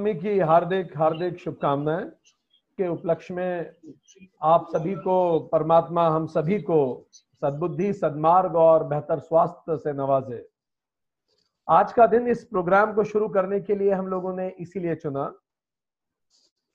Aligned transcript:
रामनवमी 0.00 0.14
की 0.14 0.38
हार्दिक 0.40 0.96
हार्दिक 0.96 1.38
शुभकामनाएँ 1.38 2.04
के 2.78 2.88
उपलक्ष्य 2.88 3.34
में 3.34 3.76
आप 4.42 4.66
सभी 4.72 4.94
को, 4.94 5.38
परमात्मा 5.52 6.08
हम 6.08 6.26
सभी 6.26 6.58
को 6.60 7.06
सद्बुद्धि, 7.12 7.92
सदमार्ग 7.92 8.56
और 8.56 8.84
बेहतर 8.84 9.18
स्वास्थ्य 9.18 9.76
से 9.76 9.92
नवाजे। 9.92 10.48
आज 11.68 11.92
का 11.92 12.06
दिन 12.06 12.28
इस 12.28 12.44
प्रोग्राम 12.44 12.92
को 12.94 13.04
शुरू 13.04 13.28
करने 13.28 13.60
के 13.60 13.74
लिए 13.74 13.92
हम 13.92 14.06
लोगों 14.06 14.32
ने 14.36 14.48
इसीलिए 14.60 14.94
चुना 14.94 15.24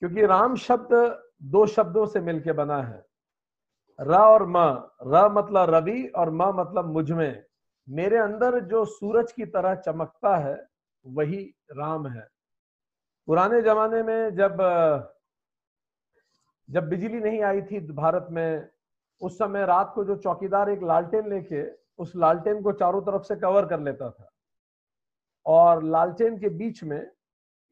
क्योंकि 0.02 0.26
राम 0.26 0.54
शब्द 0.56 0.94
दो 1.42 1.66
शब्दों 1.66 2.06
से 2.06 2.20
मिलकर 2.20 2.52
बना 2.52 2.82
है। 2.82 3.04
र 3.98 4.14
और 4.14 4.46
म, 4.46 4.56
र 5.02 5.28
मतलब 5.32 5.74
रवि 5.74 6.06
और 6.16 6.30
म 6.30 6.52
मतलब 6.60 6.92
मुझमें। 6.92 7.42
मेरे 7.88 8.18
अंदर 8.18 8.60
जो 8.60 8.84
सूरज 8.84 9.32
की 9.32 9.44
तरह 9.46 9.74
चमकता 9.74 10.36
है, 10.36 10.56
वही 11.06 11.54
राम 11.72 12.06
है। 12.06 12.35
पुराने 13.28 13.62
जमाने 13.62 14.02
में 14.02 14.34
जब 14.36 14.58
जब 16.68 16.88
बिजली 16.88 17.20
नहीं 17.20 17.42
आई 17.42 17.62
थी 17.62 17.80
भारत 17.92 18.26
में, 18.30 18.68
उस 19.20 19.38
समय 19.38 19.66
रात 19.66 19.92
को 19.94 20.04
जो 20.04 20.16
चौकीदार 20.16 20.70
एक 20.70 20.82
लालटेन 20.82 21.28
लेके 21.30 21.62
उस 21.98 22.12
लालटेन 22.16 22.62
को 22.62 22.72
चारों 22.72 23.00
तरफ़ 23.02 23.22
से 23.22 23.36
कवर 23.36 23.66
कर 23.66 23.80
लेता 23.80 24.10
था। 24.10 24.30
और 25.46 25.82
लालटेन 25.84 26.38
के 26.38 26.48
बीच 26.48 26.82
में 26.84 27.00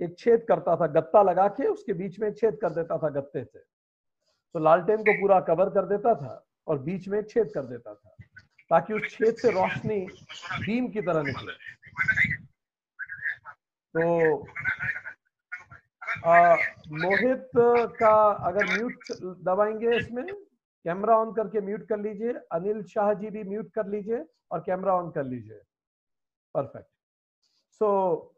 एक 0.00 0.18
छेद 0.18 0.44
करता 0.48 0.76
था, 0.76 0.86
गत्ता 0.86 1.22
लगा 1.22 1.48
के 1.48 1.66
उसके 1.66 1.92
बीच 1.92 2.18
में 2.20 2.32
छेद 2.34 2.58
कर 2.62 2.70
देता 2.70 2.98
था 2.98 3.08
गत्ते 3.08 3.44
से। 3.44 3.58
तो 3.58 4.58
लालटेन 4.58 5.04
को 5.04 5.12
पूरा 5.12 5.40
कवर 5.40 5.70
कर 5.70 5.86
देता 5.86 6.14
था 6.14 6.44
और 6.66 6.78
बीच 6.78 7.08
में 7.08 7.22
छेद 7.22 7.50
कर 7.54 7.62
देता 7.62 7.94
था, 7.94 8.16
ताकि 8.70 8.94
उस 8.94 9.10
छेद 9.10 9.34
से 9.34 9.50
रोशनी 9.50 10.00
बीम 10.66 10.88
की 10.88 11.02
तरह 11.02 11.22
निकले। 11.22 11.52
तो 13.94 14.46
मोहित 16.24 17.48
का 17.56 18.14
अगर 18.48 18.66
म्यूट 18.66 19.12
दबाएँगे 19.44 19.96
इसमें 19.96 20.24
कैमरा 20.84 21.16
ऑन 21.18 21.32
करके 21.32 21.60
म्यूट 21.60 21.86
कर 21.88 21.98
लीजिए 21.98 22.32
अनिल 22.52 22.82
शाह 22.84 23.12
जी 23.14 23.30
भी 23.30 23.42
म्यूट 23.44 23.70
कर 23.72 23.86
लीजिए 23.86 24.24
और 24.50 24.60
कैमरा 24.60 24.94
ऑन 24.94 25.10
कर 25.10 25.24
लीजिए। 25.24 25.60
परफेक्ट 26.54 26.88
सो 27.80 27.86
so, 27.86 28.32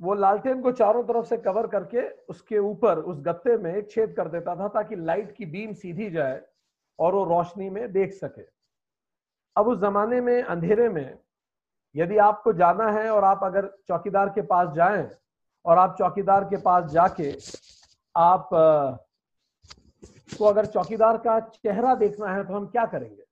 वो 0.00 0.14
लालटेन 0.14 0.60
को 0.62 0.72
चारों 0.72 1.02
तरफ़ 1.04 1.26
से 1.26 1.36
कवर 1.36 1.66
करके 1.66 2.08
उसके 2.24 2.58
ऊपर 2.58 2.98
उस 3.00 3.20
गत्ते 3.20 3.56
में 3.58 3.72
एक 3.74 3.90
छेद 3.90 4.14
कर 4.16 4.28
देता 4.28 4.56
था 4.56 4.68
ताकि 4.68 4.96
लाइट 4.96 5.30
की 5.36 5.46
बीम 5.46 5.72
सीधी 5.74 6.10
जाए 6.10 6.42
और 6.98 7.14
वो 7.14 7.24
रोशनी 7.24 7.68
में 7.70 7.92
देख 7.92 8.12
सके। 8.12 8.42
अब 9.56 9.68
उस 9.68 9.78
जमाने 9.78 10.20
में 10.20 10.42
अंधेरे 10.42 10.88
में 10.88 11.18
यदि 11.96 12.16
आपको 12.18 12.52
जाना 12.52 12.90
है 12.90 13.10
और 13.10 13.24
आप 13.24 13.44
अगर 13.44 13.66
चौकीदार 13.88 14.28
के 14.28 14.42
पास 14.42 14.68
जाएँ 14.74 15.08
और 15.64 15.78
आप 15.78 15.96
चौकीदार 15.98 16.44
के 16.44 16.56
पास 16.56 16.90
जाके 16.90 17.30
आप 18.14 18.48
को 20.32 20.44
अगर 20.44 20.66
चौकीदार 20.66 21.16
का 21.18 21.38
चेहरा 21.40 21.94
देखना 21.94 22.34
है 22.34 22.44
तो 22.44 22.54
हम 22.54 22.66
क्या 22.66 22.84
करेंगे? 22.86 23.22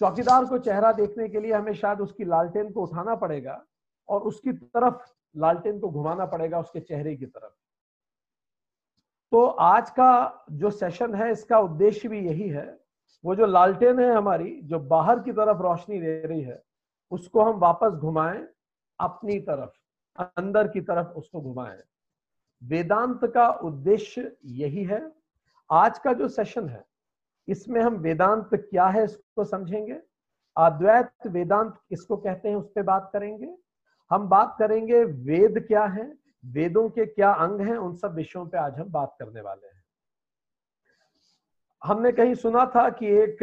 चौकीदार 0.00 0.44
को 0.44 0.58
चेहरा 0.58 0.92
देखने 0.92 1.28
के 1.28 1.40
लिए 1.40 1.52
हमें 1.52 1.72
शायद 1.74 2.00
उसकी 2.00 2.24
लालटेन 2.24 2.70
को 2.72 2.82
उठाना 2.82 3.14
पड़ेगा 3.14 3.60
और 4.08 4.20
उसकी 4.20 4.52
तरफ़ 4.52 5.02
लालटेन 5.36 5.78
को 5.80 5.88
घुमाना 5.90 6.26
पड़ेगा 6.26 6.60
उसके 6.60 6.80
चेहरे 6.80 7.16
की 7.16 7.26
तरफ़। 7.26 7.52
तो 9.32 9.44
आज 9.46 9.90
का 9.90 10.46
जो 10.52 10.70
सेशन 10.70 11.14
है, 11.14 11.30
इसका 11.32 11.58
उद्देश्य 11.58 12.08
भी 12.08 12.20
यही 12.20 12.48
है। 12.48 12.78
वो 13.24 13.34
जो 13.34 13.46
लालटेन 13.46 14.00
है 14.00 14.12
हमारी, 14.14 14.60
जो 14.64 14.78
बाहर 14.78 15.20
की 15.20 15.32
तरफ़ 15.32 15.58
रोशनी 15.58 16.00
दे 16.00 16.20
रही 16.20 16.42
है 16.42 16.62
उसको 17.10 17.42
हम 17.42 17.58
वापस 17.58 17.92
घुमाएँ 17.92 18.46
अपनी 19.00 19.38
तरफ़, 19.40 19.70
अंदर 20.18 20.68
की 20.68 20.80
तरफ़ 20.80 21.08
उसको 21.08 21.40
घुमाएँ। 21.40 21.78
वेदांत 22.62 23.24
का 23.34 23.48
उद्देश्य 23.48 24.36
यही 24.44 24.84
है। 24.84 25.00
आज 25.70 25.98
का 25.98 26.12
जो 26.12 26.28
सेशन 26.28 26.68
है, 26.68 26.84
इसमें 27.48 27.80
हम 27.80 27.94
वेदांत 27.94 28.54
क्या 28.54 28.86
है 28.86 29.04
इसको 29.04 29.44
समझेंगे, 29.44 30.00
अद्वैत 30.56 31.26
वेदांत 31.26 31.78
किसको 31.88 32.16
कहते 32.16 32.48
हैं 32.48 32.56
उस 32.56 32.70
पर 32.72 32.82
बात 32.82 33.10
करेंगे। 33.12 33.54
हम 34.10 34.28
बात 34.28 34.56
करेंगे 34.58 35.04
वेद 35.04 35.64
क्या 35.68 35.84
है, 35.84 36.04
वेदों 36.44 36.88
के 36.90 37.06
क्या 37.06 37.32
अंग 37.32 37.60
हैं, 37.60 37.76
उन 37.76 37.96
सब 37.96 38.14
विषयों 38.14 38.46
पे 38.46 38.58
आज 38.58 38.78
हम 38.78 38.90
बात 38.90 39.16
करने 39.18 39.40
वाले 39.40 39.66
हैं। 39.66 39.82
हमने 41.82 42.12
कहीं 42.12 42.34
सुना 42.34 42.64
था 42.66 42.88
कि 42.90 43.06
एक 43.06 43.42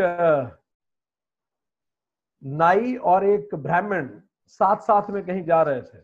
नाई 2.44 2.96
और 2.96 3.26
एक 3.26 3.56
ब्राह्मण 3.56 4.10
साथ 4.48 4.82
साथ 4.82 5.10
में 5.10 5.26
कहीं 5.26 5.44
जा 5.44 5.62
रहे 5.62 5.82
थे। 5.82 6.00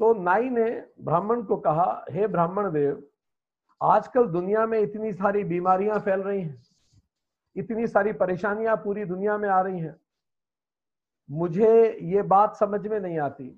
तो 0.00 0.12
नाई 0.14 0.48
ने 0.50 0.70
ब्राह्मण 1.00 1.42
को 1.42 1.56
कहा, 1.56 2.04
हे 2.10 2.26
ब्राह्मण 2.26 2.70
देव, 2.72 3.02
आजकल 3.80 4.26
दुनिया 4.26 4.66
में 4.66 4.78
इतनी 4.78 5.12
सारी 5.12 5.44
बीमारियाँ 5.44 5.98
फैल 5.98 6.22
रही 6.22 6.40
हैं, 6.42 6.62
इतनी 7.56 7.86
सारी 7.86 8.12
परेशानियाँ 8.12 8.76
पूरी 8.76 9.04
दुनिया 9.04 9.36
में 9.38 9.48
आ 9.48 9.60
रही 9.60 9.80
हैं। 9.80 9.96
मुझे 11.28 11.98
ये 12.02 12.22
बात 12.22 12.56
समझ 12.56 12.86
में 12.86 12.98
नहीं 13.00 13.18
आती 13.18 13.48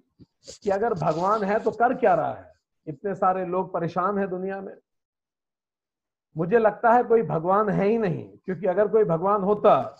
कि 0.63 0.71
अगर 0.71 0.95
भगवान 0.95 1.45
है 1.45 1.59
तो 1.61 1.71
कर 1.71 1.95
क्या 1.95 2.15
रहा 2.15 2.33
है। 2.33 2.53
इतने 2.87 3.15
सारे 3.15 3.45
लोग 3.45 3.73
परेशान 3.73 4.19
हैं 4.19 4.29
दुनिया 4.31 4.61
में। 4.61 4.77
मुझे 6.37 6.59
लगता 6.59 6.93
है 6.93 7.03
कोई 7.05 7.23
भगवान 7.23 7.69
है 7.69 7.87
ही 7.87 7.99
नहीं, 7.99 8.29
क्योंकि 8.45 8.67
अगर 8.67 8.89
कोई 8.89 9.05
भगवान 9.05 9.43
होता 9.43 9.97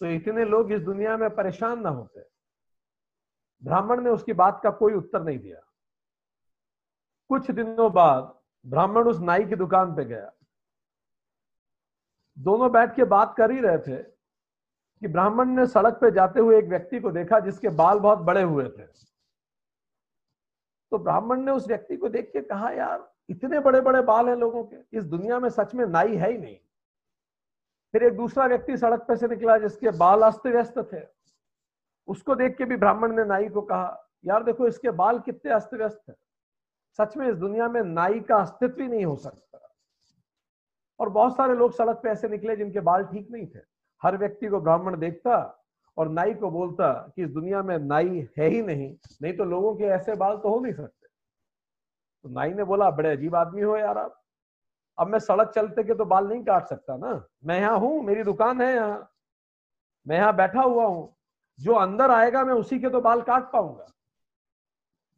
तो 0.00 0.06
इतने 0.06 0.44
लोग 0.44 0.72
इस 0.72 0.80
दुनिया 0.80 1.16
में 1.16 1.34
परेशान 1.34 1.80
ना 1.80 1.88
होते। 1.88 2.24
ब्राह्मण 3.64 4.00
ने 4.00 4.10
उसकी 4.10 4.32
बात 4.32 4.60
का 4.62 4.70
कोई 4.70 4.94
उत्तर 4.94 5.22
नहीं 5.22 5.38
दिया। 5.38 5.60
कुछ 7.28 7.50
दिनों 7.50 7.92
बाद 7.92 8.40
ब्राह्मण 8.66 9.08
उस 9.08 9.20
नाई 9.20 9.44
की 9.44 9.56
दुकान 9.56 9.96
पे 9.96 10.04
गया। 10.04 10.32
दोनों 12.38 12.72
बैठ 12.72 12.96
के 12.96 13.04
बात 13.04 13.34
कर 13.38 13.50
ही 13.50 13.60
रहे 13.60 13.78
थे 13.78 14.02
कि 15.00 15.08
ब्राह्मण 15.08 15.48
ने 15.48 15.66
सड़क 15.66 15.94
पे 15.94 16.10
जाते 16.10 16.40
हुए 16.40 16.58
एक 16.58 16.64
व्यक्ति 16.64 17.00
को 17.00 17.10
देखा 17.10 17.40
जिसके 17.40 17.68
बाल 17.68 17.98
बहुत 17.98 18.18
बड़े 18.18 18.42
हुए 18.42 18.64
थे। 18.64 18.86
तो 20.90 20.98
ब्राह्मण 20.98 21.40
ने 21.40 21.52
उस 21.52 21.68
व्यक्ति 21.68 21.96
को 21.96 22.08
देख 22.08 22.30
के 22.32 22.40
कहा, 22.40 22.70
यार, 22.70 23.12
इतने 23.28 23.60
बड़े 23.60 23.80
बड़े 23.80 24.02
बाल 24.02 24.28
हैं 24.28 24.36
लोगों 24.36 24.64
के। 24.64 24.98
इस 24.98 25.04
दुनिया 25.04 25.38
में 25.38 25.48
सच 25.48 25.74
में 25.74 25.86
नाई 25.86 26.16
है 26.16 26.30
ही 26.30 26.38
नहीं। 26.38 26.58
फिर 27.92 28.02
एक 28.02 28.16
दूसरा 28.16 28.46
व्यक्ति 28.46 28.76
सड़क 28.76 29.04
पर 29.08 29.16
से 29.16 29.28
निकला 29.28 29.58
जिसके 29.58 29.90
बाल 29.90 30.22
अस्त 30.22 30.46
व्यस्त 30.46 30.78
थे। 30.92 31.00
उसको 32.08 32.34
देख 32.34 32.56
के 32.56 32.64
भी 32.64 32.76
ब्राह्मण 32.76 33.16
ने 33.16 33.24
नाई 33.24 33.48
को 33.48 33.62
कहा, 33.62 34.08
यार 34.24 34.44
देखो, 34.44 34.66
इसके 34.68 34.90
बाल 34.90 35.18
कितने 35.18 35.52
अस्त 35.52 35.74
व्यस्त 35.74 36.02
है। 36.08 36.14
सच 36.98 37.16
में 37.16 37.28
इस 37.28 37.36
दुनिया 37.36 37.68
में 37.68 37.82
नाई 37.82 38.20
का 38.20 38.36
अस्तित्व 38.36 38.82
ही 38.82 38.88
नहीं 38.88 39.04
हो 39.04 39.16
सकता। 39.16 39.58
और 41.00 41.08
बहुत 41.08 41.36
सारे 41.36 41.54
लोग 41.54 41.72
सड़क 41.72 42.00
पे 42.02 42.08
ऐसे 42.08 42.28
निकले 42.28 42.56
जिनके 42.56 42.80
बाल 42.80 43.04
ठीक 43.04 43.30
नहीं 43.30 43.46
थे। 43.46 43.60
हर 44.02 44.16
व्यक्ति 44.16 44.48
को 44.48 44.60
ब्राह्मण 44.60 44.98
देखता 44.98 45.36
और 45.96 46.08
नाई 46.08 46.34
को 46.34 46.50
बोलता 46.50 46.92
कि 47.16 47.22
इस 47.22 47.30
दुनिया 47.30 47.62
में 47.62 47.78
नाई 47.78 48.28
है 48.38 48.48
ही 48.48 48.62
नहीं 48.62 48.94
नहीं 49.22 49.36
तो 49.36 49.44
लोगों 49.44 49.74
के 49.76 49.84
ऐसे 49.84 50.14
बाल 50.14 50.36
तो 50.36 50.48
हो 50.48 50.60
नहीं 50.60 50.72
सकते। 50.72 51.06
तो 52.24 52.28
नाई 52.28 52.54
ने 52.54 52.64
बोला, 52.64 52.90
बड़े 52.90 53.12
अजीब 53.12 53.36
आदमी 53.36 53.62
हो 53.62 53.76
यार 53.76 53.98
आप। 53.98 54.21
अब 54.98 55.08
मैं 55.08 55.18
सड़क 55.18 55.50
चलते 55.50 55.82
के 55.84 55.94
तो 55.94 56.04
बाल 56.04 56.28
नहीं 56.28 56.42
काट 56.44 56.66
सकता 56.66 56.96
ना। 56.96 57.24
मैं 57.44 57.60
यहाँ 57.60 57.78
हूँ, 57.78 58.02
मेरी 58.02 58.22
दुकान 58.24 58.60
है 58.60 58.74
यहाँ। 58.74 59.08
मैं 60.06 60.16
यहाँ 60.16 60.34
बैठा 60.36 60.62
हुआ 60.62 60.86
हूँ। 60.86 61.14
जो 61.58 61.72
अंदर 61.74 62.10
आएगा 62.10 62.44
मैं 62.44 62.54
उसी 62.54 62.78
के 62.80 62.88
तो 62.90 63.00
बाल 63.00 63.22
काट 63.22 63.50
पाऊँगा। 63.52 63.86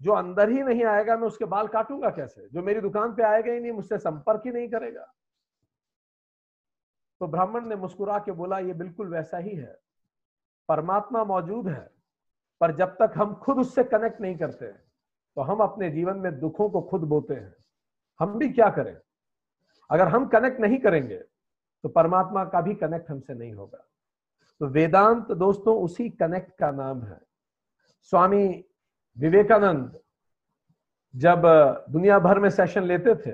जो 0.00 0.12
अंदर 0.12 0.48
ही 0.48 0.62
नहीं 0.62 0.84
आएगा 0.84 1.16
मैं 1.16 1.26
उसके 1.26 1.44
बाल 1.46 1.68
काटूँगा 1.68 2.10
कैसे? 2.10 2.48
जो 2.48 2.62
मेरी 2.62 2.80
दुकान 2.80 3.14
पे 3.14 3.22
आएगा 3.22 3.52
ही 3.52 3.60
नहीं, 3.60 3.72
मुझसे 3.72 3.98
संपर्क 3.98 4.42
ही 4.46 4.52
नहीं 4.52 4.68
करेगा। 4.68 5.12
तो 7.20 7.26
ब्राह्मण 7.26 7.66
ने 7.66 7.76
मुस्कुरा 7.76 8.18
के 8.18 8.32
बोला, 8.32 8.58
ये 8.58 8.72
बिल्कुल 8.74 9.08
वैसा 9.08 9.38
ही 9.38 9.54
है। 9.56 9.76
परमात्मा 10.68 11.24
मौजूद 11.24 11.68
है, 11.68 11.90
पर 12.60 12.74
जब 12.76 12.96
तक 12.96 13.12
हम 13.16 13.34
खुद 13.34 13.58
उससे 13.58 13.84
कनेक्ट 13.84 14.20
नहीं 14.20 14.36
करते 14.36 14.66
तो 15.36 15.42
हम 15.42 15.60
अपने 15.60 15.90
जीवन 15.90 16.16
में 16.16 16.38
दुखों 16.40 16.68
को 16.70 16.80
खुद 16.82 17.04
बोते 17.04 17.34
हैं। 17.34 17.54
हम 18.20 18.38
भी 18.38 18.48
क्या 18.50 18.68
करें? 18.70 18.96
अगर 19.90 20.08
हम 20.08 20.26
कनेक्ट 20.28 20.60
नहीं 20.60 20.78
करेंगे 20.78 21.16
तो 21.84 21.88
परमात्मा 21.90 22.44
का 22.44 22.60
भी 22.60 22.74
कनेक्ट 22.74 23.10
हमसे 23.10 23.34
नहीं 23.34 23.52
होगा। 23.52 23.84
तो 24.60 24.66
वेदांत 24.66 25.32
दोस्तों, 25.32 25.76
उसी 25.78 26.08
कनेक्ट 26.10 26.52
का 26.58 26.70
नाम 26.70 27.02
है। 27.02 27.20
स्वामी 28.12 28.64
विवेकानंद 29.16 29.98
जब 31.14 31.42
दुनिया 31.90 32.18
भर 32.18 32.38
में 32.38 32.48
सेशन 32.50 32.84
लेते 32.84 33.14
थे 33.16 33.32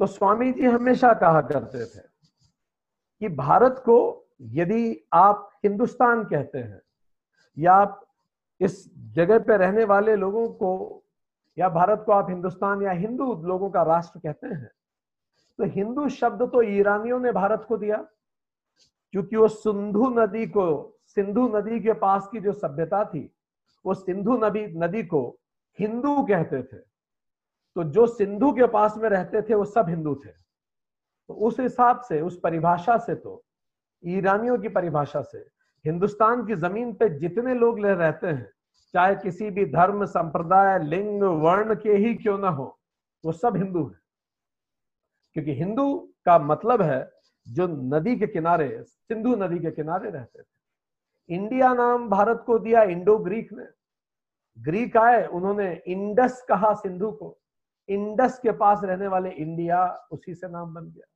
तो 0.00 0.06
स्वामी 0.06 0.52
जी 0.52 0.66
हमेशा 0.66 1.12
कहा 1.14 1.40
करते 1.42 1.84
थे 1.86 2.00
कि 3.20 3.28
भारत 3.36 3.82
को 3.84 4.26
यदि 4.40 4.96
आप 5.12 5.50
हिंदुस्तान 5.64 6.24
कहते 6.24 6.58
हैं, 6.58 6.80
या 7.56 7.72
आप 7.72 8.00
इस 8.60 8.84
जगह 9.14 9.38
पे 9.38 9.56
रहने 9.56 9.84
वाले 9.84 10.14
लोगों 10.16 10.48
को, 10.48 11.02
या 11.58 11.68
भारत 11.68 12.02
को 12.06 12.12
आप 12.12 12.30
हिंदुस्तान 12.30 12.82
या 12.82 12.92
हिंदू 12.92 13.32
लोगों 13.44 13.70
का 13.70 13.82
राष्ट्र 13.82 14.20
कहते 14.20 14.46
हैं 14.46 14.70
तो 15.60 15.66
हिंदू 15.66 16.08
शब्द 16.08 16.42
तो 16.42 16.62
ईरानियों 16.62 17.18
ने 17.20 17.32
भारत 17.32 17.64
को 17.68 17.76
दिया, 17.76 17.96
क्योंकि 19.14 19.36
वो 19.36 19.48
सिंधु 19.48 20.08
नदी 20.10 20.46
को, 20.46 20.64
सिंधु 21.06 21.46
नदी 21.48 21.80
के 21.80 21.92
पास 21.92 22.28
की 22.32 22.40
जो 22.40 22.52
सभ्यता 22.52 23.04
थी, 23.04 23.30
वो 23.84 23.94
सिंधु 23.94 24.36
नदी 24.36 24.66
नदी 24.78 25.02
को 25.02 25.38
हिंदू 25.78 26.22
कहते 26.22 26.62
थे। 26.62 26.78
तो 27.76 27.84
जो 27.84 28.06
सिंधु 28.06 28.52
के 28.52 28.66
पास 28.66 28.96
में 28.96 29.08
रहते 29.08 29.42
थे, 29.42 29.54
वो 29.54 29.64
सब 29.64 29.88
हिंदू 29.88 30.14
थे। 30.14 30.30
तो 30.30 31.34
उस 31.34 31.60
हिसाब 31.60 32.00
से, 32.00 32.20
उस 32.20 32.40
परिभाषा 32.40 32.96
से 32.98 33.14
तो 33.14 33.42
ईरानियों 34.04 34.58
की 34.58 34.68
परिभाषा 34.68 35.22
से, 35.22 35.46
हिंदुस्तान 35.84 36.46
की 36.46 36.54
ज़मीन 36.54 36.92
पे 36.94 37.08
जितने 37.18 37.54
लोग 37.54 37.78
ले 37.78 37.94
रहते 37.94 38.26
हैं, 38.26 38.50
चाहे 38.94 39.14
किसी 39.14 39.50
भी 39.50 39.64
धर्म, 39.66 40.04
संप्रदाय, 40.06 40.78
लिंग, 40.78 41.22
वर्ण 41.22 41.74
के 41.74 41.96
ही 41.96 42.14
क्यों 42.14 42.38
ना 42.38 42.48
हो, 42.48 42.78
वो 43.24 43.32
सब 43.32 43.56
हिंदू 43.56 43.86
है। 43.86 43.98
क्योंकि 45.36 45.54
हिंदू 45.54 45.96
का 46.24 46.38
मतलब 46.38 46.82
है 46.82 47.10
जो 47.46 47.66
नदी 47.66 48.16
के 48.16 48.26
किनारे, 48.26 48.82
सिंधु 48.84 49.34
नदी 49.36 49.58
के 49.58 49.70
किनारे 49.70 50.10
रहते 50.10 50.42
थे। 50.42 51.34
इंडिया 51.34 51.72
नाम 51.74 52.08
भारत 52.10 52.42
को 52.46 52.58
दिया 52.58 52.82
इंडो 52.84 53.16
ग्रीक 53.18 53.52
ने। 53.52 53.64
ग्रीक 54.58 54.96
आए, 54.96 55.26
उन्होंने 55.26 55.72
इंडस 55.86 56.44
कहा 56.48 56.72
सिंधु 56.74 57.10
को। 57.12 57.36
इंडस 57.88 58.38
के 58.38 58.52
पास 58.52 58.80
रहने 58.84 59.08
वाले 59.08 59.30
इंडिया 59.30 59.86
उसी 60.12 60.34
से 60.34 60.48
नाम 60.48 60.74
बन 60.74 60.84
गया। 60.86 61.06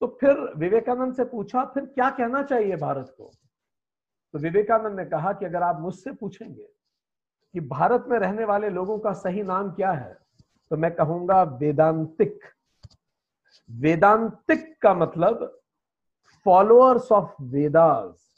तो 0.00 0.06
फिर 0.20 0.38
विवेकानंद 0.56 1.14
से 1.14 1.24
पूछा, 1.24 1.64
फिर 1.64 1.84
क्या 1.84 2.10
कहना 2.10 2.42
चाहिए 2.42 2.76
भारत 2.76 3.14
को? 3.18 3.30
तो 4.34 4.38
विवेकानंद 4.38 4.98
ने 5.00 5.04
कहा 5.04 5.32
कि 5.32 5.44
अगर 5.44 5.62
आप 5.62 5.80
मुझसे 5.80 6.12
पूछेंगे 6.12 6.66
कि 7.54 7.60
भारत 7.60 8.04
में 8.08 8.18
रहने 8.18 8.44
वाले 8.44 8.68
लोगों 8.70 8.98
का 8.98 9.12
सही 9.12 9.42
नाम 9.42 9.70
क्या 9.72 9.92
है 9.92 10.16
तो 10.70 10.76
मैं 10.76 10.94
कहूँगा 10.94 11.42
वेदांतिक। 11.42 12.44
वेदांतिक 13.70 14.82
का 14.82 14.94
मतलब 14.94 15.60
फॉलोअर्स 16.44 17.12
ऑफ़ 17.12 17.42
वेदास 17.42 18.34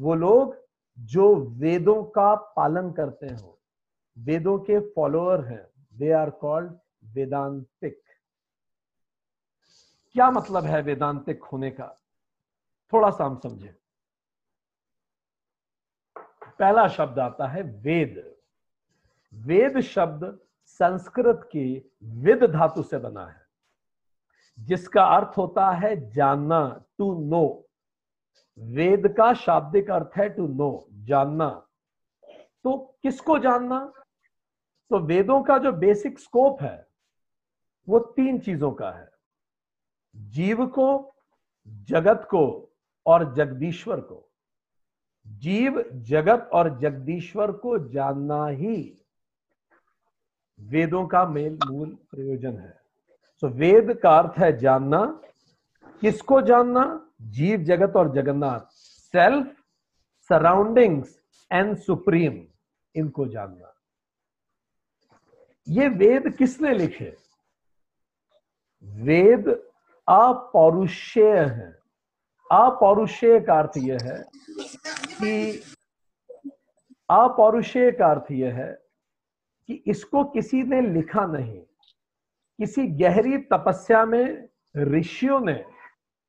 वो 0.00 0.14
लोग 0.14 0.56
जो 0.98 1.36
वेदों 1.36 2.04
का 2.04 2.34
पालन 2.34 2.92
करते 2.92 3.26
हो। 3.26 3.58
वेदों 4.18 4.58
के 4.58 4.80
फॉलोअर 4.80 5.44
हैं। 5.44 5.66
They 5.92 6.12
are 6.12 6.30
called 6.30 6.78
Vedantic. 7.04 8.02
क्या 10.12 10.30
मतलब 10.30 10.64
है 10.64 10.82
वेदांतिक 10.82 11.44
होने 11.44 11.70
का? 11.70 11.96
थोड़ा 12.92 13.10
सा 13.10 13.24
हम 13.24 13.38
समझें। 13.38 13.74
पहला 16.58 16.88
शब्द 16.88 17.18
आता 17.18 17.46
है 17.46 17.62
वेद। 17.62 18.36
वेद 19.34 19.80
शब्द 19.80 20.38
संस्कृत 20.66 21.40
की 21.44 21.90
विद 22.02 22.44
धातु 22.44 22.82
से 22.82 22.98
बना 22.98 23.26
है। 23.26 23.37
जिसका 24.58 25.04
अर्थ 25.04 25.38
होता 25.38 25.70
है 25.70 26.10
जानना 26.10 26.84
टू 26.98 27.24
नो 27.24 27.64
वेद 28.58 29.14
का 29.16 29.34
शाब्दिक 29.34 29.90
अर्थ 29.90 30.10
है 30.16 30.28
टू 30.28 30.46
नो 30.46 30.88
जानना. 30.92 31.66
तो 32.64 32.98
किसको 33.02 33.38
जानना? 33.38 33.92
तो 34.90 34.98
वेदों 34.98 35.42
का 35.42 35.58
जो 35.58 35.72
बेसिक 35.72 36.18
स्कोप 36.18 36.62
है, 36.62 36.88
वो 37.88 37.98
तीन 37.98 38.38
चीज़ों 38.38 38.72
का 38.72 38.90
है. 38.90 39.10
जीव 40.16 40.66
को, 40.66 41.14
जगत 41.68 42.28
को 42.30 42.72
और 43.06 43.34
जगदीश्वर 43.34 44.00
को. 44.00 44.30
जीव, 45.26 45.90
जगत 45.92 46.50
और 46.52 46.78
जगदीश्वर 46.78 47.52
को 47.52 47.78
जानना 47.78 48.46
ही 48.46 49.02
वेदों 50.60 51.06
का 51.06 51.26
मेल 51.26 51.58
मूल 51.66 51.98
प्रयोजन 52.10 52.58
है. 52.58 52.87
सो 53.40 53.48
वेद 53.48 54.00
का 54.02 54.18
अर्थ 54.18 54.38
है 54.38 54.58
जानना। 54.58 55.20
किसको 56.00 56.42
जानना? 56.42 57.10
जीव 57.22 57.60
जगत 57.60 57.96
और 57.96 58.14
Jagannath. 58.14 58.60
Self 58.72 59.56
surroundings 60.28 61.20
and 61.52 61.76
supreme 61.76 62.46
इनको 62.94 63.26
जानना। 63.26 63.74
ये 65.68 65.88
वेद 65.88 66.36
किसने 66.36 66.72
लिखे? 66.72 67.16
वेद 68.84 69.48
अपौरुषेय 70.08 71.38
है। 71.38 71.78
अपौरुषेय 72.52 73.40
का 73.40 73.58
अर्थ 73.58 73.70
यह 73.76 73.98
है 74.02 74.24
कि 74.90 75.62
अपौरुषेय 77.10 77.92
का 77.92 78.06
अर्थ 78.06 78.30
यह 78.30 78.54
है 78.54 78.78
कि 79.66 79.74
इसको 79.86 80.24
किसी 80.24 80.62
ने 80.62 80.80
लिखा 80.80 81.26
नहीं। 81.26 81.64
किसी 82.58 82.86
गहरी 82.86 83.38
तपस्या 83.38 84.04
में 84.04 84.48
ऋषियों 84.76 85.40
ने 85.40 85.64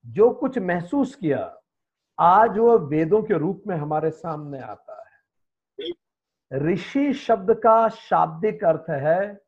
जो 0.06 0.30
कुछ 0.32 0.58
महसूस 0.60 1.16
किया, 1.16 1.62
आज 2.20 2.58
वो 2.58 2.78
वेदों 2.80 3.22
के 3.24 3.38
रूप 3.38 3.64
में 3.68 3.76
हमारे 3.76 4.12
सामने 4.12 4.60
आता 4.60 5.04
है। 5.04 5.92
ऋषि 6.54 7.14
शब्द 7.14 7.54
का 7.54 7.88
शाब्दिक 7.90 8.64
अर्थ 8.64 8.90
है 8.90 9.42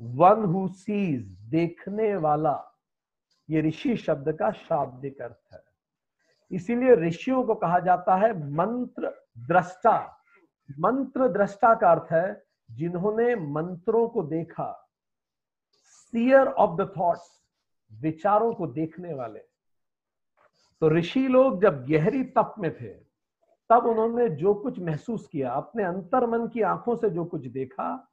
वन 0.00 0.44
हु 0.44 0.66
सीज 0.68 1.22
देखने 1.50 2.14
वाला। 2.16 2.56
ये 3.50 3.62
ऋषि 3.62 3.96
शब्द 3.96 4.32
का 4.32 4.50
शाब्दिक 4.50 5.22
अर्थ 5.22 5.54
है। 5.54 5.62
इसीलिए 6.50 6.94
ऋषियों 6.96 7.42
को 7.44 7.54
कहा 7.54 7.78
जाता 7.78 8.16
है 8.16 8.32
मंत्र 8.50 9.12
दृष्टा 9.38 9.96
मंत्र 10.78 11.28
दृष्टा 11.28 11.74
का 11.74 11.90
अर्थ 11.90 12.12
है, 12.12 12.42
जिन्होंने 12.70 13.34
मंत्रों 13.36 14.08
को 14.08 14.22
देखा 14.22 14.87
सियर 16.12 16.46
ऑफ़ 16.46 16.82
द 16.82 16.92
थॉट्स 16.98 17.40
विचारों 17.92 18.54
को 18.54 18.66
देखने 18.66 19.14
वाले। 19.14 19.38
तो 20.80 20.88
ऋषि 20.88 21.28
लोग 21.28 21.62
जब 21.62 21.86
गहरी 21.86 22.24
तप 22.24 22.54
में 22.58 22.76
थे, 22.80 23.08
तब 23.70 23.86
उन्होंने 23.86 24.28
जो 24.28 24.54
कुछ 24.54 24.78
महसूस 24.78 25.28
किया, 25.28 25.52
अपने 25.52 25.84
अंतर 25.84 26.26
मन 26.26 26.48
की 26.48 26.62
आँखों 26.62 26.96
से 26.96 27.10
जो 27.10 27.24
कुछ 27.24 27.46
देखा, 27.46 28.12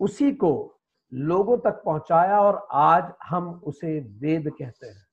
उसी 0.00 0.32
को 0.32 0.80
लोगों 1.12 1.58
तक 1.58 1.82
पहुँचाया 1.84 2.40
और 2.40 2.68
आज 2.72 3.12
हम 3.24 3.60
उसे 3.64 4.00
वेद 4.00 4.50
कहते 4.58 4.86
हैं। 4.86 5.06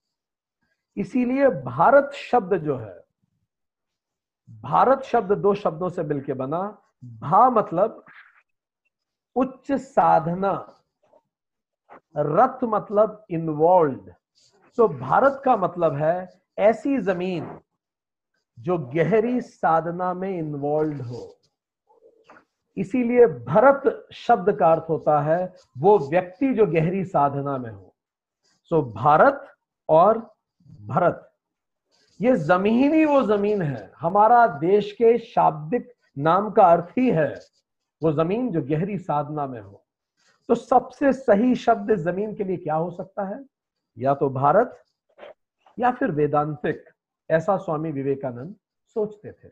इसीलिए 0.98 1.50
भारत 1.50 2.12
शब्द 2.14 2.58
जो 2.58 2.78
है, 2.78 3.04
भारत 4.50 5.02
शब्द 5.02 5.32
दो 5.32 5.54
शब्दों 5.54 5.90
से 5.90 6.04
मिलकर 6.04 6.34
बना। 6.34 6.82
भा 7.06 7.50
मतलब 7.50 8.06
उच्च 9.36 9.72
साधना। 9.72 10.80
रथ 12.16 12.64
मतलब 12.64 13.26
इन्वॉल्व 13.32 14.14
सो 14.78 14.88
भारत 14.90 15.42
का 15.46 15.56
मतलब 15.58 15.96
है 15.96 16.30
ऐसी 16.60 16.98
ज़मीन 17.00 17.48
जो 18.58 18.78
गहरी 18.96 19.40
साधना 19.42 20.14
में 20.14 20.30
इन्वॉल्व 20.30 21.02
हो। 21.04 21.30
इसीलिए 22.78 23.26
भरत 23.26 24.08
शब्द 24.14 24.52
का 24.60 24.72
अर्थ 24.72 24.86
होता 24.90 25.20
है 25.22 25.54
वो 25.78 25.98
व्यक्ति 26.02 26.54
जो 26.54 26.66
गहरी 26.68 27.04
साधना 27.06 27.58
में 27.58 27.70
हो। 27.72 27.94
सो 28.72 28.82
भारत 28.94 29.46
और 29.90 30.18
भरत, 30.88 31.30
ये 32.20 32.36
ज़मीन 32.36 32.94
ही 32.94 33.06
वो 33.06 33.22
ज़मीन 33.24 33.62
है। 33.62 33.92
हमारा 34.00 34.46
देश 34.60 34.92
के 34.92 35.18
शाब्दिक 35.18 35.92
नाम 36.18 36.50
का 36.52 36.64
अर्थ 36.68 36.98
ही 36.98 37.10
है 37.12 37.34
वो 38.02 38.12
ज़मीन 38.14 38.50
जो 38.52 38.62
गहरी 38.64 38.98
साधना 39.00 39.48
में 39.48 39.60
हो। 39.62 39.83
तो 40.50 40.56
सबसे 40.56 41.12
सही 41.14 41.56
शब्द 41.56 41.94
ज़मीन 41.98 42.34
के 42.36 42.44
लिए 42.44 42.58
क्या 42.58 42.76
हो 42.76 42.90
सकता 42.92 43.28
है? 43.28 43.44
या 43.98 44.14
तो 44.14 44.30
भारत, 44.32 44.78
या 45.78 45.92
फिर 45.92 46.12
वेदांतिक। 46.12 46.84
ऐसा 47.30 47.56
स्वामी 47.58 47.92
विवेकानंद 47.92 48.56
सोचते 48.96 49.32
थे। 49.32 49.50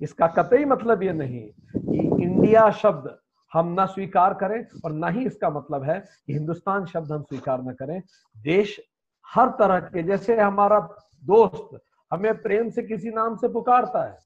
इसका 0.00 0.26
कतई 0.28 0.64
मतलब 0.64 1.02
ये 1.02 1.12
नहीं 1.12 1.40
कि 1.40 2.24
इंडिया 2.24 2.70
शब्द 2.72 3.16
हम 3.52 3.68
ना 3.72 3.86
स्वीकार 3.86 4.34
करें 4.34 4.64
और 4.84 4.92
ना 4.92 5.08
ही 5.08 5.24
इसका 5.26 5.50
मतलब 5.50 5.82
है 5.82 5.98
कि 6.00 6.32
हिंदुस्तान 6.32 6.86
शब्द 6.86 7.12
हम 7.12 7.22
स्वीकार 7.22 7.62
न 7.62 7.72
करें। 7.72 8.00
देश 8.36 8.78
हर 9.26 9.48
तरह 9.58 9.80
के, 9.80 10.02
जैसे 10.02 10.36
हमारा 10.36 10.80
दोस्त 11.24 11.78
हमें 12.10 12.42
प्रेम 12.42 12.70
से 12.70 12.82
किसी 12.82 13.10
नाम 13.10 13.36
से 13.36 13.48
पुकारता 13.48 14.04
है 14.04 14.18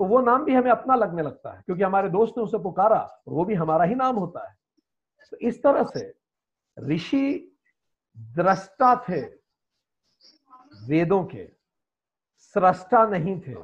तो 0.00 0.04
वो 0.04 0.20
नाम 0.20 0.44
भी 0.44 0.54
हमें 0.54 0.70
अपना 0.70 0.94
लगने 0.94 1.22
लगता 1.22 1.52
है, 1.52 1.62
क्योंकि 1.66 1.82
हमारे 1.82 2.08
दोस्त 2.10 2.34
ने 2.38 2.44
उसे 2.44 2.58
पुकारा 2.58 2.98
और 2.98 3.34
वो 3.34 3.44
भी 3.44 3.54
हमारा 3.54 3.84
ही 3.84 3.94
नाम 3.94 4.16
होता 4.16 4.48
है। 4.48 4.54
तो 5.34 5.38
इस 5.38 5.62
तरह 5.62 5.82
से 5.82 6.14
ऋषि 6.78 7.52
दृष्टा 8.36 8.94
थे 9.08 9.20
वेदों 10.86 11.24
के, 11.24 11.44
सृष्टा 12.38 13.06
नहीं 13.06 13.40
थे। 13.40 13.54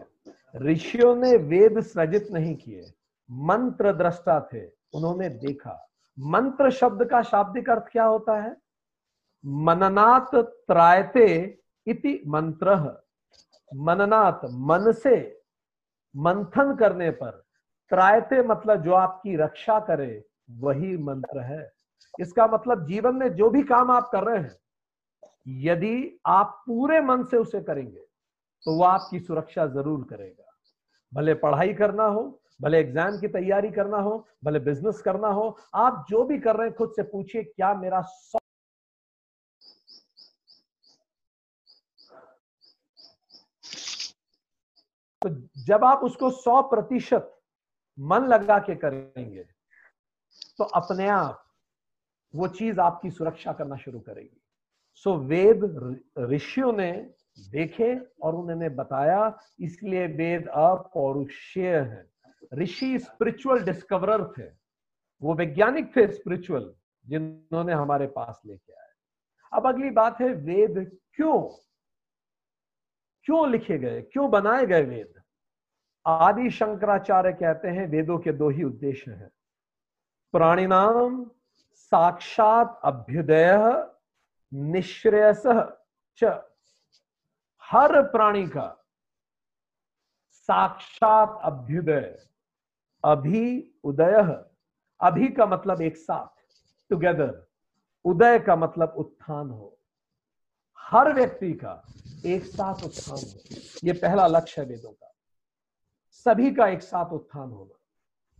ऋषियों 0.56 1.14
ने 1.16 1.36
वेद 1.36 1.80
सृजित 1.80 2.28
नहीं 2.32 2.54
किए, 2.56 2.92
मंत्र 3.30 3.92
दृष्टा 3.92 4.40
थे, 4.52 4.66
उन्होंने 4.94 5.28
देखा। 5.28 5.74
मंत्र 6.18 6.70
शब्द 6.70 7.04
का 7.04 7.22
शाब्दिक 7.22 7.70
अर्थ 7.70 7.84
क्या 7.92 8.04
होता 8.04 8.40
है? 8.42 8.56
मननात 9.44 10.34
त्रायते 10.34 11.28
इति 11.86 12.22
मंत्र। 12.26 12.74
मननात 13.74 14.40
मन 14.44 14.92
से 14.92 15.42
मंथन 16.14 16.74
करने 16.76 17.10
पर, 17.10 17.30
त्रायते 17.90 18.42
मतलब 18.42 18.82
जो 18.82 18.92
आपकी 18.92 19.36
रक्षा 19.36 19.78
करे 19.80 20.29
वही 20.58 20.96
मंत्र 20.98 21.40
है। 21.42 21.70
इसका 22.14 22.46
मतलब 22.48 22.86
जीवन 22.86 23.14
में 23.16 23.28
जो 23.34 23.48
भी 23.50 23.62
काम 23.64 23.90
आप 23.90 24.08
कर 24.12 24.24
रहे 24.24 24.38
हैं, 24.38 24.56
यदि 25.60 26.20
आप 26.28 26.62
पूरे 26.66 27.00
मन 27.02 27.24
से 27.24 27.36
उसे 27.36 27.60
करेंगे 27.62 28.00
तो 28.64 28.74
वो 28.76 28.84
आपकी 28.84 29.20
सुरक्षा 29.20 29.66
ज़रूर 29.68 30.04
करेगा। 30.10 30.46
भले 31.12 31.34
पढ़ाई 31.36 31.72
करना 31.74 32.04
हो, 32.04 32.22
भले 32.60 32.78
एग्ज़ाम 32.80 33.18
की 33.20 33.28
तैयारी 33.28 33.70
करना 33.70 33.98
हो, 33.98 34.26
भले 34.44 34.58
बिज़नेस 34.60 35.00
करना 35.02 35.28
हो, 35.28 35.56
आप 35.74 36.04
जो 36.10 36.24
भी 36.24 36.38
कर 36.38 36.56
रहे 36.56 36.66
हैं, 36.66 36.76
खुद 36.76 36.92
से 36.96 37.02
पूछिए, 37.04 37.42
क्या 37.44 37.74
मेरा 37.74 38.00
सौ 38.02 38.38
तो 45.22 45.28
जब 45.64 45.84
आप 45.84 46.00
उसको 46.04 46.30
सौ 46.32 46.60
प्रतिशत 46.68 47.34
मन 47.98 48.26
लगा 48.26 48.58
के 48.60 48.74
करेंगे 48.76 49.44
तो 50.60 50.64
अपने 50.64 51.08
आप 51.08 51.46
वो 52.34 52.48
चीज़ 52.48 52.80
आपकी 52.80 53.10
सुरक्षा 53.10 53.52
करना 53.52 53.76
शुरू 53.76 54.00
करेगी। 54.00 54.42
सो 54.94 55.16
वेद 55.16 55.62
ऋषियों 56.18 56.72
ने 56.72 57.10
देखे 57.50 57.96
और 58.22 58.34
उन्होंने 58.34 58.68
बताया, 58.68 59.40
इसलिए 59.60 60.06
वेद 60.06 60.48
अपौरुषेय 60.48 61.76
है। 61.76 62.10
ऋषि 62.54 62.98
स्पिरिचुअल 62.98 63.64
डिस्कवरर 63.64 64.24
थे। 64.38 64.52
वो 65.22 65.34
वैज्ञानिक 65.34 65.96
थे 65.96 66.06
स्पिरिचुअल 66.12 66.74
जिन्होंने 67.06 67.72
हमारे 67.72 68.06
पास 68.06 68.42
लेके 68.46 68.72
आए। 68.72 68.92
अब 69.52 69.66
अगली 69.66 69.90
बात 69.90 70.20
है, 70.20 70.28
वेद 70.28 71.00
क्यों? 71.14 71.42
क्यों 73.24 73.50
लिखे 73.50 73.78
गए? 73.78 74.02
क्यों 74.02 74.30
बनाए 74.30 74.66
गए 74.66 74.82
वेद? 74.82 75.22
आदि 76.06 76.50
शंकराचार्य 76.50 77.32
कहते 77.32 77.68
हैं, 77.68 77.86
वेदों 77.86 78.18
के 78.18 78.32
दो 78.32 78.50
ही 78.50 78.62
उद्देश्य 78.62 79.10
हैं। 79.10 79.30
प्राणिनाम 80.34 81.24
साक्षात 81.74 82.80
अभ्युदय, 82.84 83.56
निश्रेयस 84.52 85.42
च। 86.18 86.24
हर 87.64 88.00
प्राणी 88.02 88.46
का 88.46 88.68
साक्षात 90.48 91.38
अभ्युदय 91.42 92.18
अभी 93.04 93.42
उदय 93.84 94.16
अभी 95.00 95.28
का 95.28 95.46
मतलब 95.46 95.82
एक 95.82 95.96
साथ 95.96 96.42
टुगेदर 96.90 97.32
उदय 98.04 98.38
का 98.38 98.56
मतलब 98.56 98.94
उत्थान 98.96 99.50
हो। 99.50 99.76
हर 100.78 101.12
व्यक्ति 101.12 101.52
का 101.54 101.82
एक 102.26 102.44
साथ 102.44 102.84
उत्थान 102.84 103.16
हो। 103.16 103.58
यह 103.84 103.98
पहला 104.02 104.26
लक्ष्य 104.26 104.60
है 104.60 104.66
वेदों 104.68 104.92
का। 104.92 105.12
सभी 106.26 106.54
का 106.54 106.66
एक 106.68 106.82
साथ 106.82 107.12
उत्थान 107.12 107.50
होना 107.50 107.78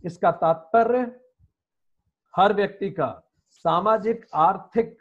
इसका 0.03 0.31
तात्पर्य 0.31 1.05
हर 2.35 2.53
व्यक्ति 2.53 2.89
का 2.89 3.07
सामाजिक, 3.49 4.25
आर्थिक, 4.33 4.97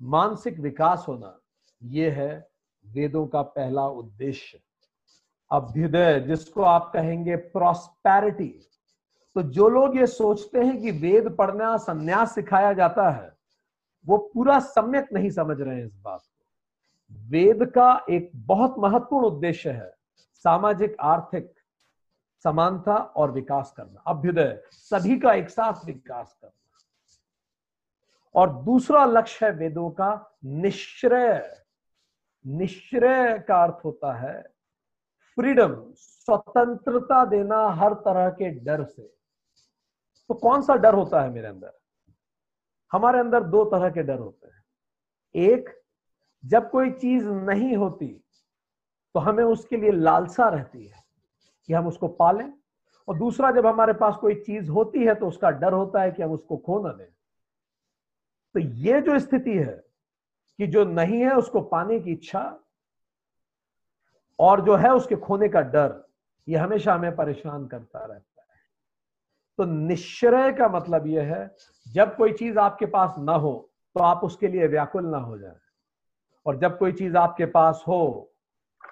मानसिक 0.00 0.58
विकास 0.60 1.04
होना 1.08 1.38
यह 1.82 2.12
है 2.12 2.48
वेदों 2.86 3.26
का 3.26 3.42
पहला 3.42 3.86
उद्देश्य। 3.86 4.60
अभ्युदय 5.50 6.20
जिसको 6.20 6.62
आप 6.62 6.90
कहेंगे 6.92 7.36
प्रॉस्पैरिटी 7.36 8.68
तो 9.36 9.42
जो 9.42 9.68
लोग 9.68 9.96
ये 9.96 10.06
सोचते 10.06 10.60
हैं 10.60 10.80
कि 10.82 10.90
वेद 10.90 11.28
पढ़ना, 11.36 11.76
संन्यास 11.76 12.34
सिखाया 12.34 12.72
जाता 12.72 13.10
है, 13.10 13.32
वो 14.06 14.16
पूरा 14.34 14.58
सम्यक 14.60 15.08
नहीं 15.12 15.30
समझ 15.30 15.60
रहे 15.60 15.76
हैं 15.76 15.84
इस 15.84 15.94
बात 15.96 16.20
को। 16.20 17.28
वेद 17.30 17.64
का 17.64 18.04
एक 18.10 18.30
बहुत 18.34 18.74
महत्वपूर्ण 18.78 19.26
उद्देश्य 19.26 19.70
है, 19.70 19.90
सामाजिक, 20.44 20.96
आर्थिक 21.00 21.52
समानता 22.42 22.96
और 22.96 23.30
विकास 23.30 23.74
करना, 23.76 24.00
अभ्युदय, 24.06 24.62
सभी 24.72 25.18
का 25.18 25.32
एक 25.32 25.50
साथ 25.50 25.84
विकास 25.84 26.36
करना। 26.40 26.58
और 28.34 28.52
दूसरा 28.62 29.04
लक्ष्य 29.04 29.46
है 29.46 29.52
वेदों 29.52 29.90
का 29.90 30.38
निश्चय। 30.44 31.56
निश्चय 32.46 33.38
का 33.48 33.62
अर्थ 33.62 33.84
होता 33.84 34.12
है 34.12 34.42
फ्रीडम, 35.36 35.92
स्वतंत्रता 35.96 37.24
देना 37.24 37.68
हर 37.68 37.94
तरह 37.94 38.30
के 38.30 38.50
डर 38.50 38.84
से। 38.84 39.02
तो 40.28 40.34
कौन 40.34 40.62
सा 40.62 40.74
डर 40.74 40.94
होता 40.94 41.20
है 41.22 41.30
मेरे 41.30 41.46
अंदर? 41.46 41.72
हमारे 42.92 43.20
अंदर 43.20 43.42
दो 43.42 43.64
तरह 43.64 43.90
के 43.90 44.02
डर 44.02 44.18
होते 44.18 44.46
हैं। 44.46 44.64
एक, 45.34 45.82
जब 46.44 46.70
कोई 46.70 46.90
चीज़ 46.90 47.28
नहीं 47.28 47.76
होती 47.76 48.08
तो 49.14 49.20
हमें 49.20 49.44
उसके 49.44 49.76
लिए 49.76 49.90
लालसा 49.90 50.48
रहती 50.48 50.86
है। 50.86 51.01
कि 51.68 51.72
हम 51.72 51.86
उसको 51.86 52.08
पालें। 52.08 52.52
और 53.08 53.18
दूसरा, 53.18 53.50
जब 53.50 53.66
हमारे 53.66 53.92
पास 53.92 54.16
कोई 54.16 54.34
चीज़ 54.36 54.70
होती 54.70 55.04
है 55.04 55.14
तो 55.14 55.28
उसका 55.28 55.50
डर 55.50 55.72
होता 55.72 56.02
है 56.02 56.10
कि 56.10 56.22
हम 56.22 56.32
उसको 56.32 56.56
खो 56.56 56.78
ना 56.82 56.92
दें। 56.92 57.06
तो 58.54 58.60
ये 58.60 59.00
जो 59.00 59.18
स्थिति 59.18 59.50
है 59.50 59.82
कि 60.58 60.66
जो 60.66 60.84
नहीं 60.84 61.20
है, 61.20 61.32
उसको 61.32 61.60
पाने 61.60 61.98
की 62.00 62.12
इच्छा 62.12 62.42
और 64.38 64.60
जो 64.60 64.76
है, 64.76 64.90
उसके 64.90 65.16
खोने 65.16 65.48
का 65.48 65.60
डर, 65.60 65.94
ये 66.48 66.56
हमेशा 66.56 66.94
हमें 66.94 67.14
परेशान 67.16 67.66
करता 67.66 67.98
रहता 67.98 68.42
है। 68.42 68.60
तो 69.58 69.64
निश्चय 69.64 70.52
का 70.52 70.68
मतलब 70.68 71.06
यह 71.06 71.34
है, 71.34 71.54
जब 71.86 72.16
कोई 72.16 72.32
चीज़ 72.32 72.58
आपके 72.58 72.86
पास 72.86 73.14
ना 73.18 73.34
हो 73.34 73.52
तो 73.96 74.02
आप 74.02 74.20
उसके 74.24 74.48
लिए 74.48 74.66
व्याकुल 74.66 75.06
ना 75.06 75.18
हो 75.18 75.38
जाए। 75.38 75.56
और 76.46 76.58
जब 76.58 76.78
कोई 76.78 76.92
चीज़ 76.92 77.16
आपके 77.16 77.46
पास 77.46 77.84
हो 77.88 78.28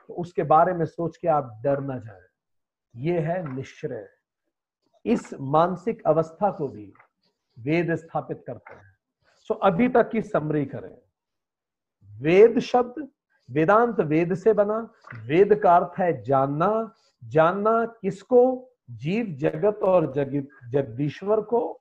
तो 0.08 0.14
उसके 0.14 0.42
बारे 0.44 0.72
में 0.72 0.84
सोच 0.84 1.16
के 1.16 1.28
आप 1.28 1.60
डर 1.64 1.80
ना 1.80 1.98
जाए। 1.98 2.20
ये 2.96 3.20
है 3.20 3.54
निश्चय। 3.54 4.08
इस 5.06 5.34
मानसिक 5.40 6.02
अवस्था 6.06 6.50
को 6.50 6.68
भी 6.68 6.92
वेद 7.58 7.94
स्थापित 7.94 8.44
करते 8.46 8.74
हैं। 8.74 8.96
सो 9.36 9.54
अभी 9.54 9.88
तक 9.88 10.10
की 10.10 10.22
समरी 10.22 10.66
करें। 10.66 10.98
वेद 12.22 12.58
शब्द 12.58 13.08
वेदांत 13.50 14.00
वेद 14.00 14.34
से 14.34 14.52
बना। 14.52 14.92
वेद 15.26 15.54
का 15.54 15.76
अर्थ 15.76 16.00
है 16.00 16.22
जानना। 16.22 16.94
जानना 17.24 17.84
किसको? 17.84 18.70
जीव, 18.90 19.26
जगत 19.26 19.76
और 19.82 20.12
जग, 20.12 20.46
जगदीश्वर 20.68 21.40
को। 21.40 21.80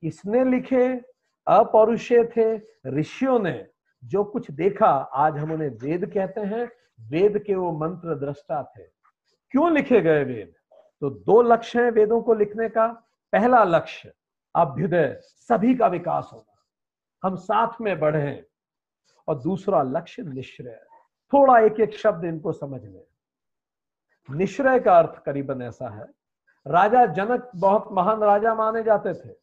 किसने 0.00 0.44
लिखे, 0.44 0.98
अपौरुषे 1.46 2.24
थे, 2.24 2.60
ऋषियों 2.86 3.38
ने 3.38 3.66
जो 4.04 4.24
कुछ 4.24 4.50
देखा, 4.50 4.90
आज 4.94 5.38
हम 5.38 5.52
उन्हें 5.52 5.68
वेद 5.68 6.12
कहते 6.12 6.40
हैं। 6.40 6.68
वेद 7.00 7.38
के 7.38 7.54
वो 7.54 7.72
मंत्र 7.72 8.14
दृष्टा 8.14 8.72
थे। 8.78 8.97
क्यों 9.50 9.72
लिखे 9.72 10.00
गए 10.00 10.24
वेद? 10.24 10.54
तो 11.00 11.10
दो 11.10 11.42
लक्ष्य 11.42 11.82
हैं 11.82 11.90
वेदों 11.90 12.22
को 12.22 12.34
लिखने 12.34 12.68
का। 12.68 12.86
पहला 13.32 13.64
लक्ष्य, 13.64 14.12
अभ्युदय, 14.54 15.18
सभी 15.22 15.74
का 15.74 15.86
विकास 15.86 16.30
होगा 16.32 16.54
हम 17.22 17.36
साथ 17.36 17.80
में 17.80 18.00
बढ़े 18.00 18.46
और 19.28 19.38
दूसरा 19.38 19.82
लक्ष्य 19.82 20.22
निश्रय 20.22 20.84
थोड़ा 21.32 21.58
एक 21.58 21.80
एक 21.80 21.94
शब्द 21.94 22.24
इनको 22.24 22.52
समझ 22.52 22.84
लें। 22.84 23.04
निश्रय 24.30 24.80
का 24.80 24.98
अर्थ 24.98 25.22
करीबन 25.24 25.62
ऐसा 25.62 25.88
है। 25.88 26.04
राजा 26.66 27.06
जनक 27.06 27.50
बहुत 27.56 27.88
महान 27.92 28.20
राजा 28.20 28.54
माने 28.54 28.82
जाते 28.82 29.14
थे। 29.14 29.34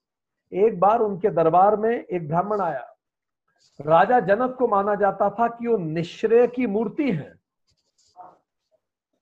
एक 0.65 0.79
बार 0.79 0.99
उनके 0.99 1.29
दरबार 1.29 1.75
में 1.75 2.03
एक 2.03 2.27
ब्राह्मण 2.27 2.61
आया। 2.61 2.95
राजा 3.81 4.19
जनक 4.19 4.55
को 4.55 4.67
माना 4.67 4.95
जाता 4.95 5.29
था 5.29 5.47
कि 5.47 5.67
वो 5.67 5.77
निश्रय 5.77 6.47
की 6.47 6.67
मूर्ति 6.67 7.11
है। 7.11 7.34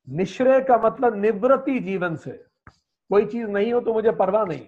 निश्रय 0.07 0.61
का 0.61 0.77
मतलब 0.77 1.15
निवृत्ति 1.15 1.79
जीवन 1.79 2.15
से। 2.15 2.31
कोई 3.09 3.25
चीज़ 3.25 3.47
नहीं 3.47 3.73
हो 3.73 3.79
तो 3.79 3.93
मुझे 3.93 4.11
परवाह 4.11 4.45
नहीं। 4.45 4.65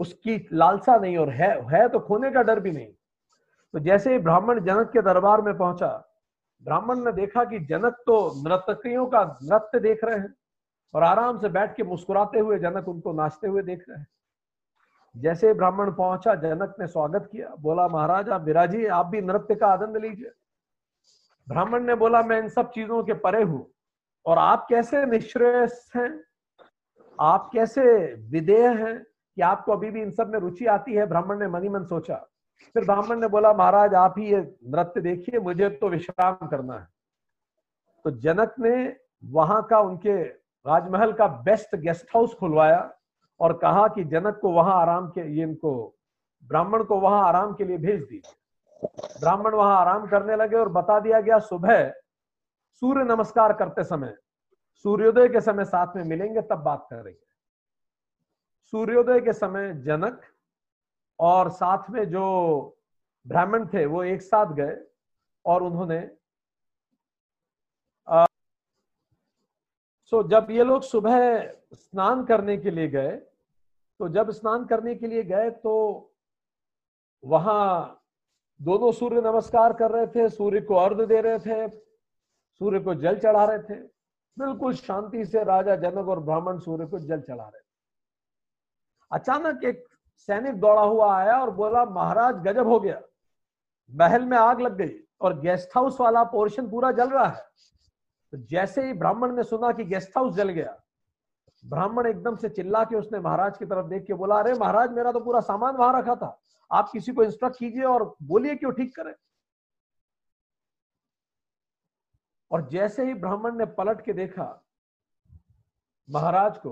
उसकी 0.00 0.36
लालसा 0.52 0.96
नहीं 0.96 1.16
और 1.16 1.30
है 1.30 1.50
है 1.66 1.88
तो 1.88 1.98
खोने 2.00 2.30
का 2.30 2.42
डर 2.42 2.60
भी 2.60 2.70
नहीं। 2.72 2.86
तो 2.86 3.78
जैसे 3.78 4.12
ही 4.12 4.18
ब्राह्मण 4.18 4.60
जनक 4.60 4.90
के 4.90 5.02
दरबार 5.02 5.42
में 5.42 5.56
पहुँचा, 5.58 5.88
ब्राह्मण 6.62 7.04
ने 7.04 7.12
देखा 7.12 7.44
कि 7.44 7.58
जनक 7.60 8.02
तो 8.06 8.16
नर्तकियों 8.42 9.06
का 9.06 9.22
नृत्य 9.42 9.80
देख 9.80 10.04
रहे 10.04 10.18
हैं 10.18 10.34
और 10.94 11.02
आराम 11.02 11.38
से 11.40 11.48
बैठ 11.48 11.76
के 11.76 11.82
मुस्कुराते 11.82 12.38
हुए 12.38 12.58
जनक 12.58 12.88
उनको 12.88 13.12
नाचते 13.12 13.48
हुए 13.48 13.62
देख 13.62 13.84
रहे 13.88 13.98
हैं। 13.98 14.06
जैसे 15.14 15.52
ब्राह्मण 15.54 15.90
पहुँचा, 15.92 16.34
जनक 16.34 16.74
ने 16.80 16.86
स्वागत 16.86 17.28
किया। 17.32 17.54
बोला, 17.60 17.86
महाराज, 17.88 18.28
आप 18.28 18.42
विराजी 18.42 18.86
आप 18.86 19.06
भी 19.06 19.20
नृत्य 19.22 19.54
का 19.54 19.66
आनंद 19.66 19.96
लीजिए। 19.96 20.30
ब्राह्मण 21.48 21.82
ने 21.82 21.94
बोला, 21.94 22.22
मैं 22.22 22.38
इन 22.38 22.48
सब 22.48 22.70
चीज़ों 22.70 23.02
के 23.04 23.14
परे 23.14 23.42
हूँ। 23.42 23.66
और 24.26 24.38
आप 24.38 24.66
कैसे 24.68 25.06
निश्रेय 25.06 25.68
हैं? 25.96 26.24
आप 27.20 27.50
कैसे 27.52 28.14
विदेह 28.14 28.70
हैं? 28.70 29.04
कि 29.36 29.42
आपको 29.42 29.72
अभी 29.72 29.90
भी 29.90 30.02
इन 30.02 30.10
सब 30.10 30.28
में 30.28 30.38
रुचि 30.38 30.66
आती 30.66 30.94
है? 30.94 31.06
ब्राह्मण 31.06 31.38
ने 31.38 31.48
मनी 31.48 31.68
मन 31.68 31.84
सोचा। 31.84 32.14
फिर 32.74 32.84
ब्राह्मण 32.84 33.16
ने 33.16 33.28
बोला, 33.28 33.52
महाराज, 33.52 33.94
आप 33.94 34.14
ही 34.18 34.32
ये 34.32 34.54
नृत्य 34.66 35.00
देखिए, 35.00 35.40
मुझे 35.40 35.68
तो 35.68 35.88
विश्राम 35.88 36.46
करना 36.46 36.74
है। 36.74 36.88
तो 38.04 38.10
जनक 38.10 38.54
ने 38.58 38.96
वहाँ 39.24 39.62
का 39.62 39.80
उनके 39.80 40.22
राजमहल 40.66 41.12
का 41.12 41.26
बेस्ट 41.26 41.76
गेस्ट 41.76 42.06
हाउस 42.14 42.34
खुलवाया 42.34 42.94
और 43.40 43.58
कहा 43.58 43.88
कि 43.88 44.04
जनक 44.04 44.38
को 44.42 44.50
वहाँ 44.50 44.80
आराम 44.80 45.08
के, 45.08 45.20
ये 45.20 45.42
इनको, 45.42 45.96
ब्राह्मण 46.44 46.84
को 46.84 47.00
वहाँ 47.00 47.28
आराम 47.28 47.54
के 47.54 47.64
लिए 47.64 47.78
भेज 47.78 48.00
दीजिए। 48.00 48.34
ब्राह्मण 49.20 49.54
वहाँ 49.54 49.80
आराम 49.80 50.06
करने 50.06 50.36
लगे 50.36 50.56
और 50.56 50.68
बता 50.68 51.00
दिया 51.00 51.20
गया, 51.20 51.38
सुबह 51.38 51.92
सूर्य 52.82 53.02
नमस्कार 53.04 53.52
करते 53.52 53.82
समय, 53.84 54.16
सूर्योदय 54.84 55.28
के 55.28 55.40
समय 55.40 55.64
साथ 55.64 55.96
में 55.96 56.04
मिलेंगे 56.04 56.40
तब 56.42 56.62
बात 56.62 56.86
करेंगे 56.90 57.18
सूर्योदय 58.72 59.20
के 59.20 59.32
समय 59.32 59.72
जनक 59.84 60.20
और 61.18 61.50
साथ 61.50 61.90
में 61.90 62.04
जो 62.10 62.24
ब्राह्मण 63.26 63.66
थे, 63.66 63.84
वो 63.86 64.02
एक 64.04 64.22
साथ 64.22 64.54
गए 64.54 64.76
और 65.44 65.62
उन्होंने 65.62 66.00
सो 70.12 70.22
जब 70.28 70.46
ये 70.50 70.64
लोग 70.64 70.82
सुबह 70.82 71.16
स्नान 71.74 72.24
करने 72.24 72.56
के 72.56 72.70
लिए 72.70 72.88
गए 72.88 73.16
तो 74.00 74.08
जब 74.08 74.30
स्नान 74.30 74.64
करने 74.66 74.94
के 74.94 75.06
लिए 75.06 75.22
गए 75.22 75.50
तो 75.62 75.72
वहाँ 77.24 78.00
दोनों 78.60 78.92
सूर्य 78.92 79.20
नमस्कार 79.20 79.72
कर 79.72 79.90
रहे 79.90 80.06
थे, 80.06 80.28
सूर्य 80.28 80.60
को 80.60 80.74
अर्ध 80.74 81.00
दे 81.08 81.20
रहे 81.20 81.38
थे 81.38 81.66
सूर्य 82.60 82.80
को 82.80 82.94
जल 82.94 83.18
चढ़ा 83.18 83.44
रहे 83.44 83.58
थे। 83.60 83.74
बिल्कुल 84.36 84.74
शांति 84.74 85.24
से 85.24 85.42
राजा 85.44 85.76
जनक 85.76 86.08
और 86.08 86.20
ब्राह्मण 86.20 86.58
सूर्य 86.58 86.86
को 86.86 86.98
जल 86.98 87.20
चढ़ा 87.20 87.44
रहे 87.44 87.60
थे। 87.60 87.72
अचानक 89.10 89.64
एक 89.64 89.84
सैनिक 90.28 90.60
दौड़ा 90.60 90.82
हुआ 90.82 91.14
आया 91.16 91.38
और 91.38 91.50
बोला, 91.50 91.84
महाराज, 91.84 92.34
गजब 92.36 92.66
हो 92.66 92.78
गया। 92.80 93.00
महल 93.90 94.24
में 94.24 94.36
आग 94.38 94.60
लग 94.60 94.76
गई 94.76 94.94
और 95.20 95.38
गेस्ट 95.40 95.76
हाउस 95.76 96.00
वाला 96.00 96.22
पोर्शन 96.24 96.70
पूरा 96.70 96.90
जल 96.92 97.10
रहा 97.10 97.26
है। 97.26 97.42
तो 98.32 98.38
जैसे 98.46 98.86
ही 98.86 98.92
ब्राह्मण 98.92 99.34
ने 99.36 99.42
सुना 99.44 99.70
कि 99.72 99.84
गेस्ट 99.84 100.16
हाउस 100.16 100.34
जल 100.34 100.48
गया, 100.50 100.76
ब्राह्मण 101.64 102.06
एकदम 102.06 102.36
से 102.36 102.48
चिल्ला 102.48 102.82
के 102.84 102.96
उसने 102.96 103.20
महाराज 103.20 103.58
की 103.58 103.66
तरफ़ 103.66 103.86
देख 103.86 104.04
के 104.06 104.14
बोला, 104.14 104.38
अरे 104.38 104.54
महाराज, 104.54 104.90
मेरा 104.90 105.12
तो 105.12 105.20
पूरा 105.20 105.40
सामान 105.42 105.76
वहाँ 105.76 105.98
रखा 105.98 106.14
था। 106.16 106.38
आप 106.70 106.90
किसी 106.92 107.12
को 107.12 107.22
इंस्ट्रक्ट 107.22 107.58
कीजिए 107.58 107.84
और 107.84 108.14
बोलिए 108.22 108.54
कि 108.56 108.66
वो 108.66 108.72
ठीक 108.72 108.94
करें? 108.96 109.12
और 112.50 112.68
जैसे 112.68 113.04
ही 113.06 113.14
ब्राह्मण 113.14 113.56
ने 113.58 113.64
पलट 113.74 114.00
के 114.04 114.12
देखा 114.12 114.46
महाराज 116.08 116.56
को 116.58 116.70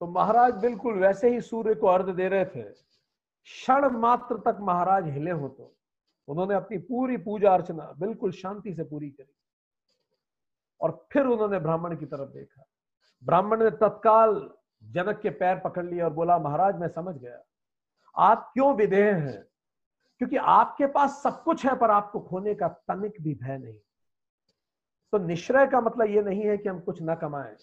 तो 0.00 0.06
महाराज 0.06 0.54
बिल्कुल 0.54 0.98
वैसे 0.98 1.28
ही 1.30 1.40
सूर्य 1.40 1.74
को 1.74 1.86
अर्ध 1.86 2.14
दे 2.16 2.28
रहे 2.28 2.44
थे। 2.44 2.62
क्षण 2.62 3.86
मात्र 3.90 4.36
तक 4.46 4.58
महाराज 4.60 5.08
हिले 5.08 5.30
हो 5.30 5.48
तो 5.48 5.74
उन्होंने 6.28 6.54
अपनी 6.54 6.78
पूरी 6.78 7.16
पूजा 7.16 7.52
अर्चना 7.54 7.92
बिल्कुल 7.98 8.32
शांति 8.32 8.74
से 8.74 8.84
पूरी 8.84 9.10
करी 9.10 9.32
और 10.80 11.06
फिर 11.12 11.26
उन्होंने 11.26 11.58
ब्राह्मण 11.58 11.96
की 11.96 12.06
तरफ़ 12.06 12.30
देखा। 12.30 12.64
ब्राह्मण 13.22 13.62
ने 13.64 13.70
तत्काल 13.70 14.34
जनक 14.82 15.20
के 15.20 15.30
पैर 15.30 15.58
पकड़ 15.58 15.84
लिए 15.84 16.00
और 16.00 16.12
बोला, 16.12 16.38
महाराज, 16.38 16.76
मैं 16.76 16.88
समझ 16.88 17.14
गया। 17.16 17.42
आप 18.14 18.50
क्यों 18.54 18.74
विधेय 18.76 19.10
हैं? 19.10 19.42
क्योंकि 20.20 20.36
आपके 20.36 20.86
पास 20.86 21.22
सब 21.22 21.42
कुछ 21.42 21.64
है 21.66 21.74
पर 21.76 21.90
आपको 21.90 22.20
खोने 22.20 22.54
का 22.54 22.68
तनिक 22.68 23.20
भी 23.20 23.34
भय 23.34 23.58
नहीं। 23.58 23.78
तो 25.12 25.18
निश्रय 25.18 25.66
का 25.66 25.80
मतलब 25.80 26.10
ये 26.10 26.22
नहीं 26.22 26.42
है 26.42 26.56
कि 26.58 26.68
हम 26.68 26.80
कुछ 26.80 27.02
ना 27.02 27.14
कमाएँ। 27.14 27.56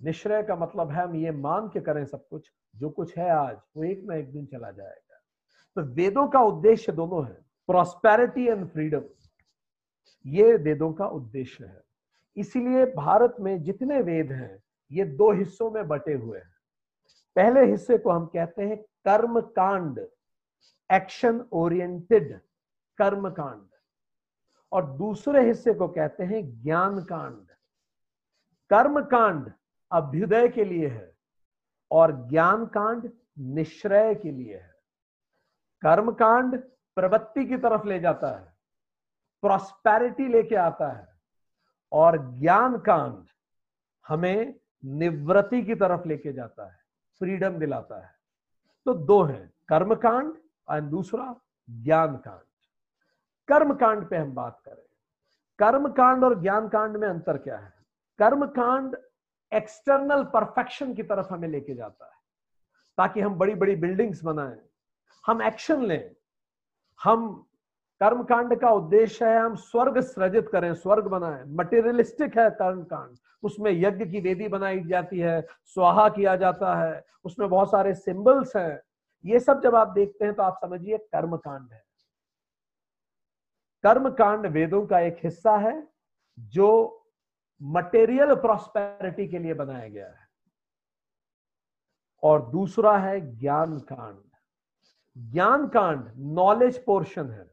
निश्रय 0.00 0.42
का 0.42 0.56
मतलब 0.56 0.90
है 0.90 1.02
हम 1.02 1.14
ये 1.16 1.30
मान 1.30 1.68
के 1.68 1.80
करें 1.80 2.04
सब 2.04 2.28
कुछ, 2.28 2.52
जो 2.76 2.90
कुछ 2.90 3.18
है 3.18 3.30
आज, 3.30 3.56
वो 3.76 3.84
एक 3.84 4.04
ना 4.04 4.14
एक 4.14 4.32
दिन 4.32 4.46
चला 4.46 4.70
जाएगा। 4.70 5.20
तो 5.76 5.82
वेदों 5.94 6.26
का 6.28 6.40
उद्देश्य 6.40 6.92
दोनों 6.92 7.24
है 7.26 7.36
प्रॉस्पेरिटी 7.66 8.46
एंड 8.46 8.68
फ्रीडम 8.68 9.02
ये 10.26 10.54
वेदों 10.56 10.92
का 10.92 11.06
उद्देश्य 11.06 11.64
है। 11.64 11.82
इसीलिए 12.36 12.84
भारत 12.86 13.36
में 13.40 13.62
जितने 13.62 14.00
वेद 14.00 14.32
हैं, 14.32 14.62
ये 14.92 15.04
दो 15.04 15.32
हिस्सों 15.32 15.70
में 15.70 15.88
बटे 15.88 16.14
हुए 16.14 16.38
हैं। 16.38 16.50
पहले 17.36 17.64
हिस्से 17.70 17.98
को 17.98 18.10
हम 18.10 18.26
कहते 18.26 18.62
हैं 18.62 18.76
कर्म 18.76 19.40
कांड 19.40 20.06
एक्शन 20.90 21.44
ओरिएंटेड 21.52 22.40
कर्म 22.98 23.30
कांड 23.30 23.68
और 24.72 24.86
दूसरे 24.86 25.46
हिस्से 25.46 25.74
को 25.74 25.88
कहते 25.88 26.24
हैं 26.24 26.42
ज्ञान 26.62 27.02
कांड 27.04 27.46
कर्म 28.70 29.00
कांड 29.04 29.52
अभ्युदय 29.90 30.48
के 30.48 30.64
लिए 30.64 30.88
है 30.88 31.12
और 31.90 32.12
ज्ञान 32.28 32.66
कांड 32.66 33.10
निश्रय 33.38 34.14
के 34.14 34.30
लिए 34.30 34.56
है। 34.56 34.74
कर्म 35.82 36.12
कांड 36.12 36.58
प्रवृत्ति 36.96 37.44
की 37.44 37.56
तरफ़ 37.56 37.86
ले 37.86 37.98
जाता 38.00 38.28
है 38.28 38.52
प्रॉस्पेरिटी 39.42 40.28
लेके 40.28 40.54
आता 40.54 40.90
है 40.92 41.08
और 41.92 42.18
ज्ञान 42.38 42.78
कांड 42.78 43.24
हमें 44.08 44.54
निवृत्ति 44.84 45.62
की 45.62 45.74
तरफ़ 45.74 46.08
लेके 46.08 46.32
जाता 46.32 46.70
है 46.72 46.78
फ्रीडम 47.20 47.58
दिलाता 47.58 48.00
है। 48.06 48.14
तो 48.86 48.94
दो 48.94 49.22
हैं 49.22 49.52
कर्म 49.68 49.94
कांड 49.94 50.34
और 50.68 50.80
दूसरा 50.80 51.34
ज्ञान 51.70 52.16
कांड 52.16 52.51
कर्म 53.52 53.74
कांड 53.74 54.08
पे 54.08 54.16
हम 54.16 54.32
बात 54.34 54.60
करें। 54.64 54.82
कर्म 55.58 55.88
कांड 55.92 56.24
और 56.24 56.40
ज्ञान 56.42 56.68
कांड 56.68 56.96
में 56.96 57.08
अंतर 57.08 57.38
क्या 57.38 57.56
है? 57.56 57.72
कर्म 58.18 58.46
कांड 58.46 58.96
एक्सटर्नल 59.52 60.22
परफेक्शन 60.24 60.94
की 60.94 61.02
तरफ़ 61.02 61.32
हमें 61.32 61.48
लेके 61.48 61.74
जाता 61.74 62.04
है, 62.04 62.12
ताकि 62.98 63.20
हम 63.20 63.34
बड़ी 63.34 63.54
बड़ी 63.54 63.74
बिल्डिंग्स 63.76 64.22
बनाएँ, 64.24 64.58
हम 65.24 65.42
एक्शन 65.42 65.82
लें। 65.82 66.14
हम 67.00 67.32
कर्म 68.00 68.22
कांड 68.22 68.58
का 68.60 68.70
उद्देश्य 68.70 69.26
है, 69.26 69.38
हम 69.38 69.54
स्वर्ग 69.56 70.00
सृजित 70.00 70.48
करें, 70.48 70.72
स्वर्ग 70.74 71.06
बनाएँ। 71.06 71.44
मटेरियलिस्टिक 71.48 72.38
है 72.38 72.48
कर्म 72.52 72.82
कांड 72.84 73.16
उसमें 73.42 73.70
यज्ञ 73.72 74.04
की 74.04 74.20
वेदी 74.20 74.48
बनाई 74.48 74.80
जाती 74.80 75.18
है, 75.18 75.40
स्वाहा 75.64 76.08
किया 76.08 76.36
जाता 76.36 76.74
है, 76.74 77.04
उसमें 77.24 77.48
बहुत 77.48 77.70
सारे 77.70 77.94
सिंबल्स 77.94 78.56
हैं। 78.56 78.80
ये 79.24 79.40
सब 79.40 79.62
जब 79.62 79.74
आप 79.74 79.88
देखते 79.88 80.24
हैं 80.24 80.34
तो 80.34 80.42
आप 80.42 80.58
समझिए 80.62 80.98
कर्म 80.98 81.36
कांड 81.36 81.72
है। 81.72 81.82
कर्म 83.82 84.10
कांड 84.10 84.46
वेदों 84.46 84.86
का 84.86 85.00
एक 85.00 85.16
हिस्सा 85.24 85.56
है, 85.56 85.88
जो 86.38 86.98
मटेरियल 87.62 88.34
प्रॉस्पेरिटी 88.34 89.28
के 89.28 89.38
लिए 89.38 89.54
बनाया 89.54 89.88
गया 89.88 90.06
है। 90.06 90.28
और 92.22 92.50
दूसरा 92.50 92.98
है 92.98 93.38
ज्ञान 93.38 93.78
कांड 93.78 94.22
ज्ञान 95.32 95.68
कांड 95.68 96.12
नॉलेज 96.16 96.84
पोर्शन 96.84 97.30
है। 97.30 97.50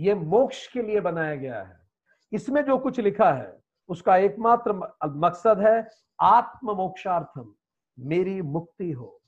यह 0.00 0.16
मोक्ष 0.16 0.72
के 0.72 0.82
लिए 0.82 1.00
बनाया 1.00 1.34
गया 1.34 1.62
है। 1.62 1.88
इसमें 2.32 2.64
जो 2.64 2.78
कुछ 2.78 3.00
लिखा 3.00 3.32
है, 3.32 3.62
उसका 3.88 4.16
एकमात्र 4.16 4.72
मकसद 5.06 5.58
है 5.58 5.88
आत्म 6.20 6.70
मोक्षार्थम 6.70 7.54
मेरी 7.98 8.42
मुक्ति 8.42 8.90
हो। 8.90 9.22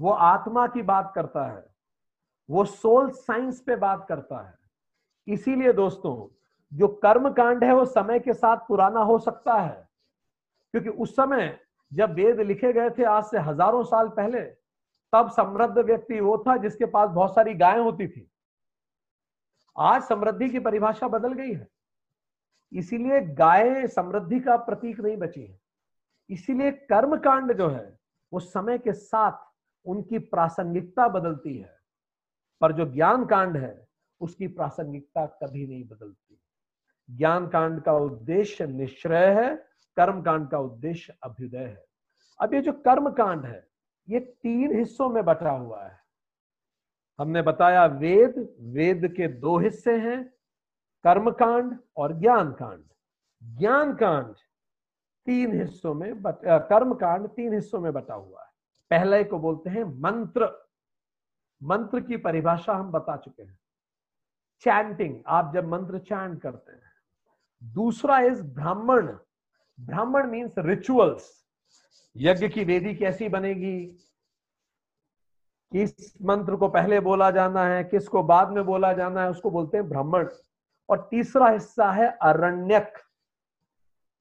वो 0.00 0.10
आत्मा 0.10 0.66
की 0.66 0.82
बात 0.82 1.12
करता 1.14 1.44
है। 1.44 1.74
वो 2.50 2.64
सोल 2.64 3.10
साइंस 3.10 3.60
पे 3.60 3.76
बात 3.76 4.06
करता 4.08 4.48
है। 4.48 4.59
इसीलिए 5.26 5.72
दोस्तों, 5.72 6.36
जो 6.72 6.88
कर्म 6.88 7.30
कांड 7.32 7.64
है 7.64 7.74
वो 7.74 7.84
समय 7.84 8.18
के 8.18 8.34
साथ 8.34 8.56
पुराना 8.56 9.00
हो 9.00 9.18
सकता 9.18 9.54
है। 9.54 9.88
क्योंकि 10.70 10.88
उस 10.88 11.16
समय 11.16 11.60
जब 11.92 12.12
वेद 12.12 12.40
लिखे 12.40 12.72
गए 12.72 12.90
थे, 12.90 13.04
आज 13.04 13.24
से 13.24 13.38
हज़ारों 13.38 13.84
साल 13.84 14.08
पहले, 14.08 14.40
तब 15.12 15.30
समृद्ध 15.30 15.78
व्यक्ति 15.78 16.20
वो 16.20 16.44
था 16.46 16.56
जिसके 16.56 16.84
पास 16.84 17.10
बहुत 17.10 17.34
सारी 17.34 17.54
गायें 17.54 17.80
होती 17.80 18.08
थी। 18.08 18.30
आज 19.78 20.02
समृद्धि 20.02 20.48
की 20.48 20.58
परिभाषा 20.58 21.08
बदल 21.08 21.32
गई 21.32 21.52
है। 21.52 21.68
इसीलिए 22.72 23.20
गाय 23.20 23.86
समृद्धि 23.86 24.40
का 24.40 24.56
प्रतीक 24.56 25.00
नहीं 25.00 25.16
बची 25.16 25.46
है। 25.46 25.60
इसीलिए 26.30 26.70
कर्म 26.70 27.16
कांड 27.16 27.52
जो 27.52 27.68
है, 27.68 27.98
वो 28.32 28.40
समय 28.40 28.78
के 28.78 28.92
साथ 28.92 29.32
उनकी 29.86 30.18
प्रासंगिकता 30.18 31.08
बदलती 31.08 31.58
है। 31.58 31.78
पर 32.60 32.72
जो 32.72 32.86
ज्ञान 32.86 33.26
कांड 33.26 33.56
है 33.56 33.88
उसकी 34.20 34.48
प्रासंगिकता 34.48 35.26
कभी 35.42 35.66
नहीं 35.66 35.84
बदलती। 35.88 36.40
ज्ञान 37.10 37.46
कांड 37.48 37.80
का 37.82 37.92
उद्देश्य 37.92 38.66
निश्चय 38.66 39.26
है 39.40 39.54
कर्म 39.96 40.22
कांड 40.22 40.48
का 40.50 40.58
उद्देश्य 40.58 41.16
अभ्युदय 41.22 41.58
है। 41.58 41.84
अब 42.40 42.54
ये 42.54 42.60
जो 42.60 42.72
कर्म 42.72 43.10
कांड 43.10 43.44
है 43.44 43.68
ये 44.08 44.20
तीन 44.20 44.78
हिस्सों 44.78 45.08
में 45.08 45.24
बटा 45.24 45.50
हुआ 45.50 45.84
है। 45.84 45.98
हमने 47.18 47.42
बताया 47.42 47.84
वेद 47.86 48.56
वेद 48.60 49.06
के 49.16 49.28
दो 49.28 49.58
हिस्से 49.58 49.96
हैं 49.98 50.22
कर्म 51.04 51.30
कांड 51.30 51.78
और 51.96 52.12
ज्ञान 52.20 52.52
कांड 52.52 52.84
ज्ञान 53.42 53.94
कांड 53.94 54.34
तीन 55.26 55.60
हिस्सों 55.60 55.94
में 55.94 56.22
बट, 56.22 56.36
कर्म 56.44 56.94
कांड 56.94 57.28
तीन 57.28 57.54
हिस्सों 57.54 57.80
में 57.80 57.92
बटा 57.92 58.14
हुआ 58.14 58.42
है। 58.42 58.48
पहले 58.90 59.24
को 59.24 59.38
बोलते 59.38 59.70
हैं 59.70 59.84
मंत्र। 59.84 60.50
मंत्र 61.62 62.00
की 62.00 62.16
परिभाषा 62.16 62.74
हम 62.74 62.90
बता 62.92 63.16
चुके 63.16 63.42
हैं। 63.42 63.59
चैंटिंग 64.60 65.16
आप 65.26 65.54
जब 65.54 65.68
मंत्र 65.68 65.98
चैंट 65.98 66.42
करते 66.42 66.72
हैं। 66.72 66.82
दूसरा 67.64 68.18
इज़ 68.18 68.42
ब्राह्मण। 68.42 69.06
ब्राह्मण 69.80 70.30
मीन्स 70.30 70.54
रिचुअल्स 70.58 71.46
यज्ञ 72.16 72.48
की 72.48 72.64
वेदी 72.64 72.94
कैसी 72.94 73.28
बनेगी? 73.28 73.86
किस 75.72 76.22
मंत्र 76.22 76.56
को 76.56 76.68
पहले 76.68 77.00
बोला 77.00 77.30
जाना 77.30 77.64
है, 77.64 77.84
किसको 77.84 78.22
बाद 78.22 78.48
में 78.48 78.64
बोला 78.64 78.92
जाना 78.92 79.22
है, 79.22 79.30
उसको 79.30 79.50
बोलते 79.50 79.76
हैं 79.76 79.88
ब्राह्मण। 79.88 80.28
और 80.88 81.08
तीसरा 81.10 81.48
हिस्सा 81.48 81.92
है 81.92 82.18
अरण्यक। 82.22 82.94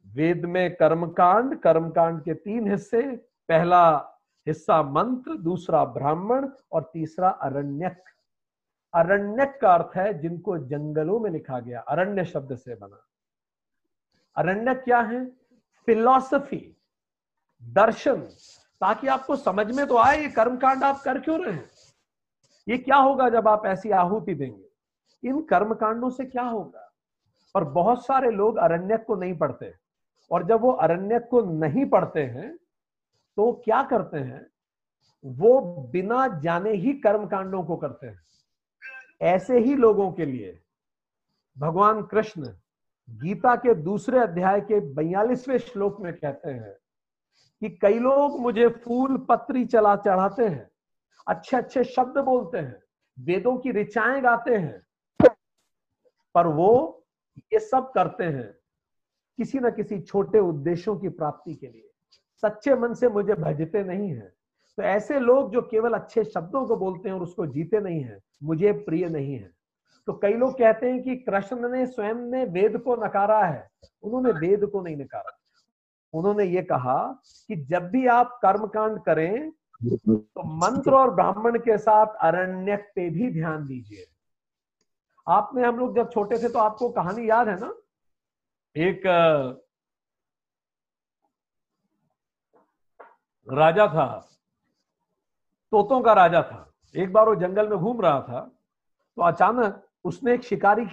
वेद 0.07 0.45
में 0.45 0.75
कर्मकांड 0.75 1.59
कर्मकांड 1.59 2.23
के 2.23 2.33
तीन 2.33 2.71
हिस्से, 2.71 3.01
पहला 3.47 3.97
हिस्सा 4.47 4.83
मंत्र, 4.83 5.35
दूसरा 5.35 5.85
ब्राह्मण 5.85 6.49
और 6.71 6.91
तीसरा 6.93 7.29
अरण्यक। 7.29 8.03
अरण्यक 8.93 9.59
का 9.61 9.73
अर्थ 9.73 9.97
है 9.97 10.19
जिनको 10.19 10.57
जंगलों 10.57 11.19
में 11.19 11.31
लिखा 11.31 11.59
गया, 11.59 11.81
अरण्य 11.81 12.25
शब्द 12.25 12.55
से 12.55 12.75
बना। 12.75 13.05
अरण्य 14.37 14.75
क्या 14.75 14.99
है? 14.99 15.25
फिलॉसफी 15.85 16.77
दर्शन। 17.63 18.21
ताकि 18.81 19.07
आपको 19.07 19.35
समझ 19.35 19.75
में 19.75 19.87
तो 19.87 19.97
आए, 19.97 20.21
ये 20.21 20.29
कर्मकांड 20.29 20.83
आप 20.83 21.01
कर 21.01 21.19
क्यों 21.19 21.45
रहे 21.45 21.53
हैं? 21.53 21.69
ये 22.67 22.77
क्या 22.77 22.95
होगा 22.95 23.29
जब 23.29 23.47
आप 23.47 23.65
ऐसी 23.65 23.91
आहुति 23.91 24.35
देंगे? 24.35 24.69
इन 25.29 25.41
कर्मकांडों 25.41 26.09
से 26.09 26.25
क्या 26.25 26.43
होगा? 26.43 26.93
और 27.55 27.63
बहुत 27.63 28.05
सारे 28.05 28.31
लोग 28.31 28.57
अरण्यक 28.57 29.05
को 29.05 29.15
नहीं 29.15 29.37
पढ़ते 29.37 29.73
और 30.31 30.43
जब 30.47 30.61
वो 30.61 30.71
अरण्यक 30.71 31.27
को 31.31 31.41
नहीं 31.41 31.85
पढ़ते 31.85 32.23
हैं 32.23 32.57
तो 33.37 33.61
क्या 33.65 33.83
करते 33.83 34.17
हैं? 34.17 34.47
वो 35.25 35.61
बिना 35.91 36.27
जाने 36.27 36.71
ही 36.71 36.93
कर्म 36.93 37.27
कांडों 37.27 37.63
को 37.63 37.77
करते 37.77 38.07
हैं। 38.07 38.21
ऐसे 39.21 39.59
ही 39.59 39.75
लोगों 39.75 40.11
के 40.11 40.25
लिए 40.25 40.61
भगवान 41.57 42.03
कृष्ण 42.03 42.53
गीता 43.09 43.55
के 43.55 43.73
दूसरे 43.75 44.19
अध्याय 44.19 44.61
के 44.61 44.79
बयालीसवें 44.79 45.57
श्लोक 45.57 46.01
में 46.01 46.13
कहते 46.13 46.49
हैं 46.49 46.73
कि 47.61 47.69
कई 47.69 47.99
लोग 47.99 48.39
मुझे 48.39 48.67
फूल 48.67 49.17
पत्री 49.17 49.65
चला 49.65 49.95
चढ़ाते 49.95 50.47
हैं 50.47 50.69
अच्छे 51.27 51.57
अच्छे 51.57 51.83
शब्द 51.83 52.17
बोलते 52.17 52.57
हैं, 52.57 52.83
वेदों 53.19 53.57
की 53.57 53.71
ऋचाएँ 53.71 54.21
गाते 54.21 54.55
हैं, 54.55 54.87
पर 56.35 56.47
वो 56.47 57.05
ये 57.53 57.59
सब 57.59 57.91
करते 57.91 58.23
हैं 58.23 58.53
किसी 59.37 59.59
न 59.59 59.71
किसी 59.71 59.99
छोटे 59.99 60.39
उद्देश्यों 60.39 60.97
की 60.99 61.09
प्राप्ति 61.09 61.55
के 61.55 61.67
लिए। 61.67 61.89
सच्चे 62.43 62.75
मन 62.75 62.93
से 62.93 63.09
मुझे 63.09 63.33
भजते 63.33 63.83
नहीं 63.83 64.09
है। 64.09 64.38
तो 64.79 64.83
ऐसे 64.83 65.19
लोग 65.19 65.51
जो 65.51 65.61
केवल 65.61 65.93
अच्छे 65.93 66.23
शब्दों 66.23 66.65
को 66.67 66.75
बोलते 66.77 67.09
हैं 67.09 67.15
और 67.15 67.21
उसको 67.21 67.45
जीते 67.45 67.79
नहीं 67.79 68.01
है, 68.01 68.19
मुझे 68.43 68.71
प्रिय 68.73 69.07
नहीं 69.09 69.33
है। 69.33 69.49
तो 70.07 70.13
कई 70.13 70.33
लोग 70.33 70.53
कहते 70.53 70.91
हैं 70.91 71.01
कि 71.03 71.15
कृष्ण 71.15 71.69
ने 71.69 71.85
स्वयं 71.85 72.21
ने 72.31 72.43
वेद 72.45 72.77
को 72.77 72.95
नकारा 72.95 73.39
है। 73.45 73.67
उन्होंने 74.03 74.31
वेद 74.39 74.65
को 74.65 74.81
नहीं 74.81 74.95
नकारा। 74.97 75.37
उन्होंने 76.13 76.45
ये 76.45 76.61
कहा 76.61 76.95
कि 77.47 77.55
जब 77.65 77.89
भी 77.89 78.05
आप 78.07 78.39
कर्मकांड 78.41 78.99
करें 79.03 79.51
तो 79.51 80.43
मंत्र 80.55 80.93
और 80.93 81.13
ब्राह्मण 81.15 81.57
के 81.59 81.77
साथ 81.77 82.15
अरण्य 82.21 82.77
पे 82.95 83.09
भी 83.09 83.31
ध्यान 83.33 83.67
दीजिए। 83.67 84.05
आपने 85.27 85.67
हम 85.67 85.79
लोग 85.79 85.95
जब 85.95 86.11
छोटे 86.11 86.43
थे 86.43 86.49
तो 86.49 86.59
आपको 86.59 86.89
कहानी 86.89 87.29
याद 87.29 87.47
है 87.47 87.59
ना? 87.59 87.73
एक 88.75 89.01
राजा 93.47 93.87
था। 93.87 94.25
तोतों 95.73 96.01
का 96.01 96.13
राजा 96.13 96.41
था। 96.43 96.65
एक 96.95 97.11
बार 97.13 97.27
वो 97.27 97.35
जंगल 97.35 97.67
में 97.69 97.77
घूम 97.77 98.01
रहा 98.01 98.21
था 98.21 98.39
तो 99.17 99.21
अचानक 99.23 99.81
उसने 100.05 100.33
एक 100.33 100.43
शिकारी 100.43 100.85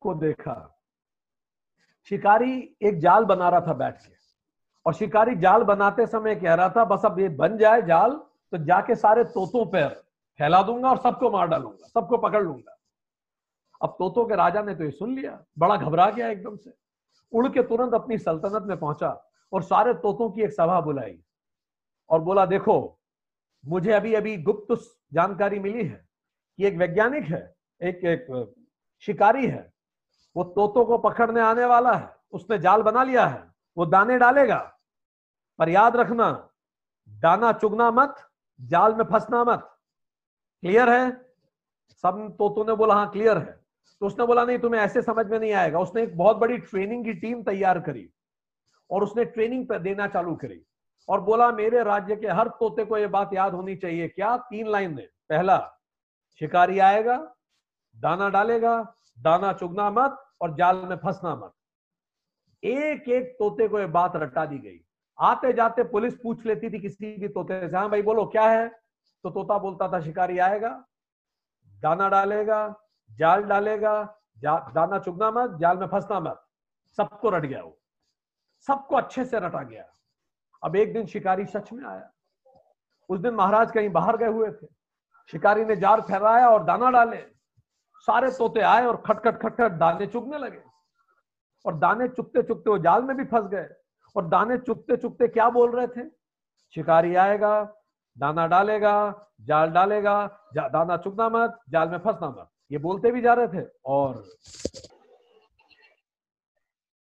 को 0.00 0.14
देखा। 0.14 0.54
शिकारी 2.10 2.76
एक 2.82 2.98
जाल 3.00 3.24
बना 3.24 3.48
रहा 3.48 3.60
था 3.60 3.72
बैठ 3.74 3.96
के। 3.96 4.14
और 4.86 4.94
शिकारी 4.94 5.34
जाल 5.36 5.62
बनाते 5.64 6.06
समय 6.06 6.34
कह 6.34 6.54
रहा 6.54 6.68
था, 6.68 6.84
बस 6.84 7.04
अब 7.04 7.18
ये 7.20 7.28
बन 7.30 7.56
जाए 7.58 7.82
जाल 7.82 8.10
तो 8.52 8.58
जाके 8.58 8.94
सारे 8.96 9.24
तोतों 9.26 9.64
पर 9.66 9.88
फैला 10.38 10.62
दूँगा 10.62 10.90
और 10.90 10.98
सबको 10.98 11.30
मार 11.30 11.46
डालूँगा, 11.48 11.86
सबको 11.88 12.18
पकड़ 12.18 12.42
लूँगा। 12.42 12.76
अब 13.80 13.94
तोतों 13.98 14.24
के 14.26 14.36
राजा 14.36 14.62
ने 14.62 14.74
तो 14.74 14.84
ये 14.84 14.90
सुन 14.90 15.14
लिया, 15.14 15.38
बड़ा 15.58 15.76
घबरा 15.76 16.08
गया 16.10 16.28
एकदम 16.28 16.56
से। 16.56 16.72
उड़ 17.32 17.48
के 17.48 17.62
तुरंत 17.62 17.94
अपनी 17.94 18.18
सल्तनत 18.18 18.62
में 18.62 18.78
पहुँचा 18.78 19.08
और 19.52 19.62
सारे 19.62 19.94
तोतों 19.96 20.30
की 20.30 20.42
एक 20.42 20.52
सभा 20.52 20.80
बुलाई 20.80 21.18
और 22.10 22.20
बोला, 22.20 22.46
देखो 22.46 22.98
मुझे 23.66 23.92
अभी 23.92 24.14
अभी 24.14 24.36
गुप्त 24.36 24.98
जानकारी 25.12 25.58
मिली 25.58 25.84
है 25.84 26.08
कि 26.58 26.66
एक 26.66 26.76
वैज्ञानिक 26.76 27.24
है, 27.24 27.54
एक 27.82 28.04
एक 28.04 28.54
शिकारी 29.02 29.46
है। 29.46 29.72
वो 30.36 30.44
तोतों 30.44 30.84
को 30.84 30.98
पकड़ने 30.98 31.40
आने 31.40 31.64
वाला 31.64 31.92
है, 31.92 32.16
उसने 32.32 32.58
जाल 32.58 32.82
बना 32.82 33.02
लिया 33.04 33.26
है, 33.26 33.50
वो 33.76 33.86
दाने 33.86 34.18
डालेगा। 34.18 34.78
पर 35.58 35.68
याद 35.68 35.96
रखना, 35.96 36.48
दाना 37.08 37.52
चुगना 37.52 37.90
मत, 37.90 38.14
जाल 38.60 38.94
में 38.94 39.04
फंसना 39.04 39.44
मत। 39.44 39.68
क्लियर 40.60 40.90
है? 40.90 41.10
सब 42.02 42.36
तोतों 42.38 42.64
ने 42.64 42.74
बोला 42.74 42.94
हाँ 42.94 43.10
क्लियर 43.10 43.38
है। 43.38 43.60
तो 44.00 44.06
उसने 44.06 44.26
बोला, 44.26 44.44
नहीं, 44.44 44.58
तुम्हें 44.58 44.80
ऐसे 44.80 45.02
समझ 45.02 45.26
में 45.26 45.38
नहीं 45.38 45.52
आएगा। 45.52 45.78
उसने 45.78 46.02
एक 46.02 46.16
बहुत 46.16 46.36
बड़ी 46.36 46.58
ट्रेनिंग 46.58 47.04
की 47.04 47.14
टीम 47.14 47.42
तैयार 47.42 47.80
करी 47.80 48.08
और 48.90 49.02
उसने 49.02 49.24
ट्रेनिंग 49.24 49.66
पर 49.68 49.78
देना 49.78 50.06
चालू 50.06 50.34
करी। 50.34 50.66
और 51.08 51.20
बोला 51.20 51.50
मेरे 51.52 51.82
राज्य 51.82 52.16
के 52.16 52.28
हर 52.28 52.48
तोते 52.48 52.84
को 52.84 52.98
यह 52.98 53.08
बात 53.08 53.30
याद 53.32 53.54
होनी 53.54 53.76
चाहिए। 53.76 54.08
क्या? 54.08 54.36
तीन 54.36 54.68
लाइन 54.68 54.94
में। 54.94 55.06
पहला 55.28 55.58
शिकारी 56.40 56.78
आएगा 56.78 57.16
दाना 57.96 58.28
डालेगा 58.28 58.94
दाना 59.18 59.52
चुगना 59.52 59.90
मत 59.90 60.24
और 60.40 60.54
जाल 60.54 60.76
में 60.76 60.96
फंसना 60.96 61.34
मत। 61.36 61.52
एक 62.62 63.08
एक 63.08 63.36
तोते 63.38 63.68
को 63.68 63.80
यह 63.80 63.86
बात 63.86 64.16
रटा 64.16 64.46
दी 64.46 64.58
गई। 64.58 64.78
आते 65.18 65.52
जाते 65.52 65.84
पुलिस 65.84 66.14
पूछ 66.14 66.46
लेती 66.46 66.70
थी 66.70 66.78
किसी 66.80 67.16
भी 67.16 67.28
तोते 67.28 67.68
से 67.68 67.76
हाँ 67.76 67.88
भाई 67.90 68.02
बोलो 68.02 68.24
क्या 68.26 68.48
है? 68.48 68.68
तो 69.24 69.30
तोता 69.30 69.58
बोलता 69.58 69.88
था 69.92 70.00
शिकारी 70.00 70.38
आएगा 70.38 70.68
दाना 71.82 72.08
डालेगा 72.08 72.74
जाल 73.10 73.42
डालेगा 73.42 74.18
जा, 74.38 74.58
दाना 74.74 74.98
चुगना 74.98 75.30
मत 75.30 75.58
जाल 75.60 75.78
में 75.78 75.86
फंसना 75.86 76.20
मत। 76.20 76.44
सबको 76.96 77.30
रट 77.30 77.44
गया 77.46 77.62
वो। 77.62 77.78
सबको 78.66 78.96
अच्छे 78.96 79.24
से 79.24 79.40
रटा 79.40 79.62
गया। 79.62 79.84
अब 80.62 80.76
एक 80.76 80.92
दिन 80.92 81.06
शिकारी 81.06 81.44
सच 81.44 81.72
में 81.72 81.84
आया। 81.84 82.10
उस 83.08 83.20
दिन 83.20 83.34
महाराज 83.34 83.70
कहीं 83.72 83.88
बाहर 83.88 84.16
गए 84.16 84.26
हुए 84.26 84.50
थे। 84.50 84.66
शिकारी 85.30 85.64
ने 85.64 85.76
जार 85.76 86.00
फहराया 86.00 86.48
और 86.50 86.64
दाना 86.64 86.90
डाले। 86.90 87.16
सारे 88.08 88.30
तोते 88.30 88.60
आए 88.60 88.84
और 88.86 88.96
खटखट 88.96 89.40
खटखट 89.42 89.72
दाने 89.72 90.06
चुगने 90.06 90.38
लगे। 90.38 90.62
और 91.66 91.74
दाने 91.74 92.08
चुगते 92.08 92.42
चुगते 92.42 92.70
वो 92.70 92.78
जाल 92.78 93.02
में 93.02 93.16
भी 93.16 93.24
फंस 93.24 93.48
गए। 93.50 93.68
और 94.16 94.26
दाने 94.28 94.58
चुगते 94.58 94.96
चुगते 94.96 95.28
क्या 95.28 95.48
बोल 95.50 95.76
रहे 95.76 95.86
थे? 95.86 96.08
शिकारी 96.74 97.14
आएगा 97.14 97.62
दाना 98.16 98.46
डालेगा 98.46 98.94
जाल 99.40 99.70
डालेगा 99.70 100.14
जा, 100.54 100.68
दाना 100.68 100.96
चुगना 100.96 101.28
मत 101.28 101.58
जाल 101.68 101.88
में 101.88 101.98
फंसना 101.98 102.28
मत। 102.28 102.48
ये 102.72 102.78
बोलते 102.78 103.10
भी 103.10 103.20
जा 103.20 103.34
रहे 103.34 103.48
थे 103.48 103.66
और 103.84 104.24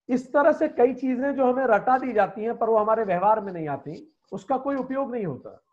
इस 0.10 0.34
तरह 0.34 0.52
से 0.52 0.68
कई 0.68 0.94
चीज़ें 0.94 1.36
जो 1.36 1.54
हमें 1.54 1.66
रटा 1.66 1.98
दी 1.98 2.14
जाती 2.14 2.44
हैं, 2.44 2.58
पर 2.58 2.70
वो 2.70 2.78
हमारे 2.78 3.04
व्यवहार 3.04 3.42
में 3.42 3.54
नहीं 3.54 3.68
आती, 3.68 4.18
उसका 4.32 4.58
कोई 4.58 4.76
उपयोग 4.76 5.12
नहीं 5.12 5.26
होता। 5.26 5.64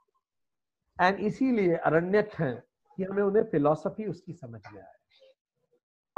एंड 1.01 1.21
इसीलिए 1.21 1.77
अरण्यक 1.77 2.33
है 2.35 2.65
कि 2.97 3.05
हमें 3.05 3.23
उन्हें 3.23 3.45
फिलॉसफी 3.45 4.07
उसकी 4.07 4.33
समझ 4.33 4.61
में 4.73 4.83
आए। 4.83 4.95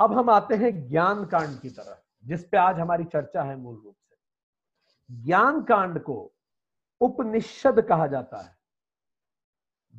अब 0.01 0.13
हम 0.13 0.31
आते 0.31 0.55
हैं 0.55 0.89
ज्ञान 0.89 1.27
कांड 1.27 1.61
की 1.61 1.71
तरफ़, 1.71 2.29
जिस 2.29 2.45
पे 2.45 2.57
आज 2.57 2.79
हमारी 2.79 3.05
चर्चा 3.05 3.43
है 3.43 3.57
मूल 3.57 3.81
रूप 3.85 3.97
से। 3.97 4.17
ज्ञान 5.25 5.63
कांड 5.63 6.03
को 6.03 6.33
उपनिषद 7.01 7.81
कहा 7.81 8.07
जाता 8.07 8.43
है। 8.43 8.57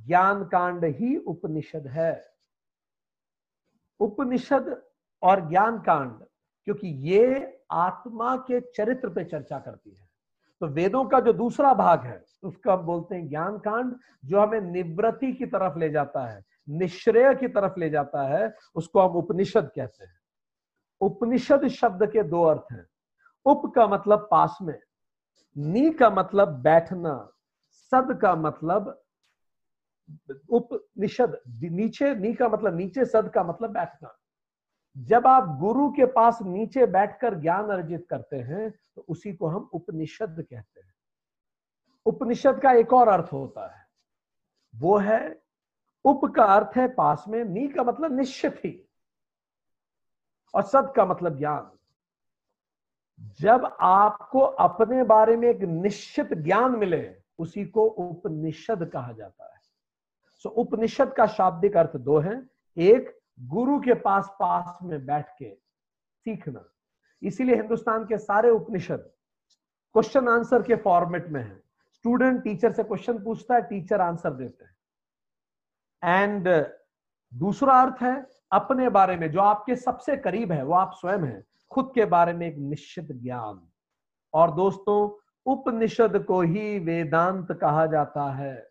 ज्ञान 0.06 0.44
कांड 0.44 0.86
ही 0.86 1.18
उपनिषद 1.18 1.88
है। 1.88 2.38
उपनिषद 4.00 4.84
और 5.24 5.50
ज्ञान 5.50 5.80
कांड 5.80 6.24
क्योंकि 6.64 6.88
ये 6.88 7.57
आत्मा 7.72 8.36
के 8.36 8.62
चरित्र 8.62 9.10
पे 9.10 9.24
चर्चा 9.24 9.60
करती 9.60 9.90
है। 9.90 10.08
तो 10.62 10.68
वेदों 10.68 11.06
का 11.06 11.20
जो 11.20 11.34
दूसरा 11.34 11.74
भाग 11.74 12.06
है, 12.06 12.26
उसका 12.44 12.74
हम 12.74 12.80
बोलते 12.80 13.16
हैं 13.16 13.30
ज्ञान 13.30 13.58
कांड 13.58 13.96
जो 14.26 14.40
हमें 14.40 14.62
निवृत्ति 14.62 15.34
की 15.34 15.46
तरफ़ 15.46 15.80
ले 15.80 15.90
जाता 15.90 16.26
है, 16.28 16.46
निश्रेय 16.70 17.36
की 17.36 17.48
तरफ़ 17.48 17.80
ले 17.80 17.90
जाता 17.90 18.28
है, 18.28 18.56
उसको 18.76 19.02
हम 19.02 19.16
उपनिषद 19.16 19.72
कहते 19.76 20.06
हैं। 20.06 20.20
उपनिषद 21.02 21.68
शब्द 21.68 22.12
के 22.12 22.24
दो 22.24 22.44
अर्थ 22.44 22.66
हैं। 22.72 22.86
उप 23.46 23.74
का 23.76 23.88
मतलब 23.88 24.28
पास 24.32 24.58
में, 24.62 24.80
नी 25.58 25.92
का 25.92 26.10
मतलब 26.10 26.48
बैठना, 26.48 27.32
सद 27.72 28.20
का 28.22 28.36
मतलब 28.36 29.02
उपनिषद 30.50 31.42
नीचे, 31.48 32.16
नी 32.16 32.34
का 32.34 32.50
मतलब 32.50 32.76
नीचे, 32.76 33.06
सद 33.06 33.30
का 33.30 33.44
मतलब 33.44 33.70
बैठना। 33.70 34.18
जब 34.98 35.28
आप 35.28 35.58
गुरु 35.60 35.90
के 35.90 36.06
पास 36.06 36.40
नीचे 36.42 36.86
बैठकर 36.86 37.36
ज्ञान 37.36 37.70
अर्जित 37.70 38.08
करते 38.10 38.36
हैं 38.36 38.80
तो 38.96 39.06
उसी 39.10 39.34
को 39.34 39.48
हम 39.48 39.70
उपनिषद 39.74 40.46
कहते 40.50 40.82
हैं। 40.82 40.94
उपनिषद 42.06 42.60
का 42.60 42.72
एक 42.72 42.94
और 42.94 43.08
अर्थ 43.08 43.34
होता 43.34 43.76
है। 43.76 43.88
वो 44.76 44.98
है, 44.98 45.42
उप 46.06 46.26
का 46.26 46.44
अर्थ 46.44 46.78
है 46.78 46.88
पास 46.88 47.26
में, 47.28 47.44
नी 47.44 47.68
का 47.68 47.84
मतलब 47.84 48.18
निश्चित 48.18 48.62
ही, 48.66 48.90
और 50.56 50.62
सद 50.62 50.94
का 50.96 51.06
मतलब 51.06 51.38
ज्ञान। 51.38 51.72
जब 53.40 53.78
आपको 53.82 54.40
अपने 54.40 55.04
बारे 55.04 55.38
में 55.38 55.48
एक 55.48 55.62
निश्चित 55.62 56.34
ज्ञान 56.34 56.72
मिले, 56.72 57.16
उसी 57.40 57.66
को 57.66 57.86
उपनिषद 57.86 58.90
कहा 58.94 59.12
जाता 59.12 59.46
है। 59.46 59.60
सो 60.36 60.50
उपनिषद 60.50 61.14
का 61.14 61.28
शाब्दिक 61.28 61.78
अर्थ 61.78 61.98
दो 61.98 62.18
है। 62.18 62.50
एक 62.78 63.17
गुरु 63.40 63.80
के 63.80 63.94
पास 63.94 64.28
पास 64.40 64.80
में 64.84 65.06
बैठ 65.06 65.30
के 65.30 65.56
सीखना। 66.18 66.70
इसीलिए 67.24 67.56
हिंदुस्तान 67.56 68.06
के 68.06 68.18
सारे 68.18 68.50
उपनिषद 68.50 69.12
क्वेश्चन 69.94 70.28
आंसर 70.28 70.62
के 70.62 70.76
फॉर्मेट 70.76 71.28
में 71.28 71.44
है। 71.44 71.64
स्टूडेंट 71.94 72.44
टीचर 72.44 72.72
से 72.72 72.84
क्वेश्चन 72.84 73.24
पूछता 73.24 73.56
है 73.56 73.62
टीचर 73.62 74.02
आंसर 74.02 74.34
देते 74.34 74.66
हैं। 74.66 74.78
एंड 76.04 76.68
दूसरा 77.34 77.82
अर्थ 77.82 78.02
है 78.02 78.28
अपने 78.52 78.90
बारे 78.90 79.18
में, 79.18 79.32
जो 79.32 79.40
आपके 79.40 79.76
सबसे 79.76 80.18
करीब 80.18 80.52
है, 80.52 80.64
वो 80.64 80.74
आप 80.74 80.92
स्वयं 80.94 81.20
है, 81.20 81.44
खुद 81.72 81.92
के 81.96 82.06
बारे 82.06 82.34
में 82.34 82.48
एक 82.48 82.58
निश्चित 82.58 83.12
ज्ञान। 83.12 83.68
और 84.34 84.56
दोस्तों, 84.56 85.24
उपनिषद 85.46 86.26
को 86.26 86.42
ही 86.42 86.80
वेदांत 86.80 87.52
कहा 87.52 87.86
जाता 87.86 88.32
है। 88.32 88.70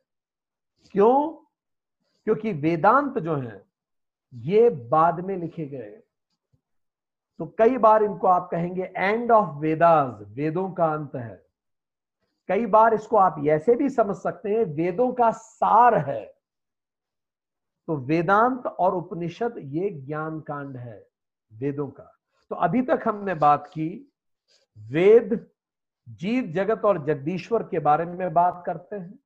क्यों? 0.92 1.32
क्योंकि 2.24 2.52
वेदांत 2.52 3.18
जो 3.18 3.36
है 3.36 3.65
ये 4.34 4.70
बाद 4.70 5.20
में 5.20 5.36
लिखे 5.36 5.66
गए। 5.66 6.02
तो 7.38 7.54
कई 7.58 7.78
बार 7.78 8.02
इनको 8.02 8.26
आप 8.26 8.48
कहेंगे 8.50 8.92
एंड 8.96 9.30
ऑफ़ 9.30 9.58
वेदास 9.58 10.22
वेदों 10.28 10.70
का 10.70 10.86
अंत 10.86 11.14
है। 11.14 11.46
कई 12.48 12.66
बार 12.66 12.94
इसको 12.94 13.16
आप 13.16 13.44
ऐसे 13.48 13.74
भी 13.74 13.90
समझ 13.90 14.16
सकते 14.16 14.50
हैं, 14.50 14.64
वेदों 14.64 15.12
का 15.12 15.30
सार 15.30 15.94
है। 15.94 16.24
तो 17.86 17.96
वेदांत 17.96 18.66
और 18.66 18.94
उपनिषद, 18.94 19.54
ये 19.58 19.90
ज्ञान 19.90 20.40
कांड 20.40 20.76
है 20.76 21.08
वेदों 21.52 21.88
का। 21.88 22.18
तो 22.50 22.56
अभी 22.56 22.82
तक 22.82 23.00
हमने 23.04 23.34
बात 23.34 23.66
की, 23.66 24.12
वेद 24.78 25.46
जीव 26.08 26.44
जगत 26.44 26.84
और 26.84 27.04
जगदीश्वर 27.04 27.62
के 27.62 27.78
बारे 27.78 28.04
में 28.04 28.32
बात 28.32 28.62
करते 28.66 28.96
हैं। 28.96 29.18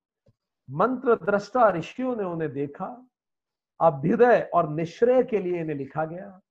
मंत्र 0.71 1.15
दृष्टा 1.15 1.69
ऋषियों 1.69 2.15
ने 2.15 2.23
उन्हें 2.23 2.53
देखा 2.53 3.07
अभ्युदय 3.81 4.49
और 4.53 4.69
निश्रय 4.69 5.23
के 5.23 5.37
लिए 5.37 5.61
इन्हें 5.61 5.77
लिखा 5.77 6.05
गया। 6.05 6.41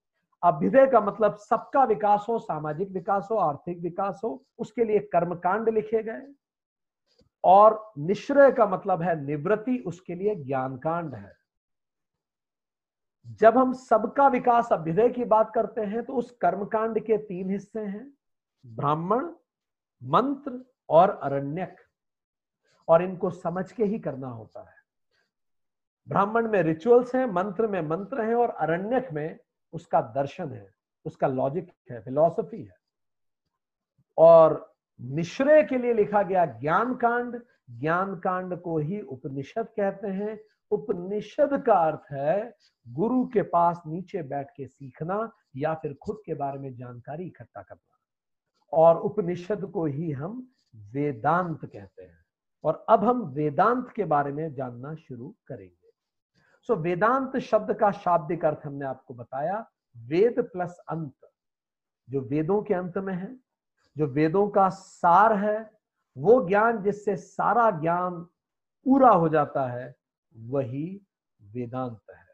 अभ्युदय 0.43 0.87
का 0.87 1.01
मतलब 1.01 1.35
सबका 1.35 1.85
विकास 1.85 2.27
हो, 2.29 2.39
सामाजिक 2.39 2.91
विकास 2.91 3.29
हो, 3.31 3.37
आर्थिक 3.37 3.79
विकास 3.79 4.21
हो, 4.25 4.45
उसके 4.59 4.85
लिए 4.85 4.99
कर्मकांड 4.99 5.69
लिखे 5.69 6.03
गए। 6.03 6.35
और 7.45 7.93
निश्रय 7.99 8.53
का 8.53 8.67
मतलब 8.67 9.03
है 9.03 9.25
निवृत्ति, 9.25 9.79
उसके 9.87 10.15
लिए 10.15 10.35
ज्ञान 10.35 10.77
कांड 10.77 11.15
है। 11.15 11.37
जब 13.27 13.59
हम 13.59 13.73
सबका 13.73 14.29
विकास, 14.29 14.69
अभ्युदय 14.73 15.09
की 15.09 15.25
बात 15.25 15.53
करते 15.55 15.81
हैं 15.81 16.05
तो 16.05 16.13
उस 16.13 16.31
कर्मकांड 16.31 17.05
के 17.05 17.19
तीन 17.19 17.51
हिस्से 17.51 17.81
हैं, 17.81 18.13
ब्राह्मण, 18.67 19.33
मंत्र 20.03 20.65
और 20.89 21.11
अरण्यक। 21.11 21.77
और 22.89 23.03
इनको 23.03 23.31
समझ 23.31 23.73
के 23.73 23.85
ही 23.85 23.99
करना 23.99 24.29
होता 24.29 24.61
है। 24.61 24.80
ब्राह्मण 26.09 26.49
में 26.49 26.63
रिचुअल्स 26.63 27.15
हैं, 27.15 27.27
मंत्र 27.27 27.67
में 27.67 27.83
मंत्र 27.83 28.23
हैं 28.23 28.35
और 28.35 28.51
अरण्यक 28.51 29.13
में 29.13 29.39
उसका 29.73 30.01
दर्शन 30.01 30.53
है, 30.53 30.71
उसका 31.05 31.27
लॉजिक 31.27 31.73
है 31.91 32.03
फिलॉसफी 32.03 32.65
है। 32.65 32.75
और 34.19 34.75
निश्रय 35.01 35.63
के 35.63 35.79
लिए 35.79 35.95
लिखा 35.95 36.23
गया 36.23 36.47
ज्ञान 36.47 36.95
कांड 36.95 37.43
ज्ञान 37.71 38.17
कांड 38.17 38.57
को 38.61 38.79
ही 38.79 39.01
उपनिषद 39.01 39.67
कहते 39.67 40.09
हैं। 40.09 40.41
उपनिषद 40.71 41.63
का 41.67 41.75
अर्थ 41.75 42.13
है 42.13 42.57
गुरु 42.89 43.27
के 43.27 43.43
पास 43.43 43.83
नीचे 43.87 44.23
बैठ 44.23 44.51
के 44.57 44.67
सीखना 44.67 45.33
या 45.57 45.75
फिर 45.75 45.95
खुद 46.03 46.23
के 46.27 46.35
बारे 46.35 46.59
में 46.59 46.75
जानकारी 46.75 47.25
इकट्ठा 47.25 47.63
करना। 47.63 47.97
और 48.73 48.97
उपनिषद 48.97 49.71
को 49.71 49.87
ही 49.87 50.11
हम 50.11 50.51
वेदांत 50.77 51.65
कहते 51.65 52.03
हैं। 52.03 52.25
और 52.65 52.85
अब 52.89 53.05
हम 53.05 53.23
वेदांत 53.23 53.91
के 53.91 54.05
बारे 54.05 54.33
में 54.33 54.55
जानना 54.55 54.95
शुरू 54.95 55.35
करेंगे। 55.47 55.80
सो 56.69 56.75
so, 56.75 56.81
वेदांत 56.81 57.37
शब्द 57.37 57.73
का 57.75 57.91
शाब्दिक 57.91 58.45
अर्थ 58.45 58.61
हमने 58.65 58.85
आपको 58.85 59.15
बताया 59.15 59.71
वेद 59.97 60.41
प्लस 60.43 60.79
अंत 60.89 61.31
जो 62.09 62.21
वेदों 62.21 62.63
के 62.63 62.75
अंत 62.75 62.99
में 62.99 63.15
है 63.15 63.37
जो 63.97 64.07
वेदों 64.07 64.49
का 64.49 64.69
सार 64.69 65.37
है 65.37 65.59
वो 66.17 66.49
ज्ञान 66.49 66.83
जिससे 66.83 67.17
सारा 67.17 67.71
ज्ञान 67.71 68.21
पूरा 68.87 69.11
हो 69.11 69.29
जाता 69.29 69.67
है 69.69 69.95
वही 70.37 71.01
वेदांत 71.43 72.01
है। 72.11 72.29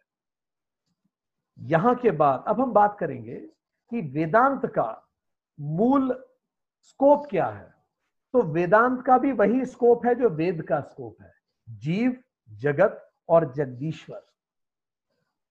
यहाँ 1.58 1.94
के 1.94 2.10
बाद 2.10 2.44
अब 2.48 2.60
हम 2.60 2.72
बात 2.72 2.96
करेंगे 2.98 3.36
कि 3.92 4.00
वेदांत 4.00 4.66
का 4.66 5.08
मूल 5.60 6.12
स्कोप 6.80 7.26
क्या 7.30 7.46
है। 7.46 7.74
तो 8.34 8.42
वेदांत 8.42 9.02
का 9.02 9.18
भी 9.18 9.32
वही 9.32 9.64
स्कोप 9.66 10.06
है 10.06 10.14
जो 10.14 10.28
वेद 10.28 10.62
का 10.62 10.80
स्कोप 10.80 11.22
है। 11.22 11.32
जीव 11.68 12.16
जगत 12.50 13.05
और 13.28 13.52
जगदीश्वर। 13.52 14.26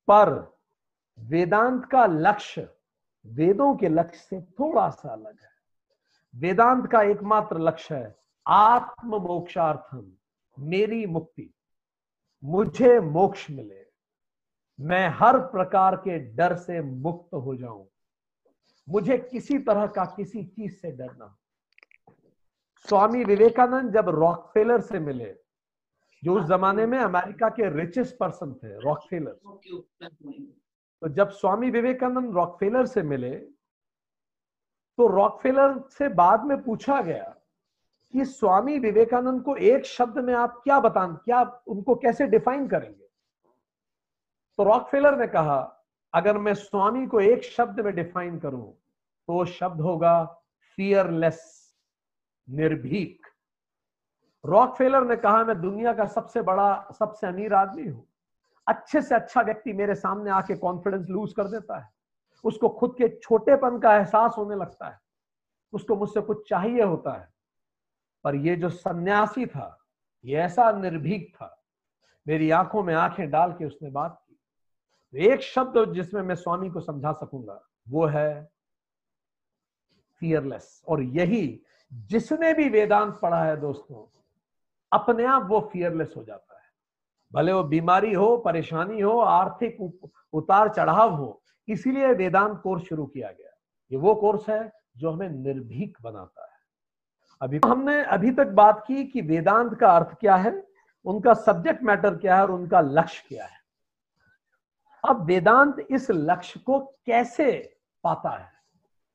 पर 0.07 0.57
वेदांत 1.19 1.85
का 1.85 2.05
लक्ष्य 2.05 2.69
वेदों 3.25 3.75
के 3.75 3.89
लक्ष्य 3.89 4.19
से 4.19 4.41
थोड़ा 4.41 4.89
सा 4.89 5.09
अलग 5.09 5.39
है। 5.41 5.49
वेदांत 6.35 6.91
का 6.91 7.01
एकमात्र 7.01 7.59
लक्ष्य 7.59 7.95
है 7.95 8.19
आत्म 8.47 9.15
मोक्षार्थम 9.15 10.11
मेरी 10.59 11.05
मुक्ति। 11.05 11.53
मुझे 12.43 12.99
मोक्ष 12.99 13.51
मिले। 13.51 13.85
मैं 14.79 15.09
हर 15.09 15.39
प्रकार 15.39 15.95
के 15.95 16.19
डर 16.19 16.55
से 16.55 16.81
मुक्त 16.81 17.33
हो 17.33 17.55
जाऊँ। 17.55 17.87
मुझे 18.89 19.17
किसी 19.17 19.59
तरह 19.59 19.87
का 19.87 20.05
किसी 20.05 20.43
चीज़ 20.43 20.75
से 20.75 20.91
डरना 20.91 21.37
स्वामी 22.87 23.23
विवेकानंद 23.23 23.93
जब 23.93 24.09
रॉकफेलर 24.09 24.81
से 24.81 24.99
मिले 24.99 25.35
जो 26.23 26.39
उस 26.39 26.45
जमाने 26.45 26.85
में 26.85 26.97
अमेरिका 26.99 27.49
के 27.49 27.69
रिचेस्ट 27.77 28.17
पर्सन 28.17 28.53
थे 28.53 28.79
रॉकफेलर 28.79 29.39
तो 31.01 31.07
जब 31.07 31.29
स्वामी 31.29 31.69
विवेकानंद 31.69 32.35
रॉकफेलर 32.35 32.85
से 32.85 33.01
मिले 33.03 33.35
तो 34.97 35.07
रॉकफेलर 35.07 35.79
से 35.89 36.09
बाद 36.09 36.45
में 36.45 36.61
पूछा 36.63 37.01
गया 37.01 37.35
कि 38.13 38.25
स्वामी 38.25 38.79
विवेकानंद 38.79 39.43
को 39.43 39.55
एक 39.55 39.85
शब्द 39.85 40.17
में 40.17 40.33
आप 40.33 40.61
क्या 40.63 40.79
बता 40.79 41.05
क्या 41.25 41.41
उनको 41.67 41.95
कैसे 41.95 42.27
डिफाइन 42.27 42.67
करेंगे? 42.67 43.05
तो 44.57 44.63
रॉकफेलर 44.63 45.17
ने 45.17 45.27
कहा 45.27 45.59
अगर 46.13 46.37
मैं 46.37 46.53
स्वामी 46.53 47.07
को 47.07 47.19
एक 47.19 47.43
शब्द 47.43 47.79
में 47.79 47.95
डिफाइन 47.95 48.39
करूँ 48.39 48.71
तो 49.27 49.45
शब्द 49.45 49.81
होगा 49.81 50.23
फियरलेस 50.77 51.41
निर्भीक. 52.49 53.24
रॉकफेलर 54.45 55.05
ने 55.05 55.15
कहा, 55.15 55.43
मैं 55.43 55.61
दुनिया 55.61 55.93
का 55.93 56.05
सबसे 56.05 56.41
बड़ा, 56.41 56.87
सबसे 56.99 57.27
अमीर 57.27 57.53
आदमी 57.53 57.87
हूँ। 57.87 58.07
अच्छे 58.67 59.01
से 59.01 59.15
अच्छा 59.15 59.41
व्यक्ति 59.41 59.73
मेरे 59.73 59.95
सामने 59.95 60.31
आके 60.31 60.55
कॉन्फिडेंस 60.55 61.07
लूज 61.09 61.33
कर 61.33 61.43
देता 61.43 61.79
है। 61.79 61.89
उसको 62.43 62.69
खुद 62.69 62.95
के 62.97 63.19
छोटेपन 63.23 63.79
का 63.79 63.95
एहसास 63.97 64.35
होने 64.37 64.55
लगता 64.55 64.89
है। 64.89 64.99
उसको 65.73 65.95
मुझसे 65.95 66.21
कुछ 66.21 66.49
चाहिए 66.49 66.83
होता 66.83 67.11
है। 67.11 67.33
पर 68.23 68.35
ये 68.35 68.55
जो 68.55 68.69
सन्यासी 68.69 69.45
था, 69.45 69.85
ये 70.25 70.37
ऐसा 70.37 70.71
निर्भीक 70.71 71.35
था। 71.35 71.63
मेरी 72.27 72.51
आँखों 72.51 72.83
में 72.83 72.95
आँखें 72.95 73.29
डाल 73.29 73.51
के 73.51 73.65
उसने 73.65 73.89
बात 73.89 74.23
की। 74.27 74.39
तो 75.11 75.17
एक 75.17 75.41
शब्द 75.41 75.93
जिसमें 75.93 76.21
मैं 76.21 76.35
स्वामी 76.35 76.69
को 76.69 76.79
समझा 76.79 77.11
सकूँगा, 77.11 77.61
वो 77.89 78.05
है 78.05 78.49
फियरलेस 80.19 80.83
और 80.87 81.01
यही 81.01 81.61
जिसने 81.93 82.53
भी 82.53 82.69
वेदांत 82.69 83.19
पढ़ा 83.21 83.43
है 83.43 83.57
दोस्तों 83.57 84.11
अपने 84.91 85.25
आप 85.25 85.43
वो 85.45 85.69
फियरलेस 85.73 86.13
हो 86.17 86.23
जाता 86.23 86.53
है। 86.53 86.63
भले 87.33 87.53
वो 87.53 87.63
बीमारी 87.63 88.13
हो, 88.13 88.37
परेशानी 88.37 89.01
हो, 89.01 89.19
आर्थिक 89.19 90.01
उतार 90.33 90.69
चढ़ाव 90.69 91.15
हो, 91.15 91.41
इसीलिए 91.67 92.13
वेदांत 92.13 92.61
कोर्स 92.61 92.83
शुरू 92.83 93.05
किया 93.05 93.31
गया। 93.31 93.51
ये 93.91 93.97
वो 93.97 94.15
कोर्स 94.15 94.49
है 94.49 94.71
जो 94.97 95.11
हमें 95.11 95.29
निर्भीक 95.29 95.97
बनाता 96.01 96.41
है। 96.41 96.55
अभी 97.41 97.59
हमने 97.65 98.03
अभी 98.03 98.31
तक 98.31 98.47
बात 98.47 98.83
की 98.87 99.03
कि 99.03 99.21
वेदांत 99.21 99.79
का 99.79 99.95
अर्थ 99.95 100.17
क्या 100.19 100.35
है, 100.35 100.67
उनका 101.05 101.33
सब्जेक्ट 101.33 101.83
मैटर 101.83 102.17
क्या 102.17 102.35
है 102.35 102.41
और 102.41 102.51
उनका 102.51 102.81
लक्ष्य 102.81 103.23
क्या 103.27 103.45
है। 103.45 103.57
अब 105.09 105.25
वेदांत 105.25 105.87
इस 105.91 106.11
लक्ष्य 106.11 106.59
को 106.59 106.79
कैसे 106.79 107.77
पाता 108.03 108.29
है? 108.29 108.51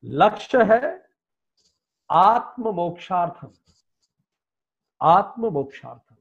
लक्ष्य 0.05 0.63
है 0.63 1.05
आत्म 2.11 2.71
मोक्षार्थम 2.71 3.49
आत्म 5.03 5.49
मोक्षार्थम 5.49 6.17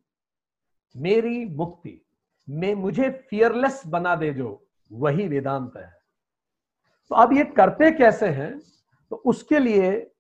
मेरी 0.98 1.46
मुक्ति, 1.46 2.06
में, 2.50 2.76
मुझे 2.76 3.28
फियरलेस 3.30 3.84
बना 3.88 4.16
दे 4.16 4.34
जो, 4.34 4.66
वही 4.92 5.28
वेदांत 5.28 5.74
है। 5.78 6.02
तो 7.10 7.16
अब 7.16 7.34
ये 7.34 7.44
करते 7.44 7.92
कैसे 7.92 8.28
हैं? 8.28 8.60
तो 9.10 9.16
उसके 9.16 9.60
लिए 9.60 10.12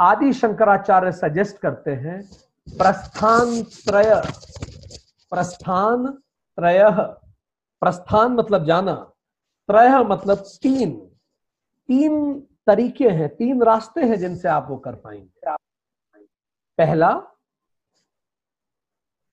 आदि 0.00 0.32
शंकराचार्य 0.32 1.12
सजेस्ट 1.12 1.56
करते 1.56 1.90
हैं, 1.90 2.22
प्रस्थान 2.78 3.62
त्रय 3.62 4.22
प्रस्थान 5.30 6.06
त्रय। 6.56 6.90
प्रस्थान 7.80 8.32
मतलब 8.32 8.64
जाना, 8.64 8.94
त्रय 9.68 10.04
मतलब 10.04 10.38
तीन। 10.38 11.10
तीन 11.88 12.40
तरीके 12.66 13.08
हैं, 13.08 13.36
तीन 13.36 13.62
रास्ते 13.62 14.00
हैं 14.00 14.18
जिनसे 14.18 14.48
आप 14.48 14.66
वो 14.68 14.76
कर 14.76 14.94
पाएँगे। 14.94 15.56
पहला 16.78 17.10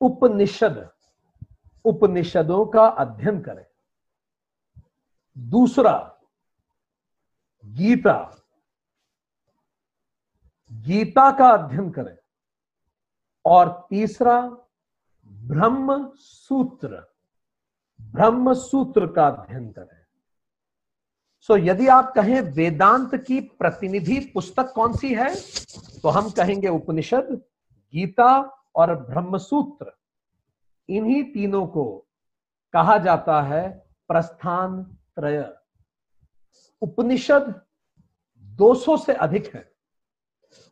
उपनिषद 0.02 0.90
उपनिषदों 1.86 2.66
का 2.66 2.88
अध्ययन 2.88 3.42
करें। 3.42 3.66
दूसरा 5.38 6.18
गीता। 7.66 8.46
गीता 10.72 11.38
का 11.38 11.50
अध्ययन 11.50 11.90
करें। 11.92 12.18
और 13.46 13.88
तीसरा 13.90 14.42
ब्रह्म 15.28 16.12
सूत्र 16.16 17.14
ब्रह्म 18.02 18.54
सूत्र 18.54 19.08
का 19.08 19.28
अध्ययन 19.28 19.72
करें। 19.72 20.06
सो 21.42 21.54
so, 21.54 21.68
यदि 21.68 21.88
आप 21.88 22.14
कहें 22.16 22.42
वेदांत 22.42 23.16
की 23.16 23.40
प्रतिनिधि 23.42 24.20
पुस्तक 24.20 24.72
कौन 24.72 24.94
सी 24.94 25.16
है 25.16 25.36
तो 26.02 26.10
हम 26.10 26.30
कहेंगे 26.30 26.68
उपनिषद 26.68 27.42
गीता 27.94 28.55
और 28.76 28.96
ब्रह्म 28.96 29.38
सूत्र 29.38 29.94
इन्हीं 30.90 31.24
तीनों 31.24 31.68
को 31.68 32.08
कहा 32.74 32.98
जाता 32.98 33.42
है 33.42 33.88
प्रस्थान 34.08 34.84
त्रय। 34.84 35.58
उपनिषद 36.82 37.62
200 38.44 38.98
से 38.98 39.14
अधिक 39.14 39.56
हैं। 39.56 39.72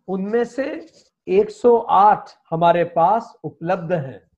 उनमें 0.08 0.44
से 0.44 0.88
108 1.28 2.30
हमारे 2.50 2.84
पास 2.84 3.38
उपलब्ध 3.44 3.94
हैं। 3.94 4.32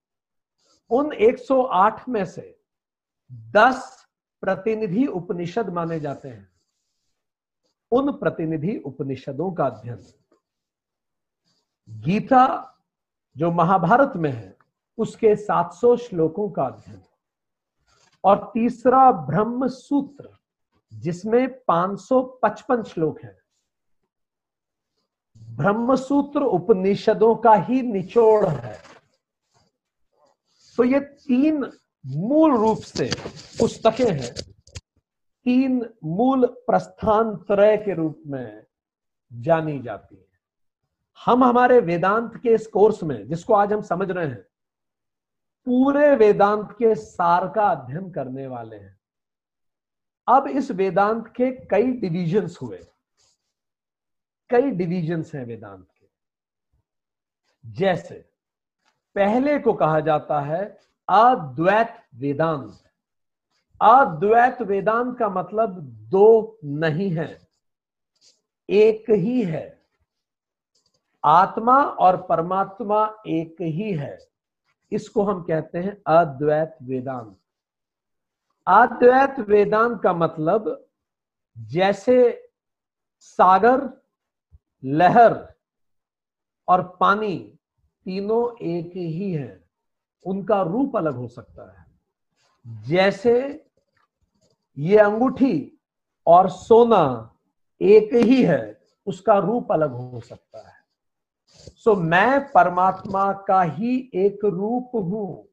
उन 0.90 1.14
108 1.14 2.10
में 2.10 2.26
से 2.26 2.60
10 3.32 4.08
प्रतिनिधि 4.42 5.06
उपनिषद 5.06 5.70
माने 5.70 6.00
जाते 6.00 6.30
हैं। 6.30 6.52
उन 7.92 8.12
प्रतिनिधि 8.12 8.78
उपनिषदों 8.78 9.52
का 9.52 9.66
अध्ययन। 9.66 10.14
गीता 11.90 12.72
जो 13.38 13.52
महाभारत 13.52 14.14
में 14.16 14.32
है, 14.32 14.58
उसके 14.98 15.36
700 15.36 15.98
श्लोकों 15.98 16.50
का 16.50 16.64
अध्ययन। 16.64 17.02
और 18.24 18.52
तीसरा 18.54 19.12
ब्रह्म 19.12 19.68
सूत्र 19.68 20.30
जिसमें 20.94 21.60
555 21.60 22.84
श्लोक 22.84 23.22
हैं। 23.22 23.38
ब्रह्म 25.38 25.96
सूत्र 25.96 26.42
उपनिषदों 26.42 27.36
का 27.36 27.54
ही 27.54 27.82
निचोड़ 27.82 28.46
है। 28.46 28.80
तो 30.78 30.84
ये 30.84 31.00
तीन 31.00 31.72
मूल 32.06 32.58
रूप 32.58 32.78
से 32.78 33.12
पुस्तकें 33.60 34.12
हैं। 34.12 34.34
तीन 35.44 35.90
मूल 36.04 36.46
प्रस्थान 36.46 37.36
त्रय 37.36 37.78
के 37.78 37.94
रूप 37.94 38.24
में 38.28 38.66
जानी 39.34 39.80
जाती 39.80 40.16
है। 40.16 40.35
हम 41.26 41.44
हमारे 41.44 41.80
वेदांत 41.80 42.38
के 42.38 42.50
इस 42.50 42.68
कोर्स 42.68 43.04
में, 43.04 43.28
जिसको 43.28 43.54
आज 43.54 43.74
हम 43.74 43.82
समझ 43.82 44.12
रहे 44.12 44.28
हैं, 44.28 44.42
पूरे 45.66 46.16
वेदांत 46.16 46.72
के 46.72 46.96
सार 46.96 47.48
का 47.48 47.68
अध्ययन 47.68 48.12
करने 48.12 48.48
वाले 48.48 48.76
हैं। 48.76 49.00
अब 50.28 50.48
इस 50.48 50.72
वेदांत 50.72 51.28
के 51.28 51.52
कई 51.52 51.92
डिविजन्स 51.92 52.62
हुए। 52.62 52.88
कई 54.50 54.72
डिविजन्स 54.72 55.36
हैं 55.36 55.46
वेदांत 55.46 55.88
के। 56.00 56.08
जैसे, 57.66 58.30
पहले 59.16 59.60
को 59.60 59.74
कहा 59.74 60.00
जाता 60.00 60.42
है 60.42 60.78
अद्वैत 61.10 61.96
वेदांत। 62.16 62.80
अद्वैत 63.82 64.62
वेदांत 64.62 65.18
का 65.18 65.30
मतलब 65.30 65.82
दो 65.84 66.58
नहीं 66.64 67.12
है, 67.12 67.48
एक 68.70 69.10
ही 69.10 69.44
है। 69.44 69.85
आत्मा 71.26 71.84
और 71.84 72.22
परमात्मा 72.22 73.16
एक 73.28 73.56
ही 73.62 73.92
है। 73.94 74.18
इसको 74.92 75.24
हम 75.24 75.42
कहते 75.44 75.78
हैं 75.78 76.02
अद्वैत 76.08 76.78
वेदांत। 76.84 77.38
अद्वैत 78.68 79.40
वेदांत 79.40 80.02
का 80.02 80.14
मतलब 80.14 80.88
जैसे 81.58 82.50
सागर, 83.20 84.02
लहर 84.86 85.54
और 86.68 86.98
पानी 87.00 87.60
तीनों 88.06 88.58
एक 88.66 88.92
ही 88.96 89.32
है, 89.32 89.64
उनका 90.26 90.62
रूप 90.62 90.98
अलग 90.98 91.16
हो 91.16 91.28
सकता 91.28 91.80
है। 91.80 91.86
जैसे 92.84 93.66
ये 94.78 94.98
अंगूठी 94.98 95.80
और 96.28 96.50
सोना 96.50 97.34
एक 97.82 98.14
ही 98.14 98.44
है, 98.44 98.82
उसका 99.06 99.38
रूप 99.38 99.72
अलग 99.72 99.92
हो 99.92 100.20
सकता 100.20 100.70
है। 100.70 100.75
सो 101.56 101.92
so, 101.92 102.02
मैं 102.02 102.52
परमात्मा 102.52 103.32
का 103.34 103.62
ही 103.62 104.12
एक 104.16 104.46
रूप 104.46 104.92
हूँ। 104.96 105.48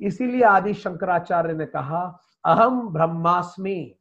इसीलिए 0.00 0.42
आदि 0.42 0.74
शंकराचार्य 0.74 1.54
ने 1.54 1.66
कहा 1.66 2.02
अहम 2.46 2.88
ब्रह्मास्मि 2.88 3.94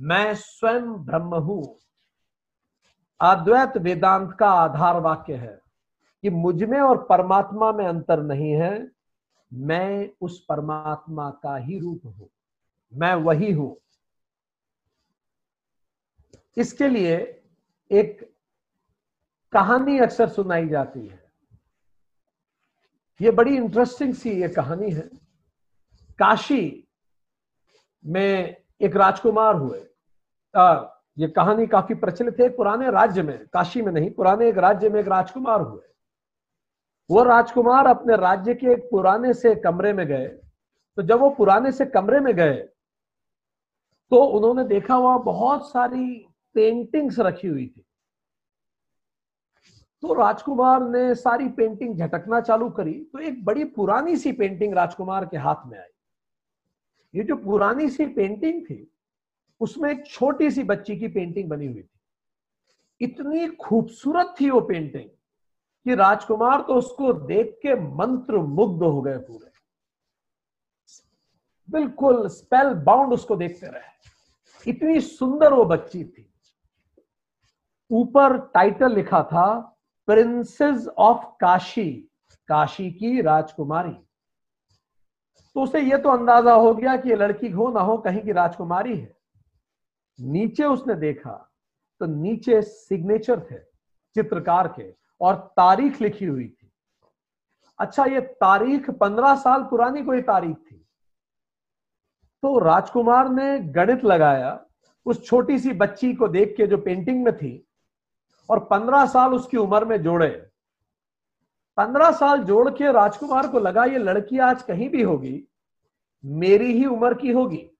मैं 0.00 0.34
स्वयं 0.34 0.92
ब्रह्म 1.04 1.34
हूँ। 1.34 1.78
अद्वैत 3.20 3.76
वेदांत 3.76 4.32
का 4.32 4.50
आधार 4.50 5.00
वाक्य 5.00 5.34
है 5.34 5.60
कि 6.22 6.30
मुझमें 6.30 6.80
और 6.80 7.06
परमात्मा 7.10 7.72
में 7.72 7.86
अंतर 7.86 8.22
नहीं 8.22 8.52
है। 8.52 8.90
मैं 9.52 10.10
उस 10.20 10.44
परमात्मा 10.48 11.30
का 11.30 11.56
ही 11.56 11.78
रूप 11.78 12.06
हूँ 12.06 12.28
मैं 12.92 13.14
वही 13.14 13.52
हूँ। 13.52 13.76
इसके 16.56 16.88
लिए 16.88 17.16
एक 17.90 18.31
कहानी 19.52 19.98
अक्सर 19.98 20.28
सुनाई 20.28 20.68
जाती 20.68 21.06
है। 21.06 21.20
ये 23.20 23.30
बड़ी 23.30 23.56
इंटरेस्टिंग 23.56 24.14
सी 24.14 24.30
ये 24.30 24.48
कहानी 24.48 24.90
है। 24.90 25.08
काशी 26.18 26.88
में 28.04 28.56
एक 28.80 28.96
राजकुमार 28.96 29.54
हुए। 29.54 29.84
आ, 30.54 30.84
ये 31.18 31.28
कहानी 31.28 31.66
काफ़ी 31.66 31.94
प्रचलित 31.94 32.40
है 32.40 32.48
पुराने 32.48 32.90
राज्य 32.90 33.22
में। 33.22 33.38
काशी 33.46 33.82
में 33.82 33.92
नहीं 33.92 34.10
पुराने 34.10 34.48
एक 34.48 34.58
राज्य 34.58 34.88
में 34.88 35.00
एक 35.00 35.08
राजकुमार 35.08 35.60
हुए। 35.60 35.82
वो 37.10 37.22
राजकुमार 37.24 37.86
अपने 37.86 38.16
राज्य 38.16 38.54
के 38.54 38.72
एक 38.72 38.88
पुराने 38.90 39.32
से 39.34 39.54
कमरे 39.54 39.92
में 39.92 40.06
गए। 40.06 40.26
तो 40.98 41.02
जब 41.02 41.20
वो 41.20 41.30
पुराने 41.30 41.72
से 41.72 41.86
कमरे 41.86 42.20
में 42.20 42.34
गए 42.36 42.54
तो 44.12 44.24
उन्होंने 44.24 44.64
देखा 44.64 44.96
वहाँ 44.98 45.22
बहुत 45.22 45.70
सारी 45.70 46.26
पेंटिंग्स 46.54 47.18
रखी 47.20 47.48
हुई 47.48 47.66
थी। 47.66 47.84
तो 50.02 50.14
राजकुमार 50.14 50.82
ने 50.82 51.14
सारी 51.14 51.48
पेंटिंग 51.48 51.96
झटकना 51.96 52.40
चालू 52.40 52.68
करी 52.70 52.92
तो 53.12 53.18
एक 53.18 53.44
बड़ी 53.44 53.64
पुरानी 53.64 54.16
सी 54.16 54.32
पेंटिंग 54.32 54.74
राजकुमार 54.74 55.26
के 55.26 55.36
हाथ 55.36 55.66
में 55.66 55.78
आई। 55.78 55.88
ये 57.14 57.24
जो 57.24 57.36
पुरानी 57.36 57.88
सी 57.88 58.06
पेंटिंग 58.06 58.62
थी, 58.64 58.88
उसमें 59.60 59.90
एक 59.90 60.06
छोटी 60.06 60.50
सी 60.50 60.62
बच्ची 60.62 60.96
की 60.96 61.08
पेंटिंग 61.08 61.48
बनी 61.50 61.66
हुई 61.66 61.82
थी। 61.82 61.88
इतनी 63.00 63.46
खूबसूरत 63.56 64.34
थी 64.40 64.50
वो 64.50 64.60
पेंटिंग 64.60 65.08
कि 65.86 65.94
राजकुमार 65.94 66.60
तो 66.60 66.74
उसको 66.74 67.12
देख 67.12 67.58
के 67.62 67.74
मंत्र 67.94 68.38
मुग्ध 68.38 68.82
हो 68.82 69.00
गए 69.02 69.16
पूरे। 69.18 69.50
बिल्कुल 71.68 72.26
स्पेल 72.28 72.74
बाउंड 72.84 73.12
उसको 73.12 73.36
देखते 73.36 73.66
रहे। 73.66 74.70
इतनी 74.70 75.00
सुंदर 75.00 75.52
वो 75.52 75.64
बच्ची 75.64 76.04
थी। 76.04 76.28
ऊपर 77.90 78.36
टाइटल 78.54 78.94
लिखा 78.94 79.22
था 79.22 79.71
प्रिंसेस 80.08 80.86
ऑफ़ 80.88 81.24
काशी 81.40 81.90
काशी 82.48 82.90
की 82.90 83.20
राजकुमारी। 83.20 83.92
तो 85.56 85.62
उसे 85.62 85.80
यह 85.80 85.96
तो 85.96 86.08
अंदाज़ा 86.08 86.52
हो 86.52 86.74
गया 86.74 86.96
कि 86.96 87.08
ये 87.08 87.16
लड़की 87.16 87.48
हो 87.48 87.70
ना 87.70 87.80
हो, 87.80 87.96
कहीं 87.98 88.22
की 88.22 88.32
राजकुमारी 88.32 88.96
है। 88.96 89.16
नीचे 90.18 90.64
उसने 90.64 90.94
देखा 90.94 91.32
तो 92.00 92.06
नीचे 92.06 92.60
सिग्नेचर 92.62 93.40
थे, 93.40 93.58
चित्रकार 94.16 94.68
के, 94.68 94.92
और 95.20 95.34
तारीख 95.56 96.00
लिखी 96.02 96.24
हुई 96.24 96.48
थी। 96.48 96.70
अच्छा 97.78 98.04
ये 98.04 98.20
तारीख 98.20 98.90
पंद्रह 98.90 99.34
साल 99.34 99.62
पुरानी 99.62 100.02
कोई 100.02 100.22
तारीख 100.22 100.56
थी। 100.56 100.76
तो 102.42 102.58
राजकुमार 102.58 103.28
ने 103.28 103.58
गणित 103.72 104.04
लगाया, 104.04 104.58
उस 105.06 105.24
छोटी 105.26 105.58
सी 105.58 105.72
बच्ची 105.72 106.12
को 106.14 106.28
देख 106.28 106.54
के 106.56 106.66
जो 106.66 106.78
पेंटिंग 106.78 107.24
में 107.24 107.36
थी 107.36 107.52
और 108.50 108.58
पंद्रह 108.64 109.06
साल 109.06 109.34
उसकी 109.34 109.56
उम्र 109.56 109.84
में 109.84 110.02
जोड़े। 110.02 110.48
पंद्रह 111.76 112.10
साल 112.10 112.44
जोड़ 112.44 112.70
के 112.70 112.92
राजकुमार 112.92 113.48
को 113.48 113.58
लगा, 113.58 113.84
ये 113.84 113.98
लड़की 113.98 114.38
आज 114.38 114.62
कहीं 114.62 114.88
भी 114.88 115.02
होगी, 115.02 115.44
मेरी 116.24 116.72
ही 116.72 116.86
उम्र 116.86 117.14
की 117.14 117.30
होगी। 117.30 117.70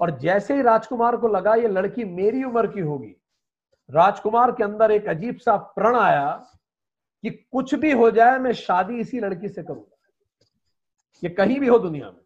और 0.00 0.18
जैसे 0.18 0.54
ही 0.54 0.62
राजकुमार 0.62 1.16
को 1.16 1.28
लगा, 1.28 1.54
ये 1.54 1.68
लड़की 1.68 2.04
मेरी 2.04 2.44
उम्र 2.44 2.66
की 2.66 2.80
होगी। 2.80 3.16
राजकुमार 3.90 4.52
के 4.52 4.64
अंदर 4.64 4.90
एक 4.90 5.06
अजीब 5.06 5.36
सा 5.36 5.56
प्रण 5.56 5.96
आया 5.96 6.46
कि 7.22 7.30
कुछ 7.30 7.74
भी 7.74 7.92
हो 7.92 8.10
जाए, 8.10 8.38
मैं 8.38 8.52
शादी 8.52 8.98
इसी 8.98 9.20
लड़की 9.20 9.48
से 9.48 9.62
करूँगा। 9.62 9.96
ये 11.24 11.30
कहीं 11.30 11.60
भी 11.60 11.66
हो 11.66 11.78
दुनिया 11.78 12.10
में। 12.10 12.20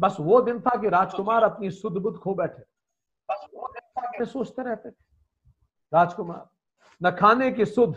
बस 0.00 0.16
वो 0.20 0.40
दिन 0.40 0.60
था 0.60 0.80
कि 0.80 0.88
राजकुमार 0.88 1.42
अपनी 1.42 1.70
शुद्ध 1.70 1.96
बुद्ध 1.96 2.18
खो 2.18 2.34
बैठे। 2.34 2.62
बस 3.30 3.46
वो 3.54 3.68
दिन 3.68 4.02
था 4.02 4.18
कि 4.18 4.24
सोचते 4.24 4.62
रहते 4.62 4.90
थे। 4.90 5.09
राजकुमार, 5.92 6.48
न 7.00 7.10
खाने 7.10 7.50
की 7.50 7.64
सुध, 7.64 7.94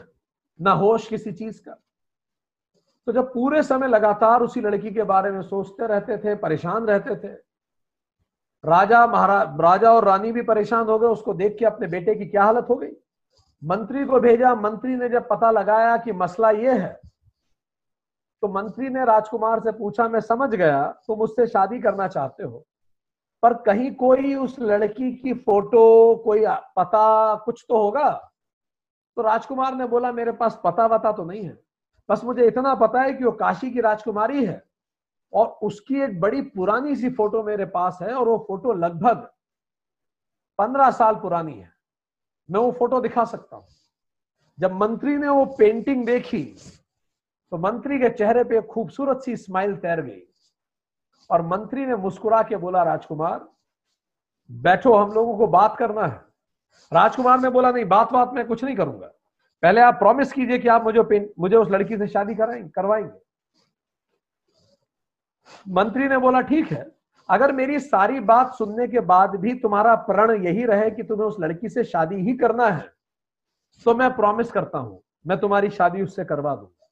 न 0.59 0.67
होश 0.69 1.07
किसी 1.07 1.31
चीज़ 1.31 1.61
का। 1.61 1.77
तो 3.07 3.11
जब 3.11 3.33
पूरे 3.33 3.61
समय 3.63 3.87
लगातार 3.87 4.41
उसी 4.41 4.61
लड़की 4.61 4.91
के 4.91 5.03
बारे 5.03 5.31
में 5.31 5.41
सोचते 5.41 5.87
रहते 5.87 6.17
थे, 6.17 6.35
परेशान 6.35 6.85
रहते 6.85 7.15
थे, 7.17 7.33
राजा 8.63 9.05
महाराज 9.07 9.61
राजा 9.61 9.91
और 9.91 10.05
रानी 10.05 10.31
भी 10.31 10.41
परेशान 10.41 10.87
हो 10.87 10.97
गए, 10.99 11.07
उसको 11.07 11.33
देख 11.33 11.55
के 11.59 11.65
अपने 11.65 11.87
बेटे 11.87 12.15
की 12.15 12.25
क्या 12.25 12.43
हालत 12.43 12.67
हो 12.69 12.75
गई। 12.75 12.91
मंत्री 13.61 14.05
को 14.05 14.19
भेजा, 14.19 14.53
मंत्री 14.55 14.95
ने 14.95 15.09
जब 15.09 15.27
पता 15.29 15.51
लगाया 15.51 15.97
कि 15.97 16.11
मसला 16.13 16.49
ये 16.51 16.73
है 16.73 16.99
तो 18.43 18.47
मंत्री 18.49 18.89
ने 18.89 19.03
राजकुमार 19.05 19.59
से 19.59 19.71
पूछा, 19.71 20.07
मैं 20.07 20.19
समझ 20.21 20.49
गया, 20.49 20.83
तुम 21.07 21.21
उससे 21.21 21.45
शादी 21.47 21.79
करना 21.79 22.07
चाहते 22.07 22.43
हो। 22.43 22.65
पर 23.43 23.53
कहीं 23.63 23.93
कोई 23.95 24.35
उस 24.35 24.55
लड़की 24.59 25.11
की 25.13 25.33
फ़ोटो, 25.33 26.15
कोई 26.15 26.45
पता 26.75 27.35
कुछ 27.35 27.65
तो 27.69 27.77
होगा? 27.77 28.09
तो 29.17 29.21
राजकुमार 29.21 29.75
ने 29.75 29.85
बोला, 29.85 30.11
मेरे 30.11 30.31
पास 30.31 30.59
पता 30.63 30.85
वता 30.85 31.11
तो 31.11 31.23
नहीं 31.25 31.43
है। 31.43 31.57
बस 32.09 32.23
मुझे 32.23 32.47
इतना 32.47 32.73
पता 32.75 33.01
है 33.01 33.13
कि 33.13 33.23
वो 33.23 33.31
काशी 33.31 33.71
की 33.71 33.81
राजकुमारी 33.81 34.45
है 34.45 34.61
और 35.33 35.47
उसकी 35.63 36.01
एक 36.01 36.19
बड़ी 36.19 36.41
पुरानी 36.41 36.95
सी 36.95 37.09
फ़ोटो 37.09 37.43
मेरे 37.43 37.65
पास 37.65 37.99
है 38.01 38.13
और 38.13 38.27
वो 38.27 38.37
फ़ोटो 38.47 38.73
लगभग 38.73 39.29
पंद्रह 40.59 40.91
साल 40.91 41.15
पुरानी 41.15 41.53
है। 41.53 41.71
मैं 42.49 42.59
वो 42.59 42.71
फ़ोटो 42.71 42.99
दिखा 43.01 43.25
सकता 43.25 43.55
हूँ। 43.55 43.65
जब 44.59 44.73
मंत्री 44.73 45.15
ने 45.17 45.27
वो 45.27 45.45
पेंटिंग 45.57 46.05
देखी 46.05 46.43
तो 47.51 47.57
मंत्री 47.57 47.99
के 47.99 48.09
चेहरे 48.09 48.43
पे 48.43 48.61
खूबसूरत 48.63 49.21
सी 49.21 49.35
स्माइल 49.37 49.75
तैर 49.77 50.01
गई। 50.01 50.21
और 51.29 51.41
मंत्री 51.41 51.85
ने 51.85 51.95
मुस्कुरा 51.95 52.41
के 52.43 52.55
बोला, 52.57 52.83
राजकुमार, 52.83 53.47
बैठो, 54.49 54.93
हम 54.93 55.11
लोगों 55.11 55.37
को 55.37 55.47
बात 55.47 55.75
करना 55.77 56.05
है। 56.05 56.21
राजकुमार 56.91 57.39
ने 57.39 57.49
बोला, 57.49 57.71
नहीं 57.71 57.85
बात 57.85 58.11
बात 58.13 58.33
में 58.33 58.45
कुछ 58.47 58.63
नहीं 58.63 58.75
करूँगा। 58.75 59.07
पहले 59.63 59.81
आप 59.81 59.93
प्रॉमिस 59.95 60.31
कीजिए 60.33 60.57
कि 60.59 60.67
आप 60.67 60.83
मुझे 60.83 61.29
मुझे 61.39 61.55
उस 61.55 61.69
लड़की 61.71 61.97
से 61.97 62.07
शादी 62.07 62.35
कराएँगे 62.35 62.69
करवाएँगे। 62.69 63.21
मंत्री 65.71 66.07
ने 66.07 66.17
बोला, 66.17 66.41
ठीक 66.41 66.71
है, 66.71 66.85
अगर 67.29 67.51
मेरी 67.51 67.79
सारी 67.79 68.19
बात 68.21 68.53
सुनने 68.53 68.87
के 68.87 68.99
बाद 69.01 69.35
भी 69.35 69.53
तुम्हारा 69.55 69.95
प्रण 70.07 70.43
यही 70.45 70.65
रहे 70.65 70.89
कि 70.91 71.03
तुम्हें 71.03 71.27
उस 71.27 71.35
लड़की 71.39 71.69
से 71.69 71.83
शादी 71.83 72.15
ही 72.15 72.33
करना 72.37 72.67
है 72.67 72.91
तो 73.85 73.93
मैं 73.95 74.09
प्रॉमिस 74.15 74.51
करता 74.51 74.77
हूँ, 74.77 75.01
मैं 75.25 75.39
तुम्हारी 75.39 75.69
शादी 75.69 76.01
उससे 76.01 76.25
करवा 76.25 76.55
दूँगा। 76.55 76.87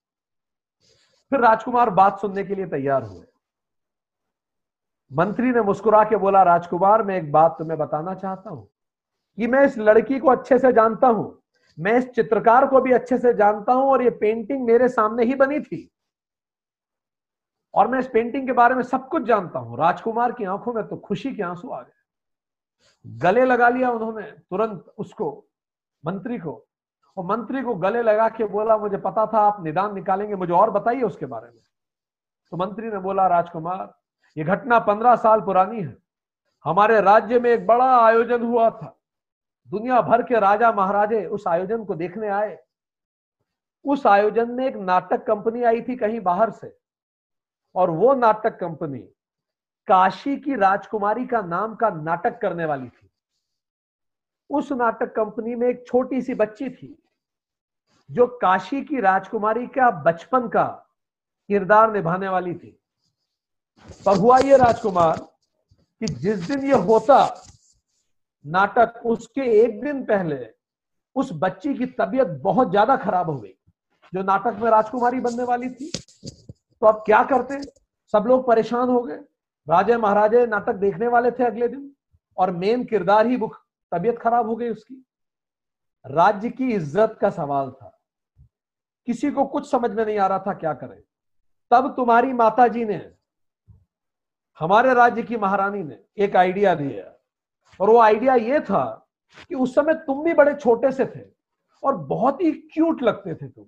फिर 1.32 1.40
राजकुमार 1.40 1.90
बात 1.90 2.20
सुनने 2.20 2.44
के 2.44 2.56
लिए 2.56 2.66
तैयार 2.68 3.04
हुए। 3.04 3.26
मंत्री 5.14 5.51
ने 5.51 5.62
मुस्कुरा 5.62 6.03
के 6.03 6.16
बोला, 6.16 6.43
राजकुमार, 6.43 7.03
मैं 7.03 7.18
एक 7.18 7.32
बात 7.32 7.55
तुम्हें 7.59 7.80
बताना 7.80 8.14
चाहता 8.14 8.49
हूँ 8.49 8.70
कि 9.38 9.47
मैं 9.47 9.66
इस 9.66 9.78
लड़की 9.78 10.20
को 10.20 10.28
अच्छे 10.28 10.59
से 10.59 10.74
जानता 10.74 11.07
हूँ। 11.07 11.41
मैं 11.80 11.97
इस 11.97 12.09
चित्रकार 12.09 12.68
को 12.68 12.82
भी 12.82 12.91
अच्छे 12.91 13.18
से 13.18 13.34
जानता 13.34 13.74
हूँ 13.74 13.84
और 13.84 14.01
ये 14.01 14.09
पेंटिंग 14.09 14.66
मेरे 14.66 14.89
सामने 14.89 15.24
ही 15.24 15.36
बनी 15.36 15.59
थी। 15.59 15.91
और 17.74 17.88
मैं 17.88 17.99
इस 17.99 18.07
पेंटिंग 18.07 18.47
के 18.47 18.53
बारे 18.53 18.76
में 18.76 18.84
सब 18.84 19.07
कुछ 19.07 19.24
जानता 19.24 19.59
हूँ। 19.59 19.78
राजकुमार 19.78 20.32
की 20.32 20.43
आँखों 20.43 20.74
में 20.74 20.88
तो 20.88 20.97
खुशी 20.97 21.36
के 21.36 21.43
आँसू 21.43 21.70
आ 21.70 21.82
गए। 21.82 21.91
गले 23.07 23.45
लगा 23.45 23.70
लिया 23.70 23.91
उन्होंने 23.91 24.22
तुरंत 24.22 24.93
उसको, 24.97 25.45
मंत्री 26.05 26.38
को। 26.38 26.68
और 27.18 27.26
मंत्री 27.26 27.62
को 27.62 27.76
गले 27.76 28.01
लगा 28.01 28.30
के 28.30 28.43
बोला, 28.43 28.78
मुझे 28.78 28.97
पता 28.97 29.26
था, 29.26 29.39
आप 29.39 29.64
निदान 29.64 29.95
निकालेंगे, 29.95 30.36
मुझे 30.36 30.53
और 30.53 30.70
बताइए 30.70 31.01
उसके 31.01 31.26
बारे 31.26 31.47
में। 31.47 31.62
तो 32.51 32.57
मंत्री 32.57 32.88
ने 32.88 32.97
बोला, 32.97 33.28
राजकुमार 33.28 34.01
ये 34.38 34.44
घटना 34.44 34.80
पंद्रह 34.80 35.16
साल 35.16 35.42
पुरानी 35.42 35.82
है। 35.82 35.98
हमारे 36.66 37.02
राज्य 37.02 37.40
में 37.40 37.50
एक 37.50 37.66
बड़ा 37.68 37.86
आयोजन 37.98 38.42
हुआ 38.42 38.70
था। 38.70 38.98
दुनिया 39.70 40.02
भर 40.02 40.24
के 40.24 40.40
राजा 40.40 40.72
महाराजे 40.72 41.26
उस 41.26 41.48
आयोजन 41.48 41.84
को 41.86 41.96
देखने 41.96 42.28
आए। 42.28 42.58
उस 43.86 44.08
आयोजन 44.08 44.52
में 44.52 44.66
एक 44.68 44.76
नाटक 44.76 45.26
कंपनी 45.26 45.64
आई 45.64 45.82
थी 45.82 45.96
कहीं 45.96 46.20
बाहर 46.20 46.52
से। 46.52 46.78
और 47.76 47.90
वो 47.90 48.14
नाटक 48.14 48.60
कंपनी 48.60 49.00
काशी 49.88 50.38
की 50.38 50.56
राजकुमारी 50.56 51.26
का 51.26 51.42
नाम 51.42 51.76
का 51.76 51.90
नाटक 51.90 52.40
करने 52.42 52.66
वाली 52.66 52.90
थी। 52.90 53.10
उस 54.50 54.72
नाटक 54.72 55.14
कंपनी 55.16 55.56
में 55.56 55.68
एक 55.68 55.88
छोटी 55.88 56.22
सी 56.22 56.34
बच्ची 56.34 56.70
थी, 56.70 57.04
जो 58.10 58.28
काशी 58.28 58.82
की 58.82 59.00
राजकुमारी 59.00 59.68
का 59.68 59.90
बचपन 59.92 60.48
का 60.48 60.66
किरदार 61.50 61.94
निभाने 61.94 62.30
वाली 62.30 62.54
थी। 62.54 62.81
पर 64.06 64.18
हुआ 64.18 64.38
ये 64.40 64.58
राजकुमार 64.58 65.18
कि 66.02 66.08
जिस 66.08 66.40
दिन 66.42 66.66
ये 66.66 66.78
होता, 66.80 67.18
नाटक 68.46 69.02
उसके 69.06 69.42
एक 69.56 69.80
दिन 69.82 70.04
पहले, 70.06 70.38
उस 71.16 71.30
बच्ची 71.34 71.74
की 71.74 71.86
तबीयत 71.94 72.28
बहुत 72.44 72.70
ज़्यादा 72.70 72.96
खराब 72.98 73.30
हो 73.30 73.38
गई, 73.38 73.54
जो 74.14 74.24
नाटक 74.24 74.60
में 74.62 74.70
राजकुमारी 74.72 75.20
बनने 75.20 75.44
वाली 75.44 75.70
थी। 75.70 75.92
तो 75.92 76.88
अब 76.88 77.04
क्या 77.06 77.24
करते? 77.24 77.62
सब 78.14 78.24
लोग 78.28 78.46
परेशान 78.48 78.90
हो 78.90 79.02
गए। 79.02 79.20
राजे 79.68 79.98
महाराजे 79.98 80.46
नाटक 80.48 80.76
देखने 80.76 81.08
वाले 81.08 81.32
थे 81.32 81.44
अगले 81.44 81.68
दिन, 81.68 81.92
और 82.38 82.52
मेन 82.54 82.84
किरदार 82.86 83.28
ही 83.28 83.38
बुक 83.38 83.56
तबीयत 83.92 84.20
खराब 84.20 84.48
हो 84.48 84.56
गई 84.56 84.70
उसकी। 84.70 85.04
राज्य 86.06 86.50
की 86.50 86.72
इज़्ज़त 86.74 87.18
का 87.22 87.30
सवाल 87.30 87.70
था। 87.72 87.98
किसी 89.08 89.32
को 89.32 89.46
कुछ 89.46 89.70
समझ 89.72 89.92
में 89.92 90.06
नहीं 90.06 90.18
आ 90.18 90.28
रहा 90.28 90.40
था 90.40 90.54
क्या 90.54 90.74
करें। 90.74 91.02
तब 91.72 91.94
तुम्हारी 91.96 92.34
माता 92.34 92.68
जी 92.68 92.86
ने 92.86 92.98
हमारे 94.62 94.93
राज्य 94.93 95.24
की 95.24 95.38
महारानी 95.38 95.84
ने 95.84 95.97
एक 96.18 96.36
आइडिया 96.36 96.76
दिया 96.76 97.20
और 97.80 97.89
वो 97.89 97.99
आइडिया 97.99 98.36
ये 98.36 98.59
था 98.59 99.09
कि 99.49 99.55
उस 99.55 99.76
समय 99.76 99.93
तुम 99.93 100.24
भी 100.24 100.34
बड़े 100.34 100.53
छोटे 100.53 100.91
से 100.91 101.05
थे 101.05 101.26
और 101.84 101.95
बहुत 101.95 102.41
ही 102.41 102.51
क्यूट 102.51 103.01
लगते 103.03 103.36
थे 103.36 103.47
तुम। 103.47 103.66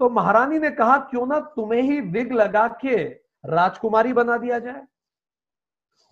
तो 0.00 0.08
महारानी 0.10 0.58
ने 0.58 0.70
कहा, 0.70 0.98
क्यों 0.98 1.26
ना 1.26 1.40
तुम्हें 1.40 1.82
ही 1.82 2.00
विग 2.00 2.32
लगा 2.32 2.66
के 2.68 2.96
राजकुमारी 3.46 4.12
बना 4.12 4.36
दिया 4.36 4.58
जाए? 4.58 4.86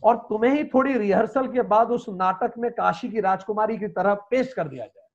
और 0.02 0.16
तुम्हें 0.16 0.52
ही 0.52 0.64
थोड़ी 0.64 0.96
रिहर्सल 0.98 1.52
के 1.52 1.62
बाद 1.62 1.90
उस 1.90 2.06
नाटक 2.08 2.52
में 2.58 2.70
काशी 2.70 3.08
की 3.08 3.20
राजकुमारी 3.20 3.78
की 3.78 3.88
तरह 3.88 4.14
पेश 4.14 4.52
कर 4.54 4.68
दिया 4.68 4.86
जाए? 4.86 5.08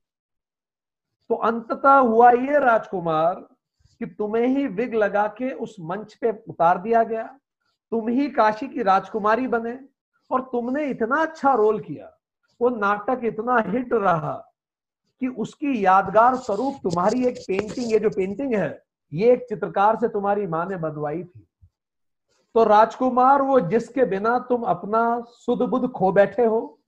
तो 1.30 1.36
अंततः 1.36 1.98
हुआ 1.98 2.32
ये 2.32 2.60
राजकुमार 2.60 3.36
कि 4.00 4.06
तुम्हें 4.06 4.48
ही 4.48 4.68
विग 4.68 4.94
लगा 4.94 5.28
के 5.28 5.52
उस 5.52 5.76
मंच 5.80 6.14
पे 6.14 6.44
उतार 6.50 6.78
दिया 6.78 7.04
गया। 7.04 7.40
तुम 7.92 8.08
ही 8.10 8.28
काशी 8.30 8.68
की 8.68 8.84
राजकुमारी 8.84 9.48
बने 9.48 9.78
और 10.32 10.42
तुमने 10.42 10.86
इतना 10.86 11.22
अच्छा 11.22 11.54
रोल 11.54 11.80
किया। 11.80 12.16
वो 12.62 12.70
नाटक 12.70 13.22
इतना 13.26 13.58
हिट 13.68 13.94
रहा 13.94 14.34
कि 15.22 15.28
उसकी 15.28 15.86
यादगार 15.86 16.36
स्वरूप 16.36 16.76
तुम्हारी 16.84 17.26
एक 17.28 17.38
पेंटिंग 17.48 17.92
ये 17.92 18.00
जो 18.00 18.10
पेंटिंग 18.10 18.54
है, 18.56 18.82
ये 19.12 19.32
एक 19.34 19.46
चित्रकार 19.50 19.96
से 19.96 20.08
तुम्हारी 20.08 20.48
माँ 20.48 20.66
ने 20.66 20.76
बनवाई 20.78 21.24
थी। 21.24 21.46
तो 22.56 22.64
राजकुमार, 22.64 23.42
वो 23.42 23.60
जिसके 23.60 24.06
बिना 24.06 24.38
तुम 24.40 24.64
अपना 24.64 25.02
सुध 25.22 25.62
बुध 25.62 25.92
खो 25.92 26.12
बैठे 26.12 26.46
हो 26.46 26.80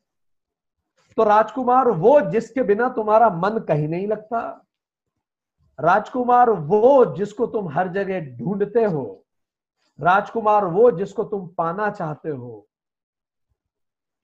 तो 1.18 1.24
राजकुमार, 1.24 1.89
वो 1.89 2.20
जिसके 2.32 2.64
बिना 2.64 2.88
तुम्हारा 2.89 3.30
मन 3.32 3.58
कहीं 3.60 3.88
नहीं 3.88 4.08
लगता, 4.08 4.39
राजकुमार, 5.80 6.49
वो 6.49 7.06
जिसको 7.16 7.45
तुम 7.47 7.68
हर 7.70 7.88
जगह 7.88 8.20
ढूंढते 8.38 8.84
हो 8.86 9.20
राजकुमार, 10.02 10.66
वो 10.66 10.91
जिसको 10.91 11.24
तुम 11.24 11.47
पाना 11.47 11.89
चाहते 11.91 12.30
हो, 12.30 12.68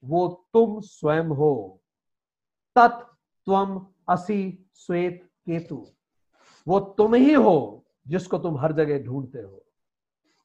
वो 0.04 0.48
तुम 0.52 0.80
स्वयं 0.80 1.24
हो। 1.24 1.80
तत्व 2.76 3.86
असी 4.08 4.70
श्वेत 4.74 5.22
केतु। 5.46 5.86
वो 6.68 6.80
तुम 6.80 7.14
ही 7.14 7.32
हो 7.32 7.84
जिसको 8.08 8.38
तुम 8.38 8.58
हर 8.58 8.72
जगह 8.72 9.04
ढूंढते 9.04 9.38
हो। 9.38 9.64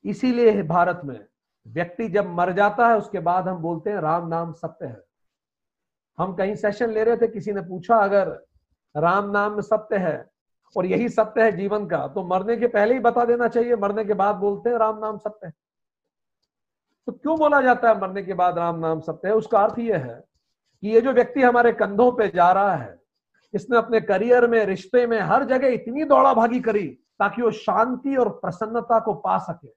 इसीलिए 0.06 0.64
भारत 0.64 1.02
में, 1.06 1.26
व्यक्ति 1.68 2.08
जब 2.10 2.30
मर 2.30 2.52
जाता 2.54 2.88
है, 2.88 2.98
उसके 2.98 3.20
बाद 3.20 3.48
हम 3.48 3.58
बोलते 3.58 3.90
हैं, 3.90 3.98
राम 3.98 4.28
नाम 4.28 4.52
सत्य 4.54 4.86
है। 4.86 5.04
हम 6.18 6.36
कहीं 6.36 6.56
सेशन 6.56 6.90
ले 6.90 7.04
रहे 7.04 7.18
थे, 7.18 7.28
किसी 7.28 7.52
ने 7.52 7.62
पूछा, 7.62 7.98
अगर 7.98 8.46
राम 8.98 9.30
नाम 9.32 9.62
सत्य 9.62 9.98
है 9.98 10.33
और 10.76 10.86
यही 10.86 11.10
सत्य 11.10 11.44
है 11.44 11.52
जीवन 11.52 11.86
का। 11.88 12.08
तो 12.08 12.24
मरने 12.28 12.58
के 12.58 12.68
पहले 12.68 12.94
ही 12.94 13.00
बता 13.00 13.26
देना 13.26 13.48
चाहिए, 13.48 13.76
मरने 13.76 14.06
के 14.06 14.14
बाद 14.14 14.36
बोलते 14.36 14.70
हैं 14.70 14.78
राम 14.78 14.98
नाम 14.98 15.18
सत्य 15.18 15.48
है। 15.48 15.54
तो 17.08 17.12
क्यों 17.12 17.38
बोला 17.40 17.62
जाता 17.62 17.90
है 17.90 18.00
मरने 18.02 18.24
के 18.24 18.34
बाद 18.34 18.58
राम 18.58 18.80
नाम 18.80 19.00
सत्य 19.00 19.28
है? 19.28 19.34
उसका 19.34 19.60
अर्थ 19.60 19.80
यह 19.80 19.98
है 19.98 20.24
कि 20.84 20.90
ये 20.90 21.02
जो 21.02 21.12
व्यक्ति 21.12 21.42
हमारे 21.42 21.72
कंधों 21.74 22.12
पे 22.12 22.28
जा 22.28 22.52
रहा 22.52 22.76
है, 22.76 23.00
इसने 23.54 23.78
अपने 23.78 24.02
करियर 24.02 24.48
में, 24.48 24.66
रिश्ते 24.66 25.06
में, 25.08 25.20
हर 25.20 25.44
जगह 25.44 25.68
इतनी 25.68 26.04
दौड़ा 26.04 26.34
भागी 26.34 26.60
करी 26.60 26.88
ताकि 27.20 27.42
वो 27.42 27.52
शांति 27.52 28.16
और 28.16 28.30
प्रसन्नता 28.30 29.00
को 29.00 29.14
पा 29.14 29.38
सके। 29.38 29.68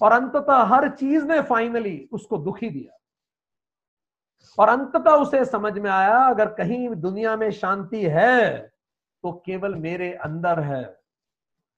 और 0.00 0.12
अंततः 0.12 0.62
हर 0.64 0.88
चीज़ 0.90 1.24
ने 1.24 1.40
फाइनली 1.42 2.08
उसको 2.12 2.38
दुखी 2.38 2.68
दिया। 2.70 2.98
और 4.58 4.68
अंततः 4.68 5.10
उसे 5.10 5.44
समझ 5.44 5.78
में 5.78 5.90
आया, 5.90 6.18
अगर 6.18 6.46
कहीं 6.48 6.88
दुनिया 6.90 7.36
में 7.36 7.50
शांति 7.50 8.02
है 8.04 8.72
तो 9.24 9.32
केवल 9.46 9.74
मेरे 9.74 10.12
अंदर 10.14 10.60
है। 10.60 10.82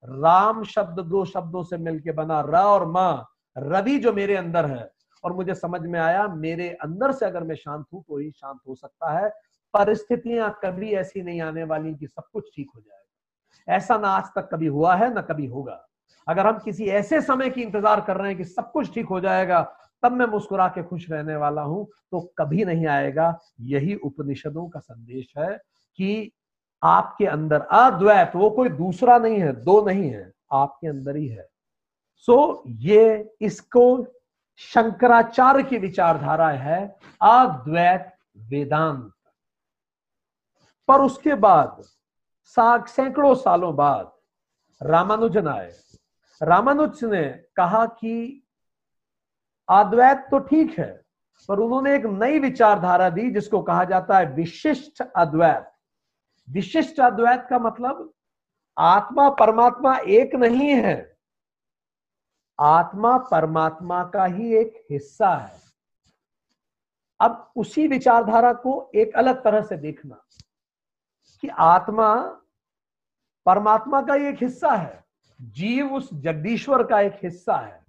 राम 0.04 0.62
शब्द 0.64 1.00
दो 1.00 1.24
शब्दों 1.24 1.62
से 1.62 1.76
मिलके 1.78 2.12
बना 2.12 2.40
र 2.40 2.56
और 2.56 2.86
माँ। 2.86 3.28
रवि 3.56 3.98
जो 3.98 4.12
मेरे 4.12 4.36
अंदर 4.36 4.66
है। 4.66 4.88
और 5.24 5.32
मुझे 5.32 5.54
समझ 5.54 5.80
में 5.80 5.98
आया, 6.00 6.26
मेरे 6.28 6.68
अंदर 6.82 7.12
से 7.12 7.26
अगर 7.26 7.44
मैं 7.44 7.54
शांत 7.54 7.84
हूँ 7.92 8.02
तो 8.08 8.18
ही 8.18 8.30
शांत 8.30 8.58
हो 8.68 8.74
सकता 8.74 9.18
है। 9.18 9.28
परिस्थितियाँ 9.74 10.50
कभी 10.64 10.92
ऐसी 10.92 11.22
नहीं 11.22 11.40
आने 11.40 11.64
वाली 11.64 11.94
कि 11.94 12.06
सब 12.06 12.22
कुछ 12.32 12.50
ठीक 12.56 12.68
हो 12.74 12.80
जाएगा 12.80 12.96
ऐसा 13.68 13.96
ना 13.98 14.08
आज 14.08 14.24
तक 14.36 14.48
कभी 14.52 14.66
हुआ 14.66 14.94
है, 14.96 15.12
ना 15.14 15.20
कभी 15.22 15.46
होगा। 15.46 15.84
अगर 16.26 16.46
हम 16.46 16.58
किसी 16.58 16.86
ऐसे 16.90 17.20
समय 17.20 17.50
की 17.50 17.62
इंतज़ार 17.62 18.00
कर 18.00 18.16
रहे 18.16 18.28
हैं 18.28 18.36
कि 18.38 18.44
सब 18.44 18.70
कुछ 18.72 18.92
ठीक 18.94 19.06
हो 19.06 19.20
जाएगा, 19.20 19.60
तब 20.02 20.12
मैं 20.12 20.26
मुस्कुरा 20.26 20.68
के 20.68 20.82
खुश 20.82 21.10
रहने 21.10 21.36
वाला 21.36 21.62
हूँ 21.62 21.86
तो 22.12 22.20
कभी 22.38 22.64
नहीं 22.64 22.86
आएगा। 22.86 23.38
यही 23.60 23.94
उपनिषदों 23.96 24.68
का 24.68 24.80
संदेश 24.80 25.32
है 25.38 25.56
कि 25.98 26.32
आपके 26.82 27.26
अंदर 27.26 27.60
अद्वैत 27.60 28.32
वो 28.36 28.50
कोई 28.50 28.68
दूसरा 28.68 29.18
नहीं 29.18 29.38
है 29.40 29.52
दो 29.64 29.84
नहीं 29.86 30.10
है 30.10 30.32
आपके 30.52 30.88
अंदर 30.88 31.16
ही 31.16 31.26
है। 31.28 31.48
सो 32.28 32.62
so, 32.66 32.72
ये 32.78 33.34
इसको 33.40 34.06
शंकराचार्य 34.60 35.62
की 35.62 35.78
विचारधारा 35.78 36.48
है 36.50 36.80
अद्वैत 37.22 38.12
वेदांत। 38.48 39.12
पर 40.88 41.00
उसके 41.00 41.34
बाद 41.34 41.82
सैकड़ों 42.56 43.34
सालों 43.34 43.74
बाद 43.76 44.12
रामानुजन 44.80 45.48
आए। 45.48 45.72
रामानुज 46.40 47.04
ने 47.04 47.22
कहा 47.56 47.84
कि 47.86 48.44
अद्वैत 49.68 50.26
तो 50.30 50.38
ठीक 50.38 50.78
है 50.78 50.90
पर 51.48 51.58
उन्होंने 51.58 51.94
एक 51.96 52.06
नई 52.06 52.38
विचारधारा 52.38 53.08
दी 53.10 53.30
जिसको 53.30 53.62
कहा 53.62 53.84
जाता 53.84 54.18
है 54.18 54.32
विशिष्ट 54.34 55.02
अद्वैत। 55.16 55.70
विशिष्ट 56.48 57.00
अद्वैत 57.00 57.46
का 57.50 57.58
मतलब 57.58 58.12
आत्मा 58.78 59.30
परमात्मा 59.30 59.96
एक 59.96 60.34
नहीं 60.34 60.70
है। 60.70 61.16
आत्मा 62.60 63.18
परमात्मा 63.18 64.04
का 64.04 64.24
ही 64.24 64.54
एक 64.54 64.86
हिस्सा 64.90 65.34
है। 65.34 65.60
अब 67.20 67.52
उसी 67.56 67.88
विचारधारा 67.88 68.52
को 68.52 68.90
एक 68.94 69.16
अलग 69.16 69.44
तरह 69.44 69.62
से 69.62 69.76
देखना 69.76 70.24
कि 71.40 71.48
आत्मा 71.48 72.14
परमात्मा 73.46 74.02
का 74.02 74.14
एक 74.14 74.42
हिस्सा 74.42 74.70
है, 74.70 75.04
जीव 75.40 75.94
उस 75.94 76.14
जगदीश्वर 76.14 76.86
का 76.86 77.00
एक 77.00 77.20
हिस्सा 77.22 77.56
है। 77.56 77.84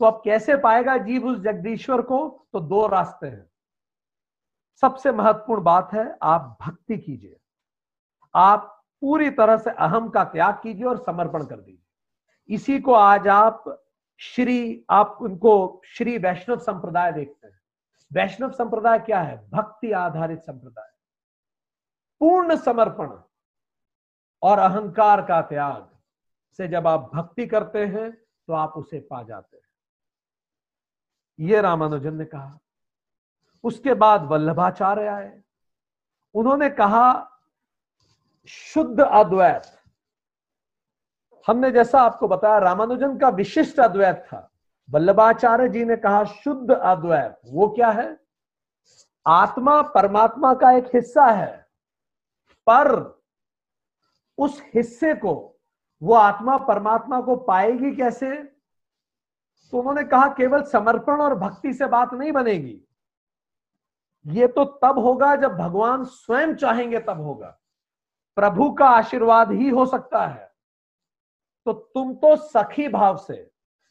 तो 0.00 0.04
अब 0.04 0.22
कैसे 0.24 0.56
पाएगा 0.56 0.96
जीव 0.96 1.26
उस 1.26 1.38
जगदीश्वर 1.38 2.02
को? 2.02 2.46
तो 2.52 2.60
दो 2.60 2.86
रास्ते 2.86 3.26
हैं। 3.26 3.50
सबसे 4.80 5.12
महत्वपूर्ण 5.12 5.62
बात 5.62 5.92
है, 5.92 6.18
आप 6.22 6.58
भक्ति 6.62 6.98
कीजिए। 6.98 7.36
आप 8.36 8.84
पूरी 9.00 9.30
तरह 9.30 9.56
से 9.56 9.70
अहम 9.70 10.08
का 10.08 10.24
त्याग 10.24 10.54
कीजिए 10.54 10.84
और 10.84 10.98
समर्पण 10.98 11.46
कर 11.46 11.56
दीजिए। 11.56 12.54
इसी 12.54 12.80
को 12.80 12.92
आज 12.92 13.28
आप 13.28 13.82
श्री, 14.18 14.84
आप 14.90 15.18
उनको 15.20 15.82
श्री 15.84 16.18
वैष्णव 16.18 16.58
संप्रदाय 16.58 17.12
देखते 17.12 17.46
हैं। 17.46 17.60
वैष्णव 18.12 18.50
संप्रदाय 18.50 18.98
क्या 18.98 19.20
है? 19.20 19.50
भक्ति 19.50 19.92
आधारित 19.92 20.40
संप्रदाय। 20.40 20.90
पूर्ण 22.20 22.56
समर्पण 22.56 23.18
और 24.42 24.58
अहंकार 24.58 25.22
का 25.22 25.40
त्याग 25.42 25.88
से 26.56 26.68
जब 26.68 26.86
आप 26.86 27.10
भक्ति 27.14 27.46
करते 27.46 27.86
हैं 27.86 28.10
तो 28.14 28.52
आप 28.52 28.72
उसे 28.76 29.00
पा 29.00 29.22
जाते 29.22 29.56
हैं। 29.56 29.64
ये 31.48 31.60
रामानुजन 31.60 32.14
ने 32.14 32.24
कहा। 32.24 32.58
उसके 33.64 33.94
बाद 33.94 34.22
वल्लभाचार्य 34.22 35.06
आए। 35.06 35.42
उन्होंने 36.34 36.70
कहा 36.70 37.35
शुद्ध 38.48 39.00
अद्वैत। 39.00 39.62
हमने 41.46 41.70
जैसा 41.70 42.00
आपको 42.00 42.28
बताया, 42.28 42.58
रामानुजन 42.58 43.18
का 43.18 43.28
विशिष्ट 43.28 43.80
अद्वैत 43.80 44.16
था। 44.16 44.52
वल्लभाचार्य 44.90 45.68
जी 45.68 45.84
ने 45.84 45.96
कहा, 45.96 46.24
शुद्ध 46.24 46.70
अद्वैत, 46.70 47.40
वो 47.46 47.68
क्या 47.68 47.90
है? 47.90 48.20
आत्मा 49.26 49.82
परमात्मा 49.82 50.54
का 50.54 50.70
एक 50.70 50.86
हिस्सा 50.94 51.26
है, 51.26 51.66
पर 52.66 53.20
उस 54.38 54.62
हिस्से 54.74 55.14
को, 55.14 55.58
वो 56.02 56.14
आत्मा 56.14 56.56
परमात्मा 56.56 57.20
को 57.20 57.36
पाएगी 57.36 57.96
कैसे? 57.96 58.42
तो 59.72 59.78
उन्होंने 59.78 60.04
कहा, 60.04 60.28
केवल 60.28 60.62
समर्पण 60.62 61.20
और 61.20 61.34
भक्ति 61.34 61.74
से 61.74 61.86
बात 61.86 62.14
नहीं 62.14 62.32
बनेगी। 62.32 62.80
ये 64.26 64.46
तो 64.46 64.64
तब 64.64 64.98
होगा 64.98 65.36
जब 65.36 65.56
भगवान 65.56 66.04
स्वयं 66.04 66.54
चाहेंगे, 66.54 66.98
तब 66.98 67.20
होगा। 67.20 67.58
प्रभु 68.36 68.70
का 68.70 68.88
आशीर्वाद 68.88 69.52
ही 69.52 69.68
हो 69.68 69.86
सकता 69.86 70.26
है। 70.26 70.50
तो 71.66 71.72
तुम 71.72 72.14
तो 72.14 72.34
सखी 72.36 72.88
भाव 72.88 73.16
से, 73.16 73.50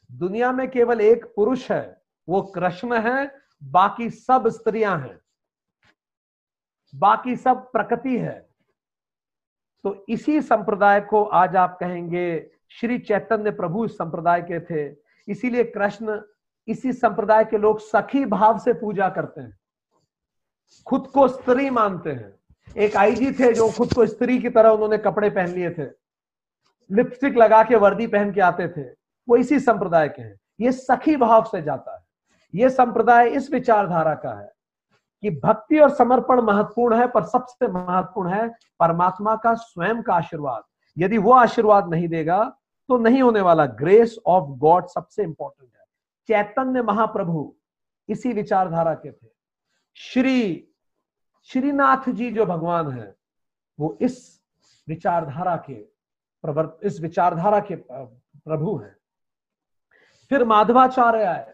दुनिया 0.09 0.51
में 0.51 0.69
केवल 0.71 1.01
एक 1.01 1.25
पुरुष 1.25 1.69
है, 1.71 2.01
वो 2.27 2.41
कृष्ण 2.41 2.99
है, 2.99 3.31
बाकी 3.63 4.09
सब 4.09 4.47
स्त्रियाँ 4.47 4.97
हैं, 4.99 5.19
बाकी 6.93 7.35
सब 7.35 7.71
प्रकृति 7.71 8.17
है। 8.17 8.49
तो 9.83 10.05
इसी 10.09 10.41
संप्रदाय 10.41 11.01
को 11.01 11.23
आज 11.23 11.55
आप 11.55 11.77
कहेंगे, 11.79 12.51
श्री 12.71 12.99
चैतन्य 12.99 13.51
प्रभु 13.51 13.85
इस 13.85 13.97
संप्रदाय 13.97 14.41
के 14.41 14.59
थे, 14.59 14.95
इसीलिए 15.27 15.63
कृष्ण 15.63 16.21
इसी 16.67 16.93
संप्रदाय 16.93 17.45
के 17.45 17.57
लोग 17.57 17.79
सखी 17.79 18.25
भाव 18.25 18.57
से 18.59 18.73
पूजा 18.73 19.09
करते 19.09 19.41
हैं, 19.41 19.57
खुद 20.87 21.07
को 21.07 21.27
स्त्री 21.27 21.69
मानते 21.69 22.11
हैं। 22.11 22.34
एक 22.77 22.95
आईजी 22.95 23.31
थे 23.31 23.53
जो 23.53 23.69
खुद 23.69 23.93
को 23.93 24.05
स्त्री 24.05 24.39
की 24.39 24.49
तरह 24.49 24.69
उन्होंने 24.69 24.97
कपड़े 24.97 25.29
पहन 25.29 25.47
लिए 25.47 25.69
थे। 25.69 25.85
लिपस्टिक 26.91 27.37
लगा 27.37 27.63
के 27.63 27.75
वर्दी 27.75 28.07
पहन 28.07 28.33
के 28.33 28.41
आते 28.41 28.67
थे। 28.67 28.89
वो 29.27 29.37
इसी 29.37 29.59
संप्रदाय 29.59 30.09
के 30.09 30.21
हैं। 30.21 30.39
ये 30.59 30.71
सखी 30.71 31.15
भाव 31.15 31.43
से 31.43 31.61
जाता 31.61 31.95
है। 31.95 32.03
ये 32.55 32.69
संप्रदाय 32.69 33.29
इस 33.29 33.51
विचारधारा 33.51 34.13
का 34.13 34.39
है 34.39 34.51
कि 35.23 35.29
भक्ति 35.43 35.79
और 35.79 35.89
समर्पण 35.89 36.41
महत्वपूर्ण 36.41 36.97
है, 36.97 37.07
पर 37.07 37.23
सबसे 37.23 37.67
महत्वपूर्ण 37.67 38.29
है 38.29 38.47
परमात्मा 38.79 39.35
का 39.35 39.53
स्वयं 39.53 40.01
का 40.03 40.13
आशीर्वाद। 40.13 40.63
यदि 40.97 41.17
वो 41.17 41.33
आशीर्वाद 41.33 41.89
नहीं 41.89 42.07
देगा 42.07 42.43
तो 42.89 42.97
नहीं 42.97 43.21
होने 43.21 43.41
वाला 43.41 43.65
ग्रेस 43.65 44.17
ऑफ़ 44.25 44.49
गॉड 44.59 44.87
सबसे 44.87 45.23
इंपॉर्टेंट 45.23 45.69
है। 45.75 45.85
चैतन्य 46.27 46.81
महाप्रभु 46.81 47.53
इसी 48.09 48.33
विचारधारा 48.33 48.93
के 48.93 49.11
थे। 49.11 49.27
श्री 49.95 50.67
श्रीनाथ 51.45 52.09
जी 52.09 52.31
जो 52.31 52.45
भगवान 52.45 52.91
है, 52.91 53.15
वो 53.79 53.97
इस 54.01 54.43
विचारधारा 54.87 55.55
के 55.55 55.73
प्रवर्त 56.41 56.79
इस 56.83 57.01
विचारधारा 57.01 57.59
के 57.59 57.75
प्रभु 58.37 58.77
हैं। 58.77 58.97
फिर 60.29 60.43
माधवाचार्य 60.43 61.23
आए। 61.23 61.53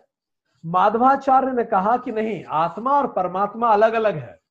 माधवाचार्य 0.66 1.52
ने 1.52 1.64
कहा 1.64 1.98
कि 1.98 2.12
नहीं, 2.12 2.46
आत्मा 2.46 2.92
और 2.92 3.08
परमात्मा 3.08 3.68
अलग 3.68 3.94
अलग 3.94 4.16
है। 4.16 4.42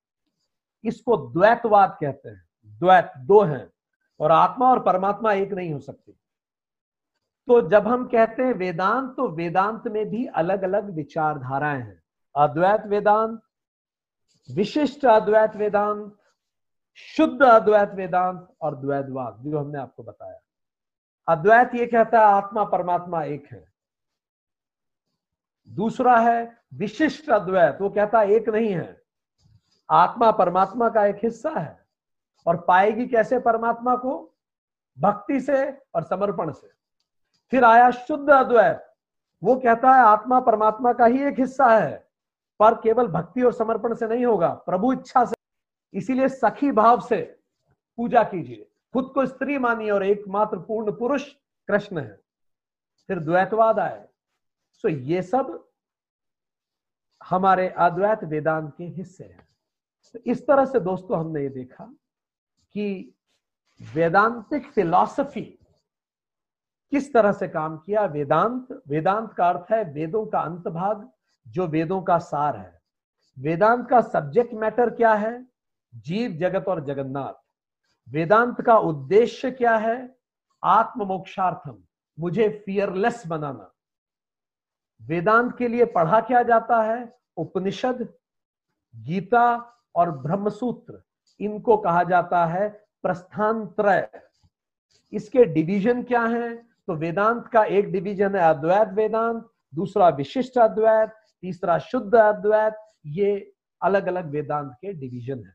इसको 0.84 1.16
द्वैतवाद 1.16 1.96
कहते 2.00 2.28
हैं। 2.28 2.48
द्वैत, 2.66 3.12
दो 3.18 3.42
हैं, 3.42 3.70
और 4.20 4.32
आत्मा 4.32 4.70
और 4.70 4.82
परमात्मा 4.82 5.32
एक 5.32 5.52
नहीं 5.52 5.72
हो 5.72 5.78
सकती। 5.78 6.12
तो 7.46 7.68
जब 7.68 7.88
हम 7.88 8.08
कहते 8.08 8.42
हैं 8.42 8.54
वेदांत 8.54 9.16
तो 9.16 9.28
वेदांत 9.28 9.88
में 9.88 10.10
भी 10.10 10.26
अलग 10.26 10.62
अलग 10.62 10.90
विचारधाराएँ 10.90 11.80
हैं। 11.80 12.02
अद्वैत 12.36 12.86
वेदांत 12.86 13.42
विशिष्ट 14.54 15.04
अद्वैत 15.04 15.56
वेदांत, 15.56 16.16
शुद्ध 16.94 17.42
अद्वैत 17.42 17.90
वेदांत 17.90 18.56
और 18.60 18.76
द्वैतवाद, 18.76 19.36
जो 19.40 19.58
हमने 19.58 19.78
आपको 19.78 20.02
बताया। 20.02 20.38
अद्वैत 21.28 21.74
ये 21.74 21.86
कहता 21.86 22.18
है, 22.18 22.24
आत्मा 22.24 22.64
परमात्मा 22.64 23.24
एक 23.24 23.46
है। 23.46 23.72
दूसरा 25.68 26.18
है, 26.18 26.58
विशिष्ट 26.74 27.30
अद्वैत, 27.30 27.78
वो 27.80 27.90
कहता 27.90 28.20
है, 28.20 28.30
एक 28.30 28.48
नहीं 28.48 28.72
है। 28.74 29.02
आत्मा 29.90 30.30
परमात्मा 30.30 30.88
का 30.88 31.06
एक 31.06 31.16
हिस्सा 31.16 31.50
है, 31.50 31.86
और 32.46 32.64
पाएगी 32.68 33.06
कैसे 33.06 33.38
परमात्मा 33.38 33.96
को? 33.96 34.36
भक्ति 35.00 35.40
से 35.40 35.70
और 35.94 36.02
समर्पण 36.02 36.52
से। 36.52 36.70
फिर 37.50 37.64
आया 37.64 37.90
शुद्ध 37.90 38.30
अद्वैत, 38.30 38.94
वो 39.42 39.56
कहता 39.56 39.92
है, 39.92 40.00
आत्मा 40.00 40.40
परमात्मा 40.40 40.92
का 40.92 41.04
ही 41.04 41.24
एक 41.24 41.38
हिस्सा 41.38 41.66
है। 41.66 42.09
पर 42.60 42.74
केवल 42.74 43.06
भक्ति 43.06 43.42
और 43.42 43.52
समर्पण 43.52 43.94
से 43.94 44.06
नहीं 44.08 44.26
होगा, 44.26 44.48
प्रभु 44.48 44.92
इच्छा 44.92 45.24
से। 45.24 45.34
इसीलिए 45.94 46.28
सखी 46.28 46.70
भाव 46.72 47.00
से 47.00 47.20
पूजा 47.98 48.22
कीजिए। 48.22 48.66
खुद 48.92 49.10
को 49.14 49.26
स्त्री 49.26 49.58
मानिए 49.58 49.90
और 49.90 50.04
एकमात्र 50.04 50.58
पूर्ण 50.58 50.92
पुरुष 50.92 51.32
कृष्ण 51.68 51.98
है। 51.98 52.20
फिर 53.08 53.18
द्वैतवाद 53.18 53.78
आए। 53.78 54.08
सो 54.72 54.88
ये 54.88 55.22
सब 55.22 55.68
हमारे 57.22 57.68
अद्वैत 57.68 58.24
वेदांत 58.24 58.72
के 58.78 58.84
हिस्से 58.84 59.24
हैं। 59.24 59.48
तो 60.14 60.18
इस 60.26 60.46
तरह 60.46 60.64
से 60.64 60.80
दोस्तों 60.80 61.18
हमने 61.20 61.42
ये 61.42 61.48
देखा 61.48 61.84
कि 62.72 63.14
वेदांतिक 63.94 64.66
फिलॉसफी 64.66 65.42
किस 66.92 67.12
तरह 67.12 67.32
से 67.32 67.48
काम 67.48 67.76
किया। 67.78 68.04
वेदांत 68.04 68.82
वेदांत 68.88 69.32
का 69.32 69.48
अर्थ 69.48 69.72
है 69.72 69.82
वेदों 69.92 70.26
का 70.26 70.40
अंत 70.40 70.68
भाग 70.68 71.08
जो 71.50 71.66
वेदों 71.66 72.02
का 72.02 72.18
सार 72.18 72.56
है। 72.56 72.80
वेदांत 73.38 73.88
का 73.88 74.00
सब्जेक्ट 74.00 74.54
मैटर 74.54 74.90
क्या 74.90 75.14
है? 75.14 75.46
जीव, 75.94 76.30
जगत 76.30 76.68
और 76.68 76.84
जगन्नाथ। 76.84 77.34
वेदांत 78.08 78.60
का 78.60 78.78
उद्देश्य 78.78 79.50
क्या 79.50 79.76
है? 79.76 80.16
आत्म 80.64 81.04
मोक्षार्थम 81.04 81.78
मुझे 82.18 82.48
फियरलेस 82.66 83.26
बनाना। 83.26 83.70
वेदांत 85.02 85.56
के 85.58 85.68
लिए 85.68 85.84
पढ़ा 85.84 86.20
क्या 86.20 86.42
जाता 86.42 86.82
है? 86.82 87.18
उपनिषद, 87.36 88.08
गीता 88.96 89.46
और 89.94 90.10
ब्रह्मसूत्र, 90.10 91.02
इनको 91.40 91.76
कहा 91.76 92.02
जाता 92.02 92.44
है 92.46 92.68
प्रस्थान 93.02 93.66
त्रय 93.66 94.08
इसके 95.12 95.44
डिवीज़न 95.44 96.02
क्या 96.02 96.22
है? 96.22 96.54
तो 96.56 96.94
वेदांत 96.94 97.46
का 97.46 97.64
एक 97.64 97.90
डिवीज़न 97.92 98.36
है 98.36 98.42
अद्वैत 98.42 98.88
वेदांत, 98.88 99.50
दूसरा 99.74 100.08
विशिष्ट 100.08 100.58
अद्वैत 100.58 101.14
तीसरा 101.42 101.78
शुद्ध 101.78 102.14
अद्वैत, 102.14 102.76
ये 103.06 103.54
अलग 103.82 104.06
अलग 104.06 104.30
वेदांत 104.30 104.72
के 104.72 104.92
डिवीज़न 104.92 105.44
है। 105.44 105.54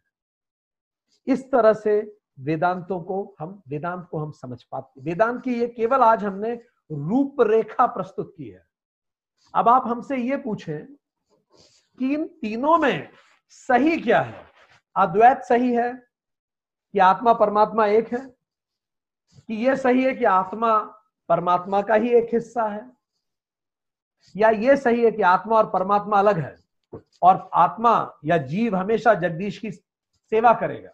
इस 1.28 1.52
तरह 1.52 1.74
से 1.74 2.18
वेदांतों 2.40 3.02
को 3.04 3.36
हम, 3.40 3.64
वेदांत 3.68 4.08
को 4.12 4.18
हम 4.18 4.32
समझ 4.32 4.64
पाते 4.64 5.02
वेदांत 5.02 5.44
की 5.44 5.60
ये 5.60 5.68
केवल 5.68 6.00
आज 6.00 6.24
हमने 6.24 6.54
रूपरेखा 6.92 7.86
प्रस्तुत 7.86 8.34
की 8.38 8.50
है। 8.50 8.66
अब 9.56 9.70
आप 9.70 9.84
हमसे 9.88 10.18
ये 10.18 10.38
पूछें 10.38 10.86
कि 12.00 12.14
इन 12.14 12.28
तीनों 12.28 12.78
में 12.78 13.10
सही 13.50 14.02
क्या 14.02 14.22
है? 14.22 14.46
अद्वैत 14.98 15.42
सही 15.42 15.74
है 15.74 15.94
कि 16.94 17.00
आत्मा 17.00 17.34
परमात्मा 17.34 17.86
एक 17.86 18.14
है? 18.14 18.36
कि 19.48 19.54
यह 19.54 19.76
सही 19.76 20.04
है 20.04 20.16
कि 20.16 20.26
आत्मा 20.26 20.80
परमात्मा 21.30 21.82
का 21.82 21.94
ही 21.94 22.10
एक 22.10 22.30
हिस्सा 22.34 22.64
है? 22.64 22.95
या 24.36 24.50
ये 24.50 24.78
सही 24.78 25.04
है 25.06 25.12
कि 25.12 25.22
आत्मा 25.22 25.58
और 25.58 25.70
परमात्मा 25.70 26.20
अलग 26.20 26.38
है 26.38 26.56
और 27.22 27.50
आत्मा 27.54 28.20
या 28.26 28.38
जीव 28.38 28.76
हमेशा 28.76 29.14
जगदीश 29.14 29.58
की 29.58 29.72
सेवा 29.72 30.54
करेगा? 30.54 30.92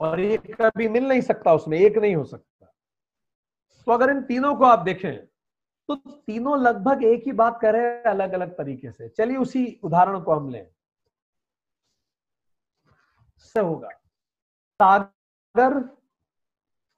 और 0.00 0.20
ये 0.20 0.36
कभी 0.36 0.88
मिल 0.88 1.08
नहीं 1.08 1.20
सकता, 1.20 1.54
उसमें 1.54 1.78
एक 1.78 1.96
नहीं 1.98 2.14
हो 2.16 2.24
सकता। 2.24 2.66
तो 3.86 3.92
अगर 3.92 4.10
इन 4.10 4.22
तीनों 4.22 4.54
को 4.54 4.64
आप 4.64 4.78
देखें 4.78 5.16
तो 5.88 5.94
तीनों 5.96 6.58
लगभग 6.60 7.04
एक 7.04 7.22
ही 7.26 7.32
बात 7.32 7.58
कर 7.62 7.72
रहे 7.72 7.82
हैं 7.82 8.02
अलग 8.02 8.32
अलग 8.32 8.50
तरीके 8.50 8.90
से। 8.92 9.08
चलिए 9.08 9.36
उसी 9.36 9.80
उदाहरण 9.82 10.20
को 10.20 10.32
हम 10.32 10.48
लें। 10.48 10.66
से 13.38 13.60
होगा। 13.60 13.88
सागर 14.82 15.96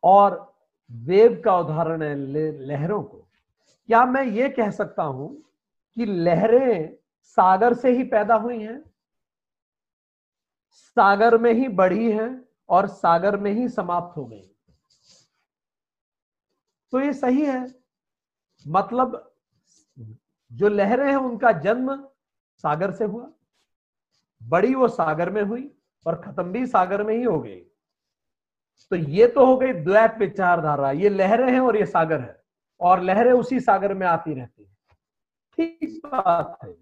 और 0.02 0.54
वेव 0.90 1.42
का 1.44 1.58
उदाहरण 1.58 2.02
है 2.02 2.14
लहरों 2.66 3.02
को। 3.02 3.21
क्या 3.88 4.04
मैं 4.06 4.24
ये 4.24 4.48
कह 4.48 4.70
सकता 4.70 5.02
हूँ 5.02 5.34
कि 5.96 6.04
लहरें 6.06 6.94
सागर 7.20 7.74
से 7.74 7.90
ही 7.90 8.04
पैदा 8.04 8.34
हुई 8.34 8.58
हैं, 8.58 8.82
सागर 10.72 11.36
में 11.38 11.52
ही 11.52 11.68
बढ़ी 11.70 12.10
हैं 12.12 12.30
और 12.68 12.86
सागर 12.86 13.36
में 13.36 13.52
ही 13.52 13.68
समाप्त 13.68 14.16
हो 14.16 14.24
गई। 14.24 14.48
तो 16.92 17.00
ये 17.00 17.12
सही 17.12 17.42
है। 17.42 17.66
मतलब 18.66 19.32
जो 20.50 20.68
लहरें 20.68 21.08
हैं, 21.08 21.16
उनका 21.16 21.52
जन्म 21.52 21.94
सागर 22.64 22.90
से 22.90 23.04
हुआ, 23.04 23.30
बड़ी 24.40 24.74
वो 24.74 24.88
सागर 24.88 25.30
में 25.30 25.42
हुई 25.42 25.70
और 26.06 26.20
खत्म 26.22 26.52
भी 26.52 26.66
सागर 26.66 27.02
में 27.02 27.14
ही 27.16 27.22
हो 27.22 27.38
गई। 27.40 27.60
तो 28.92 28.96
ये 28.96 29.26
तो 29.26 29.46
हो 29.46 29.56
गई 29.56 29.72
द्वैत 29.74 30.16
विचारधारा, 30.18 30.90
ये 30.92 31.08
लहरें 31.08 31.50
हैं 31.52 31.60
और 31.60 31.76
ये 31.76 31.86
सागर 31.86 32.20
है। 32.20 32.41
और 32.82 33.02
लहरें 33.02 33.32
उसी 33.32 33.60
सागर 33.60 33.94
में 33.94 34.06
आती 34.06 34.34
रहती 34.34 34.62
है। 34.62 34.70
ठीक 35.58 36.00
बात 36.06 36.58
है। 36.64 36.74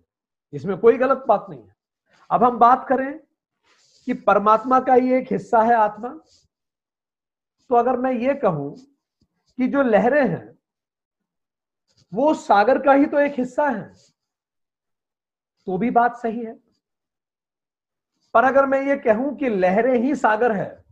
इसमें 0.53 0.77
कोई 0.79 0.99
गलत 0.99 1.25
बात 1.29 1.47
नहीं 1.51 1.63
है। 1.63 1.75
अब 2.31 2.45
हम 2.45 2.59
बात 2.59 2.87
करें 2.89 3.19
कि 4.07 4.15
परमात्मा 4.15 4.81
का 4.81 4.95
ही 4.95 5.13
एक 5.15 5.33
हिस्सा 5.33 5.63
है 5.63 5.75
आत्मा। 5.75 6.09
तो 7.71 7.75
अगर 7.75 7.97
मैं 7.97 8.13
ये 8.13 8.35
कहूँ 8.35 8.75
कि 9.59 9.67
जो 9.69 9.83
लहरें 9.83 10.27
हैं, 10.29 10.59
वो 12.13 12.33
सागर 12.35 12.79
का 12.79 12.93
ही 12.93 13.07
तो 13.07 13.19
एक 13.19 13.39
हिस्सा 13.39 13.69
है 13.69 13.93
तो 15.67 15.79
भी 15.79 15.91
बात 15.91 16.17
सही 16.17 16.45
है। 16.45 16.59
पर 18.35 18.45
अगर 18.45 18.67
मैं 18.67 18.83
ये 18.83 18.97
कहूँ 18.97 19.35
कि 19.37 19.49
लहरें 19.49 19.97
ही 19.99 20.15
सागर 20.15 20.53
है 20.53 20.85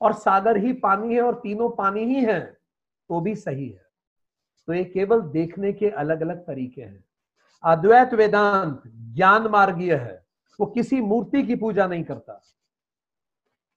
और 0.00 0.12
सागर 0.12 0.56
ही 0.56 0.72
पानी 0.72 1.14
है 1.14 1.20
और 1.20 1.34
तीनों 1.34 1.68
पानी 1.70 2.04
ही 2.04 2.24
है 2.24 2.40
तो 2.40 3.20
भी 3.20 3.34
सही 3.36 3.68
है। 3.68 3.87
तो 4.68 4.74
ये 4.74 4.84
केवल 4.84 5.20
देखने 5.20 5.72
के 5.72 5.90
अलग 5.90 6.20
अलग 6.20 6.46
तरीके 6.46 6.82
हैं। 6.82 7.04
अद्वैत 7.62 8.14
वेदांत 8.14 8.82
ज्ञान 8.86 9.46
मार्गीय 9.46 9.94
है। 9.94 10.26
वो 10.60 10.66
किसी 10.66 11.00
मूर्ति 11.00 11.42
की 11.42 11.56
पूजा 11.56 11.86
नहीं 11.86 12.04
करता। 12.04 12.42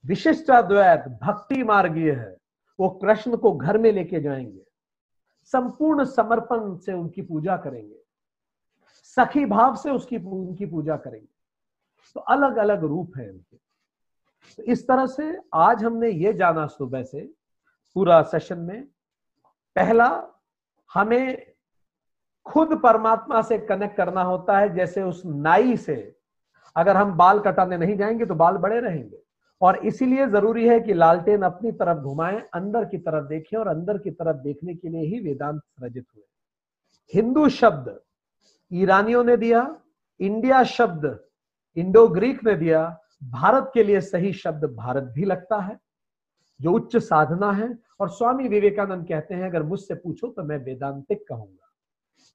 विशिष्ट 0.05 0.51
अद्वैत 0.51 1.19
भक्ति 1.23 1.63
मार्गीय 1.63 2.11
है। 2.11 2.37
वो 2.79 2.89
कृष्ण 2.89 3.37
को 3.37 3.51
घर 3.51 3.77
में 3.77 3.91
लेके 3.91 4.21
जाएँगे। 4.21 4.61
संपूर्ण 5.45 6.05
समर्पण 6.05 6.75
से 6.77 6.93
उनकी 6.93 7.21
पूजा 7.21 7.57
करेंगे। 7.57 7.95
सखी 9.03 9.45
भाव 9.45 9.75
से 9.75 9.91
उसकी 9.91 10.17
उनकी 10.17 10.65
पूजा 10.65 10.97
करेंगे। 10.97 11.33
तो 12.15 12.19
अलग 12.19 12.57
अलग 12.57 12.83
रूप 12.83 13.17
है 13.17 13.29
उनके 13.29 13.57
तो 14.57 14.63
इस 14.63 14.87
तरह 14.87 15.05
से 15.05 15.39
आज 15.53 15.83
हमने 15.83 16.09
ये 16.09 16.33
जाना 16.33 16.67
सुबह 16.67 17.03
से 17.03 17.33
पूरा 17.93 18.21
सेशन 18.21 18.57
में। 18.57 18.87
पहला 19.75 20.27
हमें 20.93 21.51
खुद 22.45 22.79
परमात्मा 22.83 23.41
से 23.41 23.57
कनेक्ट 23.57 23.97
करना 23.97 24.21
होता 24.21 24.59
है, 24.59 24.73
जैसे 24.75 25.03
उस 25.03 25.23
नाई 25.25 25.77
से। 25.77 26.15
अगर 26.75 26.97
हम 26.97 27.13
बाल 27.13 27.39
कटाने 27.39 27.77
नहीं 27.77 27.97
जाएँगे 27.97 28.25
तो 28.25 28.35
बाल 28.35 28.57
बड़े 28.57 28.79
रहेंगे। 28.79 29.17
और 29.61 29.75
इसीलिए 29.75 30.27
ज़रूरी 30.27 30.67
है 30.67 30.79
कि 30.79 30.93
लालटेन 30.93 31.41
अपनी 31.41 31.71
तरफ़ 31.71 31.97
घुमाएँ, 31.97 32.41
अंदर 32.53 32.85
की 32.85 32.97
तरफ़ 32.97 33.27
देखें 33.27 33.57
और 33.57 33.67
अंदर 33.67 33.97
की 33.97 34.11
तरफ़ 34.11 34.37
देखने 34.37 34.75
के 34.75 34.89
लिए 34.89 35.01
ही 35.01 35.19
वेदांत 35.19 35.61
रचित 35.83 36.05
हुए। 36.15 36.23
हिंदू 37.13 37.49
शब्द 37.49 37.99
ईरानियों 38.73 39.23
ने 39.23 39.37
दिया, 39.37 39.77
इंडिया 40.19 40.63
शब्द 40.63 41.19
इंडो 41.77 42.07
ग्रीक 42.07 42.43
ने 42.43 42.55
दिया, 42.55 42.99
भारत 43.23 43.71
के 43.73 43.83
लिए 43.83 44.01
सही 44.01 44.33
शब्द 44.33 44.65
भारत 44.65 45.03
भी 45.03 45.25
लगता 45.25 45.59
है। 45.59 45.79
जो 46.61 46.71
उच्च 46.71 46.97
साधना 46.97 47.51
है 47.51 47.77
और 48.01 48.09
स्वामी 48.09 48.47
विवेकानंद 48.47 49.07
कहते 49.07 49.35
हैं 49.35 49.49
अगर 49.49 49.63
मुझसे 49.63 49.95
पूछो 49.95 50.27
तो 50.27 50.43
मैं 50.43 50.57
वेदांतिक 50.57 51.27
कहूँगा। 51.27 51.67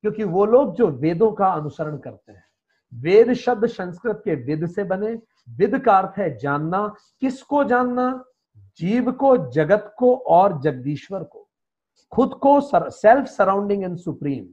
क्योंकि 0.01 0.25
वो 0.25 0.45
लोग 0.45 0.75
जो 0.75 0.87
वेदों 0.89 1.31
का 1.33 1.47
अनुसरण 1.47 1.97
करते 1.99 2.33
हैं 2.33 2.45
वेद 2.93 3.33
शब्द 3.33 3.67
संस्कृत 3.67 4.23
के 4.25 4.35
विद 4.35 4.67
से 4.67 4.85
बने 4.85 5.13
विद 5.49 5.79
का 5.79 5.99
अर्थ 5.99 6.19
है 6.19 6.37
जानना 6.39 6.87
किसको 7.21 7.65
जानना? 7.65 8.25
जीव 8.79 9.11
को 9.13 9.37
जगत 9.53 9.95
को 9.99 10.15
और 10.17 10.61
जगदीश्वर 10.61 11.25
को। 11.25 11.49
खुद 12.13 12.35
को 12.35 12.61
sir, 12.61 12.89
self 12.91 13.27
surrounding 13.27 13.85
and 13.85 13.97
supreme 13.97 14.45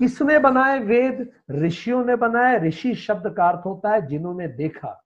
किसने 0.00 0.38
बनाए 0.38 0.78
वेद? 0.78 1.30
ऋषियों 1.50 2.04
ने 2.04 2.16
बनाए। 2.16 2.58
ऋषि 2.58 2.94
शब्द 2.94 3.34
का 3.36 3.48
अर्थ 3.48 3.66
होता 3.66 3.90
है 3.90 4.06
जिन्होंने 4.06 4.48
देखा। 4.48 5.04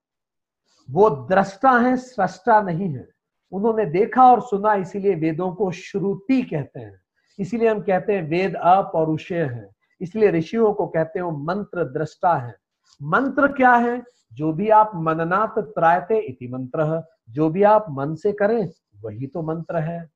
वो 0.91 1.11
दृष्टा 1.11 1.79
है 1.79 1.97
सृष्टा 1.97 2.61
नहीं 2.63 2.89
है। 2.89 3.09
उन्होंने 3.53 3.85
देखा 3.85 4.33
और 4.33 4.41
सुना, 4.41 4.75
इसीलिए 4.75 5.15
वेदों 5.15 5.55
को 5.55 5.71
श्रुति 5.71 6.43
कहते 6.43 6.81
हैं। 6.81 7.03
इसीलिए 7.39 7.69
हम 7.69 7.81
कहते 7.81 8.13
हैं, 8.13 8.29
वेद 8.29 8.55
अपौरुषेय 8.55 9.43
है। 9.43 9.71
इसलिए 10.01 10.31
ऋषियों 10.31 10.75
को 10.75 10.87
कहते 10.87 11.19
हो, 11.19 11.31
मंत्र 11.31 11.85
दृष्टा 11.85 12.35
है। 12.35 12.57
मंत्र 13.03 13.53
क्या 13.53 13.75
है? 13.75 14.03
जो 14.33 14.53
भी 14.53 14.69
आप 14.69 14.91
मननात 14.95 15.55
त्रायते 15.59 16.19
इति 16.19 16.49
मंत्र, 16.49 17.03
जो 17.31 17.51
भी 17.51 17.63
आप 17.63 17.87
मन 17.91 18.15
से 18.15 18.33
करें, 18.33 18.71
वही 19.01 19.27
तो 19.27 19.43
मंत्र 19.43 19.77
है। 19.77 20.11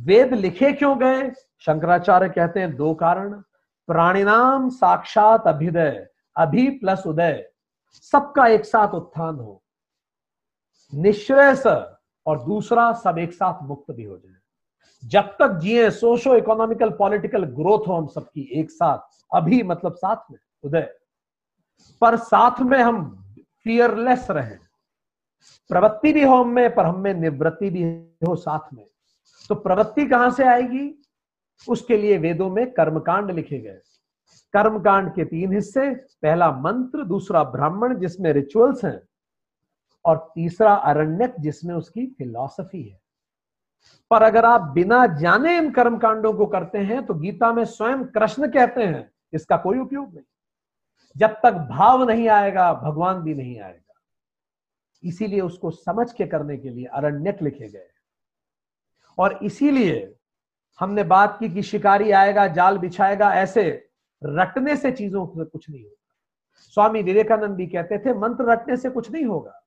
वेद 0.00 0.34
लिखे 0.34 0.72
क्यों 0.72 1.00
गए? 1.00 1.30
शंकराचार्य 1.60 2.28
कहते 2.28 2.60
हैं, 2.60 2.76
दो 2.76 2.94
कारण। 2.94 3.32
प्राणिनाम 3.86 4.68
साक्षात 4.68 5.46
अभिदय, 5.46 6.06
अभि 6.36 6.70
प्लस 6.70 7.06
उदय। 7.06 7.50
सबका 7.92 8.46
एक 8.46 8.64
साथ 8.64 8.88
उत्थान 8.88 9.34
हो। 9.34 9.62
निश्रेयस 10.94 11.66
और 12.26 12.44
दूसरा 12.44 12.92
सब 12.92 13.18
एक 13.18 13.32
साथ 13.32 13.62
मुक्त 13.62 13.90
भी 13.90 14.04
हो 14.04 14.16
जाए। 14.16 14.34
जब 15.04 15.22
तक 15.22 15.48
जिए 15.48 15.90
सोशो 15.90 16.36
इकोनॉमिकल 16.36 16.90
पॉलिटिकल 16.90 17.44
ग्रोथ 17.44 17.88
हो 17.88 17.94
हम 17.94 18.06
सबकी 18.06 18.50
एक 18.54 18.70
साथ, 18.70 18.98
अभी 19.34 19.62
मतलब 19.62 19.92
साथ 19.92 20.16
में, 20.30 20.38
उदय। 20.64 20.94
पर 22.00 22.16
साथ 22.16 22.60
में 22.60 22.78
हम 22.78 23.24
फियरलेस 23.64 24.30
रहे। 24.30 24.54
प्रवृत्ति 25.68 26.12
भी 26.12 26.24
हो 26.24 26.34
हमें 26.34 26.74
पर 26.74 26.86
हमें 26.86 27.14
निवृत्ति 27.14 27.70
भी 27.70 27.82
हो 28.28 28.36
साथ 28.36 28.74
में। 28.74 28.86
तो 29.48 29.54
प्रवृत्ति 29.54 30.06
कहाँ 30.06 30.30
से 30.30 30.44
आएगी? 30.44 31.02
उसके 31.68 31.98
लिए 31.98 32.18
वेदों 32.18 32.50
में 32.50 32.70
कर्मकांड 32.70 33.30
लिखे 33.30 33.58
गए। 33.58 33.80
कर्मकांड 34.52 35.14
के 35.14 35.24
तीन 35.24 35.52
हिस्से, 35.52 35.94
पहला 35.94 36.52
मंत्र, 36.52 37.04
दूसरा 37.04 37.44
ब्राह्मण, 37.44 37.98
जिसमें 37.98 38.32
रिचुअल्स 38.32 38.84
हैं। 38.84 39.07
और 40.04 40.16
तीसरा 40.34 40.74
अरण्यक, 40.74 41.34
जिसमें 41.40 41.74
उसकी 41.74 42.06
फिलॉसफी 42.08 42.82
है। 42.82 43.00
पर 44.10 44.22
अगर 44.22 44.44
आप 44.44 44.60
बिना 44.74 45.06
जाने 45.16 45.56
इन 45.58 45.70
कर्मकांडों 45.70 46.32
को 46.32 46.46
करते 46.46 46.78
हैं 46.78 47.04
तो 47.06 47.14
गीता 47.14 47.52
में 47.52 47.64
स्वयं 47.64 48.04
कृष्ण 48.04 48.50
कहते 48.50 48.82
हैं, 48.82 49.10
इसका 49.32 49.56
कोई 49.56 49.78
उपयोग 49.78 50.14
नहीं। 50.14 50.24
जब 51.16 51.34
तक 51.42 51.52
भाव 51.70 52.02
नहीं 52.04 52.28
आएगा, 52.28 52.72
भगवान 52.74 53.20
भी 53.22 53.34
नहीं 53.34 53.60
आएगा। 53.60 53.94
इसीलिए 55.02 55.40
उसको 55.40 55.70
समझ 55.70 56.12
के 56.12 56.26
करने 56.26 56.56
के 56.56 56.70
लिए 56.70 56.84
अरण्यक 56.84 57.42
लिखे 57.42 57.68
गए 57.68 57.88
और 59.18 59.38
इसीलिए 59.42 60.14
हमने 60.78 61.02
बात 61.04 61.36
की 61.40 61.48
कि 61.48 61.62
शिकारी 61.62 62.10
आएगा, 62.10 62.46
जाल 62.46 62.78
बिछाएगा, 62.78 63.32
ऐसे 63.34 63.90
रटने 64.22 64.76
से 64.76 64.92
चीज़ों 64.92 65.26
से 65.26 65.44
कुछ 65.44 65.70
नहीं 65.70 65.82
होगा। 65.82 66.14
स्वामी 66.74 67.02
विवेकानंद 67.02 67.56
भी 67.56 67.66
कहते 67.66 67.98
थे, 67.98 68.14
मंत्र 68.14 68.50
रटने 68.50 68.76
से 68.76 68.90
कुछ 68.90 69.10
नहीं 69.10 69.24
होगा। 69.24 69.57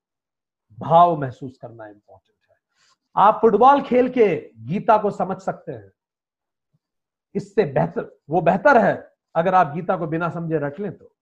भाव 0.81 1.17
महसूस 1.17 1.57
करना 1.57 1.87
इंपॉर्टेंट 1.87 2.51
है। 2.51 2.57
आप 3.15 3.37
फुटबॉल 3.41 3.81
खेल 3.81 4.09
के 4.09 4.51
गीता 4.57 4.97
को 4.97 5.11
समझ 5.11 5.37
सकते 5.37 5.71
हैं। 5.71 5.91
इससे 7.35 7.65
बेहतर, 7.65 8.19
वो 8.29 8.41
बेहतर 8.41 8.77
है 8.77 9.13
अगर 9.35 9.55
आप 9.55 9.67
गीता 9.67 9.97
को 9.97 10.07
बिना 10.07 10.29
समझे 10.29 10.57
रट 10.57 10.79
लें 10.79 10.97
तो। 10.97 11.15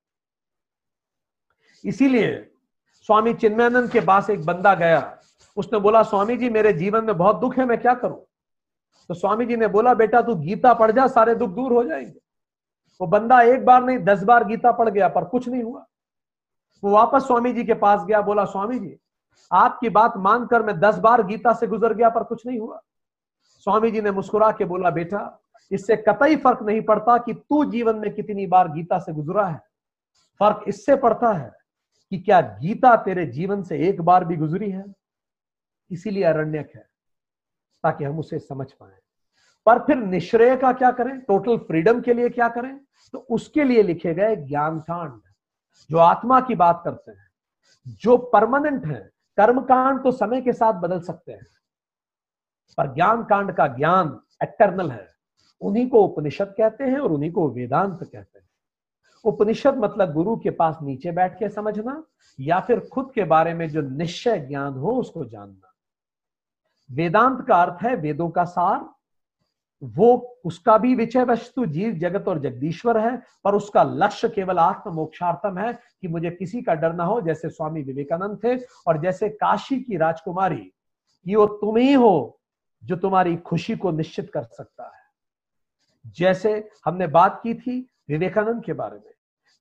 इसीलिए 1.85 2.51
स्वामी 2.93 3.33
चिन्मयानंद 3.33 3.91
के 3.91 3.99
पास 3.99 4.29
एक 4.29 4.45
बंदा 4.45 4.75
गया। 4.75 5.17
उसने 5.57 5.79
बोला, 5.79 6.03
स्वामी 6.03 6.37
जी, 6.37 6.49
मेरे 6.49 6.73
जीवन 6.73 7.03
में 7.03 7.17
बहुत 7.17 7.39
दुख 7.39 7.57
है, 7.57 7.65
मैं 7.65 7.81
क्या 7.81 7.93
करूँ? 7.93 8.25
तो 9.07 9.13
स्वामी 9.13 9.45
जी 9.45 9.55
ने 9.55 9.67
बोला, 9.67 9.93
बेटा, 9.93 10.21
तू 10.21 10.35
गीता 10.35 10.73
पढ़ 10.73 10.91
जा, 10.91 11.07
सारे 11.07 11.35
दुख 11.35 11.49
दूर 11.49 11.73
हो 11.73 11.83
जाएँगे। 11.83 12.19
वो 13.01 13.07
बंदा 13.07 13.41
एक 13.41 13.65
बार 13.65 13.83
नहीं, 13.83 13.97
दस 13.97 14.23
बार 14.23 14.43
गीता 14.43 14.71
पढ़ 14.71 14.89
गया, 14.89 15.07
पर 15.07 15.25
कुछ 15.25 15.47
नहीं 15.47 15.63
हुआ। 15.63 15.85
वो 16.83 16.91
वापस 16.91 17.27
स्वामी 17.27 17.53
जी 17.53 17.63
के 17.63 17.73
पास 17.73 18.05
गया, 18.05 18.21
बोला, 18.21 18.45
स्वामी 18.45 18.79
जी 18.79 18.99
आपकी 19.51 19.89
बात 19.89 20.17
मानकर 20.17 20.63
मैं 20.63 20.79
दस 20.79 20.97
बार 20.97 21.23
गीता 21.23 21.53
से 21.53 21.67
गुजर 21.67 21.93
गया, 21.93 22.09
पर 22.09 22.23
कुछ 22.23 22.45
नहीं 22.45 22.59
हुआ। 22.59 22.81
स्वामी 23.59 23.91
जी 23.91 24.01
ने 24.01 24.11
मुस्कुरा 24.11 24.51
के 24.51 24.65
बोला, 24.65 24.89
बेटा, 24.89 25.41
इससे 25.71 25.95
कतई 25.97 26.35
फ़र्क 26.35 26.61
नहीं 26.61 26.81
पड़ता 26.81 27.17
कि 27.17 27.33
तू 27.33 27.63
जीवन 27.65 27.95
में 27.95 28.13
कितनी 28.13 28.47
बार 28.47 28.71
गीता 28.71 28.99
से 28.99 29.13
गुजरा 29.13 29.45
है। 29.45 29.61
फ़र्क 30.39 30.63
इससे 30.67 30.95
पड़ता 30.95 31.33
है 31.33 31.51
कि 32.11 32.19
क्या 32.19 32.41
गीता 32.41 32.95
तेरे 32.95 33.25
जीवन 33.25 33.63
से 33.63 33.77
एक 33.89 34.01
बार 34.01 34.25
भी 34.25 34.35
गुजरी 34.35 34.69
है? 34.71 34.85
इसीलिए 35.91 36.23
अरण्यक 36.23 36.71
है, 36.75 36.89
ताकि 37.83 38.03
हम 38.03 38.19
उसे 38.19 38.39
समझ 38.39 38.71
पाए। 38.71 38.97
पर 39.65 39.79
फिर 39.79 39.97
निश्रेय 39.97 40.55
का 40.55 40.71
क्या 40.73 40.91
करें? 40.91 41.19
टोटल 41.19 41.57
फ्रीडम 41.57 42.01
के 42.01 42.13
लिए 42.13 42.29
क्या 42.29 42.47
करें? 42.49 42.79
तो 43.13 43.17
उसके 43.19 43.63
लिए 43.63 43.83
लिखे 43.83 44.13
गए 44.13 44.35
ज्ञान 44.35 44.79
कांड 44.79 45.21
जो 45.89 45.97
आत्मा 45.97 46.39
की 46.41 46.55
बात 46.55 46.81
करते 46.83 47.11
हैं, 47.11 47.27
जो 47.87 48.17
परमानेंट 48.17 48.85
है 48.85 49.09
कर्म 49.39 49.61
कांड 49.61 50.03
तो 50.03 50.11
समय 50.11 50.41
के 50.41 50.53
साथ 50.53 50.73
बदल 50.73 50.99
सकते 51.01 51.31
हैं, 51.31 51.47
पर 52.77 52.93
ज्ञान 52.93 53.23
कांड 53.23 53.51
का 53.51 53.67
ज्ञान 53.67 54.19
एक्टर्नल 54.43 54.91
है। 54.91 55.07
उन्हीं 55.61 55.87
को 55.89 56.03
उपनिषद 56.03 56.53
कहते 56.57 56.83
हैं 56.83 56.99
और 56.99 57.11
उन्हीं 57.11 57.31
को 57.31 57.47
वेदांत 57.49 57.99
कहते 58.03 58.39
हैं। 58.39 58.47
उपनिषद 59.25 59.77
मतलब 59.77 60.13
गुरु 60.13 60.35
के 60.37 60.49
पास 60.49 60.77
नीचे 60.81 61.11
बैठ 61.11 61.37
के 61.39 61.49
समझना 61.49 62.03
या 62.39 62.59
फिर 62.59 62.79
खुद 62.93 63.11
के 63.15 63.23
बारे 63.23 63.53
में 63.53 63.67
जो 63.69 63.81
निश्चय 63.81 64.39
ज्ञान 64.39 64.73
हो 64.73 64.91
उसको 64.91 65.25
जानना। 65.25 65.73
वेदांत 66.89 67.45
का 67.47 67.61
अर्थ 67.61 67.83
है 67.83 67.95
वेदों 67.95 68.29
का 68.29 68.43
सार 68.45 68.79
वो 69.83 70.39
उसका 70.45 70.77
भी 70.77 70.95
विषय 70.95 71.23
वस्तु, 71.23 71.65
जीव 71.65 71.93
जगत 71.93 72.27
और 72.27 72.39
जगदीश्वर 72.39 72.97
है, 72.97 73.21
पर 73.43 73.55
उसका 73.55 73.83
लक्ष्य 73.83 74.29
केवल 74.29 74.59
आत्म 74.59 74.91
मोक्षार्थम 74.91 75.57
है 75.57 75.73
कि 76.01 76.07
मुझे 76.07 76.29
किसी 76.29 76.61
का 76.61 76.73
डर 76.73 76.93
ना 76.93 77.03
हो, 77.03 77.21
जैसे 77.21 77.49
स्वामी 77.49 77.81
विवेकानंद 77.81 78.39
थे 78.43 78.57
और 78.87 79.01
जैसे 79.01 79.29
काशी 79.29 79.79
की 79.79 79.97
राजकुमारी, 79.97 80.73
कि 81.25 81.35
वो 81.35 81.45
तुम 81.45 81.77
ही 81.77 81.93
हो 81.93 82.39
जो 82.83 82.95
तुम्हारी 82.95 83.37
खुशी 83.37 83.75
को 83.75 83.91
निश्चित 83.91 84.31
कर 84.33 84.43
सकता 84.43 84.83
है। 84.83 86.11
जैसे 86.17 86.69
हमने 86.85 87.07
बात 87.07 87.39
की 87.43 87.53
थी 87.53 87.89
विवेकानंद 88.09 88.63
के 88.63 88.73
बारे 88.73 88.97
में, 88.97 89.13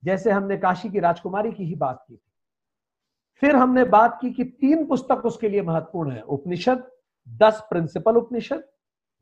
जैसे 0.05 0.31
हमने 0.31 0.57
काशी 0.57 0.89
की 0.89 0.99
राजकुमारी 0.99 1.53
की 1.53 1.65
ही 1.65 1.75
बात 1.75 2.05
की 2.09 2.17
थी। 2.17 2.33
फिर 3.37 3.57
हमने 3.57 3.85
बात 3.85 4.19
की 4.21 4.31
कि 4.31 4.45
तीन 4.45 4.87
पुस्तक 4.87 5.27
उसके 5.27 5.49
लिए 5.49 5.63
महत्वपूर्ण 5.63 6.13
है, 6.13 6.23
उपनिषद, 6.23 6.91
दस 7.29 7.61
प्रिंसिपल 7.71 8.17
उपनिषद 8.17 8.65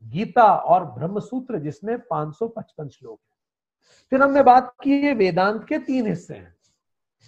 गीता 0.03 0.55
और 0.55 0.85
ब्रह्म 0.85 1.19
सूत्र 1.19 1.59
जिसमें 1.59 1.99
555 1.99 2.87
श्लोक 2.87 3.19
है। 3.19 3.37
फिर 4.09 4.21
हमने 4.21 4.43
बात 4.43 4.73
की 4.83 5.01
है 5.01 5.13
वेदांत 5.13 5.63
के 5.63 5.79
तीन 5.79 6.07
हिस्से 6.07 6.33
हैं। 6.33 6.57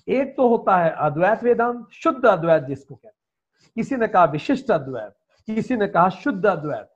एक 0.07 0.37
तो 0.37 0.49
होता 0.49 0.77
है 0.77 0.91
अद्वैत 0.91 1.43
वेदांत, 1.43 1.87
शुद्ध 1.91 2.25
अद्वैत 2.25 2.63
जिसको 2.63 2.95
कहते 2.95 3.07
हैं। 3.07 3.15
किसी 3.75 3.95
ने 3.95 4.07
कहा 4.07 4.25
विशिष्ट 4.25 4.71
अद्वैत, 4.71 5.15
किसी 5.45 5.75
ने 5.75 5.87
कहा 5.87 6.09
शुद्ध 6.09 6.45
अद्वैत। 6.45 6.89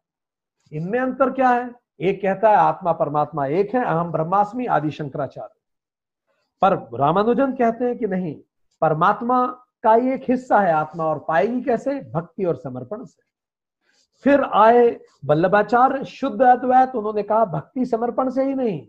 इनमें 0.72 1.00
अंतर 1.00 1.32
क्या 1.32 1.50
है? 1.50 1.76
एक 2.00 2.22
कहता 2.22 2.50
है 2.50 2.56
आत्मा 2.56 2.92
परमात्मा 2.92 3.46
एक 3.46 3.76
है, 3.76 3.86
अहम 3.86 4.12
ब्रह्मास्मि 4.12 4.66
आदि 4.66 4.92
शंकराचार्य। 4.92 5.60
पर 6.62 6.98
रामानुजन 7.00 7.52
कहते 7.52 7.86
हैं 7.86 7.98
कि 7.98 8.08
नहीं, 8.08 8.42
परमात्मा 8.82 9.48
का 9.84 9.96
एक 9.96 10.26
हिस्सा 10.30 10.60
है 10.60 10.74
आत्मा, 10.74 11.06
और 11.06 11.26
पाएगी 11.28 11.62
कैसे? 11.62 12.02
भक्ति 12.02 12.46
और 12.46 12.56
समर्पण 12.56 13.06
से। 13.06 13.23
फिर 14.22 14.44
आए 14.44 15.00
वल्लभाचार्य, 15.26 16.06
शुद्ध 16.06 16.42
अद्वैत, 16.42 16.96
उन्होंने 16.96 17.24
कहा, 17.24 17.46
भक्ति 17.46 17.86
समर्पण 17.86 18.30
से 18.30 18.44
ही 18.44 18.56
नहीं, 18.56 18.88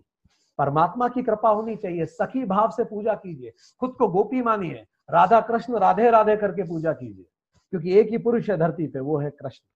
परमात्मा 0.58 1.08
की 1.08 1.22
कृपा 1.22 1.48
होनी 1.48 1.76
चाहिए, 1.76 2.06
सखी 2.06 2.44
भाव 2.44 2.70
से 2.70 2.84
पूजा 2.84 3.14
कीजिए, 3.14 3.52
खुद 3.80 3.90
को 3.90 4.08
गोपी 4.08 4.42
मानिए, 4.42 4.86
राधा 5.10 5.40
कृष्ण, 5.40 5.78
राधे 5.78 6.10
राधे 6.10 6.36
करके 6.36 6.62
पूजा 6.62 6.92
कीजिए, 6.92 7.26
क्योंकि 7.70 7.98
एक 7.98 8.08
ही 8.08 8.18
पुरुष 8.18 8.50
है 8.50 8.56
धरती 8.56 8.86
पे, 8.86 9.00
वो 9.00 9.18
है 9.18 9.30
कृष्ण. 9.30 9.66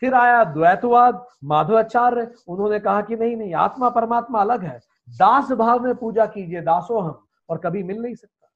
फिर 0.00 0.14
आया 0.14 0.44
द्वैतवाद 0.44 1.26
माधवाचार्य, 1.44 2.34
उन्होंने 2.48 2.78
कहा 2.78 3.02
कि 3.02 3.16
नहीं 3.16 3.36
नहीं, 3.36 3.54
आत्मा 3.54 3.90
परमात्मा 3.90 4.40
अलग 4.40 4.64
है, 4.64 4.80
दास 5.08 5.52
भाव 5.52 5.80
में 5.80 5.94
पूजा 5.94 6.26
कीजिए, 6.26 6.60
दासो 6.60 7.00
हम, 7.00 7.26
और 7.48 7.58
कभी 7.58 7.82
मिल 7.82 8.02
नहीं 8.02 8.14
सकता। 8.14 8.50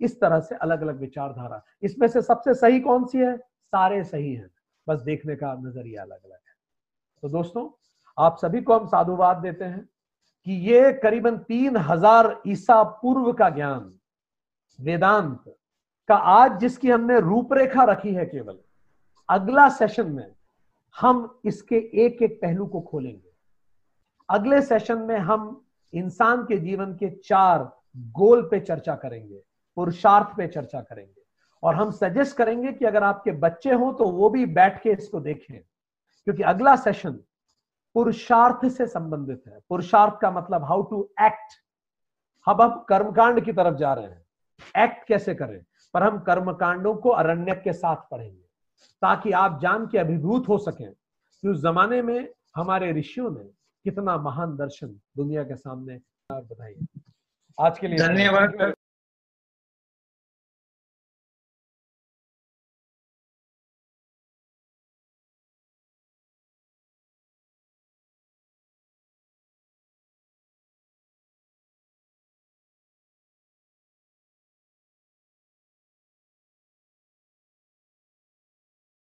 इस 0.00 0.20
तरह 0.20 0.40
से 0.40 0.54
अलग 0.54 0.82
अलग 0.82 1.00
विचारधारा। 1.00 1.64
इसमें 1.82 2.08
से 2.08 2.22
सबसे 2.22 2.54
सही 2.54 2.80
कौन 2.80 3.04
सी 3.04 3.18
है? 3.18 3.36
सारे 3.36 4.04
सही 4.04 4.34
हैं। 4.34 4.50
बस 4.86 5.00
देखने 5.00 5.36
का 5.36 5.54
नज़रिया 5.54 6.02
अलग 6.02 6.24
अलग 6.24 6.32
है। 6.32 6.54
तो 7.22 7.28
दोस्तों, 7.28 7.68
आप 8.18 8.38
सभी 8.38 8.60
को 8.62 8.78
हम 8.78 8.86
साधुवाद 8.86 9.36
देते 9.36 9.64
हैं 9.64 9.88
कि 10.46 10.52
ये 10.70 10.92
करीबन 10.92 11.36
तीन 11.38 11.76
हज़ार 11.76 12.42
ईसा 12.46 12.82
पूर्व 12.82 13.32
का 13.32 13.48
ज्ञान, 13.50 13.92
वेदांत, 14.78 15.54
का 16.08 16.14
आज 16.16 16.58
जिसकी 16.60 16.90
हमने 16.90 17.18
रूपरेखा 17.20 17.84
रखी 17.84 18.14
है 18.14 18.26
केवल, 18.26 18.58
अगला 19.28 19.68
सेशन 19.68 20.10
में 20.12 20.34
हम 20.96 21.40
इसके 21.44 21.76
एक 22.04 22.22
एक 22.22 22.38
पहलू 22.42 22.66
को 22.66 22.80
खोलेंगे। 22.80 23.32
अगले 24.28 24.60
सेशन 24.62 24.98
में 24.98 25.18
हम 25.18 25.64
इंसान 25.92 26.44
के 26.44 26.58
जीवन 26.58 26.94
के 26.94 27.10
चार 27.18 27.64
गोल 28.12 28.42
पे 28.42 28.60
चर्चा 28.60 28.94
करेंगे, 28.96 29.42
पुरुषार्थ 29.76 30.36
पे 30.36 30.46
चर्चा 30.48 30.80
करेंगे। 30.80 31.23
और 31.64 31.74
हम 31.74 31.90
सजेस्ट 31.90 32.36
करेंगे 32.36 32.72
कि 32.72 32.84
अगर 32.84 33.02
आपके 33.02 33.32
बच्चे 33.32 33.72
हो 33.72 33.92
तो 33.92 34.04
वो 34.04 34.30
भी 34.30 34.46
बैठ 34.46 34.82
के 34.82 34.90
इसको 34.90 35.20
देखें। 35.20 35.58
क्योंकि 36.26 36.42
अगला 36.42 36.74
सेशन 36.76 37.12
पुरुषार्थ 37.94 38.66
से 38.68 38.86
संबंधित 38.86 39.42
है। 39.48 39.58
पुरुषार्थ 39.68 40.18
का 40.22 40.30
मतलब 40.30 40.64
हाउ 40.64 40.82
टू 40.82 41.02
एक्ट 41.20 41.52
हम 42.46 42.54
अब 42.54 42.84
कर्मकांड 42.88 43.44
की 43.44 43.52
तरफ़ 43.52 43.74
जा 43.74 43.92
रहे 43.94 44.06
हैं। 44.06 44.24
एक्ट 44.76 45.06
कैसे 45.08 45.34
करें? 45.34 45.64
पर 45.94 46.02
हम 46.02 46.18
कर्मकांडों 46.18 46.94
को 46.94 47.08
अरण्य 47.08 47.54
के 47.54 47.72
साथ 47.72 47.96
पढ़ेंगे, 48.10 48.44
ताकि 49.02 49.30
आप 49.32 49.58
जान 49.62 49.86
के 49.86 49.98
अभिभूत 49.98 50.48
हो 50.48 50.58
सकें 50.58 50.92
कि 50.92 51.48
उस 51.48 51.62
जमाने 51.62 52.02
में 52.02 52.28
हमारे 52.56 52.92
ऋषियों 52.92 53.30
ने 53.30 53.44
कितना 53.84 54.16
महान 54.16 54.56
दर्शन 54.56 55.00
दुनिया 55.16 55.42
के 55.42 55.56
सामने 55.56 56.00
बताइए 56.32 57.00
आज 57.60 57.78
के 57.78 57.88
लिए 57.88 57.98
धन्यवाद। 57.98 58.74